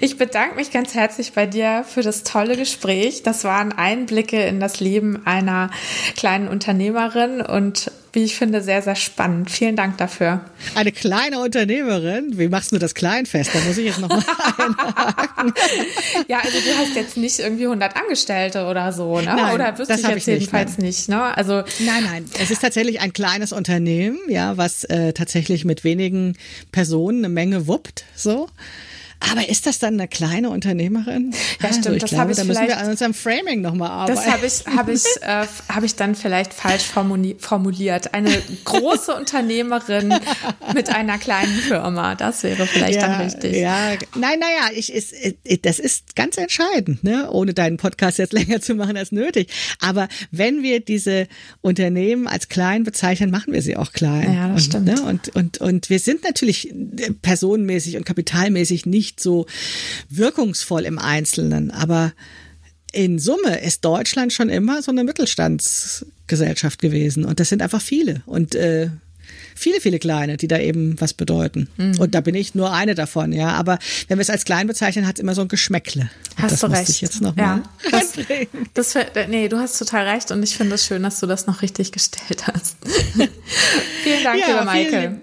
Ich 0.00 0.18
bedanke 0.18 0.56
mich 0.56 0.72
ganz 0.72 0.94
herzlich 0.94 1.32
bei 1.32 1.46
dir 1.46 1.84
für 1.88 2.02
das 2.02 2.24
tolle 2.24 2.56
Gespräch. 2.56 3.22
Das 3.22 3.44
waren 3.44 3.72
Einblicke 3.72 4.44
in 4.44 4.58
das 4.58 4.80
Leben 4.80 5.24
einer 5.24 5.70
kleinen 6.16 6.48
Unternehmerin 6.48 7.40
und 7.40 7.92
wie 8.16 8.24
ich 8.24 8.34
finde, 8.36 8.62
sehr, 8.62 8.80
sehr 8.80 8.96
spannend. 8.96 9.50
Vielen 9.50 9.76
Dank 9.76 9.98
dafür. 9.98 10.40
Eine 10.74 10.90
kleine 10.90 11.38
Unternehmerin? 11.38 12.38
Wie 12.38 12.48
machst 12.48 12.72
du 12.72 12.78
das 12.78 12.94
klein 12.94 13.26
fest? 13.26 13.50
Da 13.52 13.60
muss 13.60 13.76
ich 13.76 13.84
jetzt 13.84 14.00
nochmal 14.00 14.24
einhaken. 14.56 15.52
ja, 16.26 16.38
also 16.38 16.58
du 16.58 16.78
hast 16.78 16.96
jetzt 16.96 17.18
nicht 17.18 17.38
irgendwie 17.38 17.64
100 17.64 17.94
Angestellte 17.94 18.64
oder 18.64 18.90
so, 18.94 19.18
ne? 19.18 19.26
Nein, 19.26 19.54
oder 19.54 19.76
wirst 19.76 19.90
das 19.90 20.00
du 20.00 20.08
jetzt 20.08 20.26
jedenfalls 20.26 20.78
nicht, 20.78 21.10
ne? 21.10 21.36
Also 21.36 21.62
nein, 21.78 22.04
nein. 22.04 22.24
Es 22.40 22.50
ist 22.50 22.62
tatsächlich 22.62 23.00
ein 23.00 23.12
kleines 23.12 23.52
Unternehmen, 23.52 24.18
ja, 24.28 24.56
was 24.56 24.84
äh, 24.84 25.12
tatsächlich 25.12 25.66
mit 25.66 25.84
wenigen 25.84 26.38
Personen 26.72 27.18
eine 27.18 27.28
Menge 27.28 27.66
wuppt, 27.66 28.04
so. 28.14 28.48
Aber 29.20 29.48
ist 29.48 29.66
das 29.66 29.78
dann 29.78 29.94
eine 29.94 30.08
kleine 30.08 30.50
Unternehmerin? 30.50 31.32
Ja, 31.62 31.68
stimmt. 31.68 31.86
Also 31.86 31.92
ich 31.92 32.02
das 32.02 32.10
glaube, 32.10 32.30
ich 32.32 32.36
da 32.36 32.44
müssen 32.44 32.66
wir 32.66 32.78
an 32.78 32.90
unserem 32.90 33.14
Framing 33.14 33.60
nochmal 33.60 33.90
arbeiten. 33.90 34.16
Das 34.16 34.26
habe 34.26 34.46
ich, 34.46 34.66
habe 34.66 34.92
ich, 34.92 35.04
äh, 35.22 35.46
habe 35.72 35.86
ich 35.86 35.96
dann 35.96 36.14
vielleicht 36.14 36.52
falsch 36.52 36.84
formuliert. 36.84 38.14
Eine 38.14 38.30
große 38.64 39.14
Unternehmerin 39.16 40.14
mit 40.74 40.90
einer 40.90 41.18
kleinen 41.18 41.58
Firma. 41.58 42.14
Das 42.14 42.42
wäre 42.42 42.66
vielleicht 42.66 42.96
ja, 42.96 43.08
dann 43.08 43.20
richtig. 43.20 43.56
Ja, 43.56 43.92
nein, 44.14 44.38
naja, 44.38 44.70
ich 44.74 44.92
ist, 44.92 45.14
das 45.62 45.78
ist 45.78 46.14
ganz 46.14 46.36
entscheidend, 46.36 47.02
ne? 47.02 47.30
Ohne 47.30 47.54
deinen 47.54 47.78
Podcast 47.78 48.18
jetzt 48.18 48.32
länger 48.32 48.60
zu 48.60 48.74
machen 48.74 48.96
als 48.96 49.12
nötig. 49.12 49.50
Aber 49.80 50.08
wenn 50.30 50.62
wir 50.62 50.80
diese 50.80 51.26
Unternehmen 51.62 52.26
als 52.26 52.48
klein 52.48 52.84
bezeichnen, 52.84 53.30
machen 53.30 53.52
wir 53.52 53.62
sie 53.62 53.76
auch 53.76 53.92
klein. 53.92 54.34
Ja, 54.34 54.48
das 54.48 54.64
und, 54.64 54.70
stimmt. 54.70 54.86
Ne? 54.86 55.02
Und, 55.02 55.28
und, 55.34 55.58
und 55.58 55.90
wir 55.90 55.98
sind 55.98 56.24
natürlich 56.24 56.72
personenmäßig 57.22 57.96
und 57.96 58.04
kapitalmäßig 58.04 58.86
nicht 58.86 59.05
nicht 59.06 59.20
so 59.20 59.46
wirkungsvoll 60.08 60.84
im 60.84 60.98
Einzelnen, 60.98 61.70
aber 61.70 62.12
in 62.92 63.18
Summe 63.18 63.60
ist 63.60 63.84
Deutschland 63.84 64.32
schon 64.32 64.48
immer 64.48 64.82
so 64.82 64.90
eine 64.90 65.04
Mittelstandsgesellschaft 65.04 66.80
gewesen 66.80 67.24
und 67.24 67.38
das 67.40 67.48
sind 67.48 67.62
einfach 67.62 67.80
viele 67.80 68.22
und 68.26 68.54
äh, 68.54 68.90
viele, 69.54 69.80
viele 69.80 69.98
kleine, 69.98 70.36
die 70.36 70.48
da 70.48 70.58
eben 70.58 71.00
was 71.00 71.14
bedeuten. 71.14 71.68
Mhm. 71.76 72.00
Und 72.00 72.14
da 72.14 72.20
bin 72.20 72.34
ich 72.34 72.54
nur 72.54 72.72
eine 72.72 72.94
davon, 72.94 73.32
ja. 73.32 73.48
Aber 73.48 73.78
wenn 74.08 74.18
wir 74.18 74.22
es 74.22 74.30
als 74.30 74.44
klein 74.44 74.66
bezeichnen, 74.66 75.06
hat 75.06 75.16
es 75.16 75.20
immer 75.20 75.34
so 75.34 75.42
ein 75.42 75.48
Geschmäckle. 75.48 76.10
Hast 76.36 76.52
das 76.52 76.60
du 76.60 76.66
recht. 76.68 76.88
Ich 76.88 77.00
jetzt 77.00 77.20
noch 77.20 77.36
ja, 77.36 77.56
mal 77.56 77.62
das, 77.90 78.12
das, 78.94 79.28
nee, 79.28 79.48
du 79.48 79.58
hast 79.58 79.78
total 79.78 80.08
recht 80.08 80.30
und 80.30 80.42
ich 80.42 80.56
finde 80.56 80.74
es 80.76 80.86
schön, 80.86 81.02
dass 81.02 81.20
du 81.20 81.26
das 81.26 81.46
noch 81.46 81.62
richtig 81.62 81.92
gestellt 81.92 82.46
hast. 82.46 82.76
vielen 84.04 84.24
Dank, 84.24 84.40
ja, 84.40 84.46
liebe 84.48 84.64
Maike. 84.64 85.20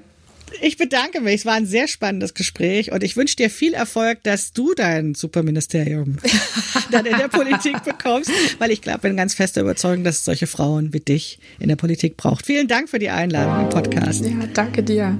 Ich 0.66 0.78
bedanke 0.78 1.20
mich. 1.20 1.41
Es 1.41 1.45
war 1.45 1.55
ein 1.55 1.66
sehr 1.66 1.89
spannendes 1.89 2.34
Gespräch 2.36 2.93
und 2.93 3.03
ich 3.03 3.18
wünsche 3.18 3.36
dir 3.36 3.49
viel 3.49 3.74
Erfolg, 3.74 4.24
dass 4.24 4.53
du 4.53 4.74
dein 4.74 5.14
Superministerium 5.14 6.16
dann 6.91 7.05
in 7.05 7.18
der 7.18 7.28
Politik 7.28 7.84
bekommst, 7.84 8.32
weil 8.59 8.72
ich 8.72 8.82
glaube, 8.82 8.99
bin 8.99 9.18
ganz 9.18 9.34
fester 9.34 9.59
Überzeugung, 9.59 10.05
dass 10.05 10.20
es 10.20 10.26
solche 10.26 10.47
Frauen 10.47 10.93
wie 10.93 11.01
dich 11.01 11.39
in 11.59 11.68
der 11.68 11.76
Politik 11.76 12.16
braucht. 12.16 12.45
Vielen 12.45 12.70
Dank 12.70 12.88
für 12.88 12.99
die 12.99 13.09
Einladung 13.09 13.66
im 13.66 13.70
Podcast. 13.70 14.24
Ja, 14.24 14.32
danke 14.53 14.84
dir. 14.84 15.20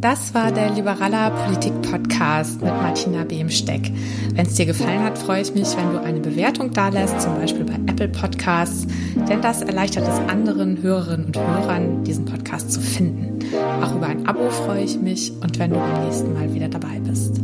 Das 0.00 0.34
war 0.34 0.52
der 0.52 0.70
Liberaler 0.70 1.30
Politik 1.30 1.72
Podcast 1.82 2.60
mit 2.60 2.72
Martina 2.72 3.24
Behmsteck. 3.24 3.90
Wenn 4.34 4.46
es 4.46 4.54
dir 4.54 4.66
gefallen 4.66 5.02
hat, 5.02 5.16
freue 5.16 5.40
ich 5.42 5.54
mich, 5.54 5.76
wenn 5.76 5.92
du 5.92 6.00
eine 6.00 6.20
Bewertung 6.20 6.70
da 6.72 6.88
lässt, 6.88 7.20
zum 7.20 7.34
Beispiel 7.36 7.64
bei 7.64 7.74
Apple 7.90 8.08
Podcasts, 8.08 8.86
denn 9.28 9.40
das 9.40 9.62
erleichtert 9.62 10.06
es 10.06 10.30
anderen 10.30 10.82
Hörerinnen 10.82 11.26
und 11.26 11.38
Hörern, 11.38 12.04
diesen 12.04 12.26
Podcast 12.26 12.72
zu 12.72 12.80
finden. 12.80 13.38
Auch 13.82 13.94
über 13.94 14.06
ein 14.06 14.26
Abo 14.26 14.50
freue 14.50 14.84
ich 14.84 15.00
mich 15.00 15.32
und 15.40 15.58
wenn 15.58 15.70
du 15.70 15.78
beim 15.78 16.04
nächsten 16.04 16.34
Mal 16.34 16.52
wieder 16.52 16.68
dabei 16.68 17.00
bist. 17.00 17.40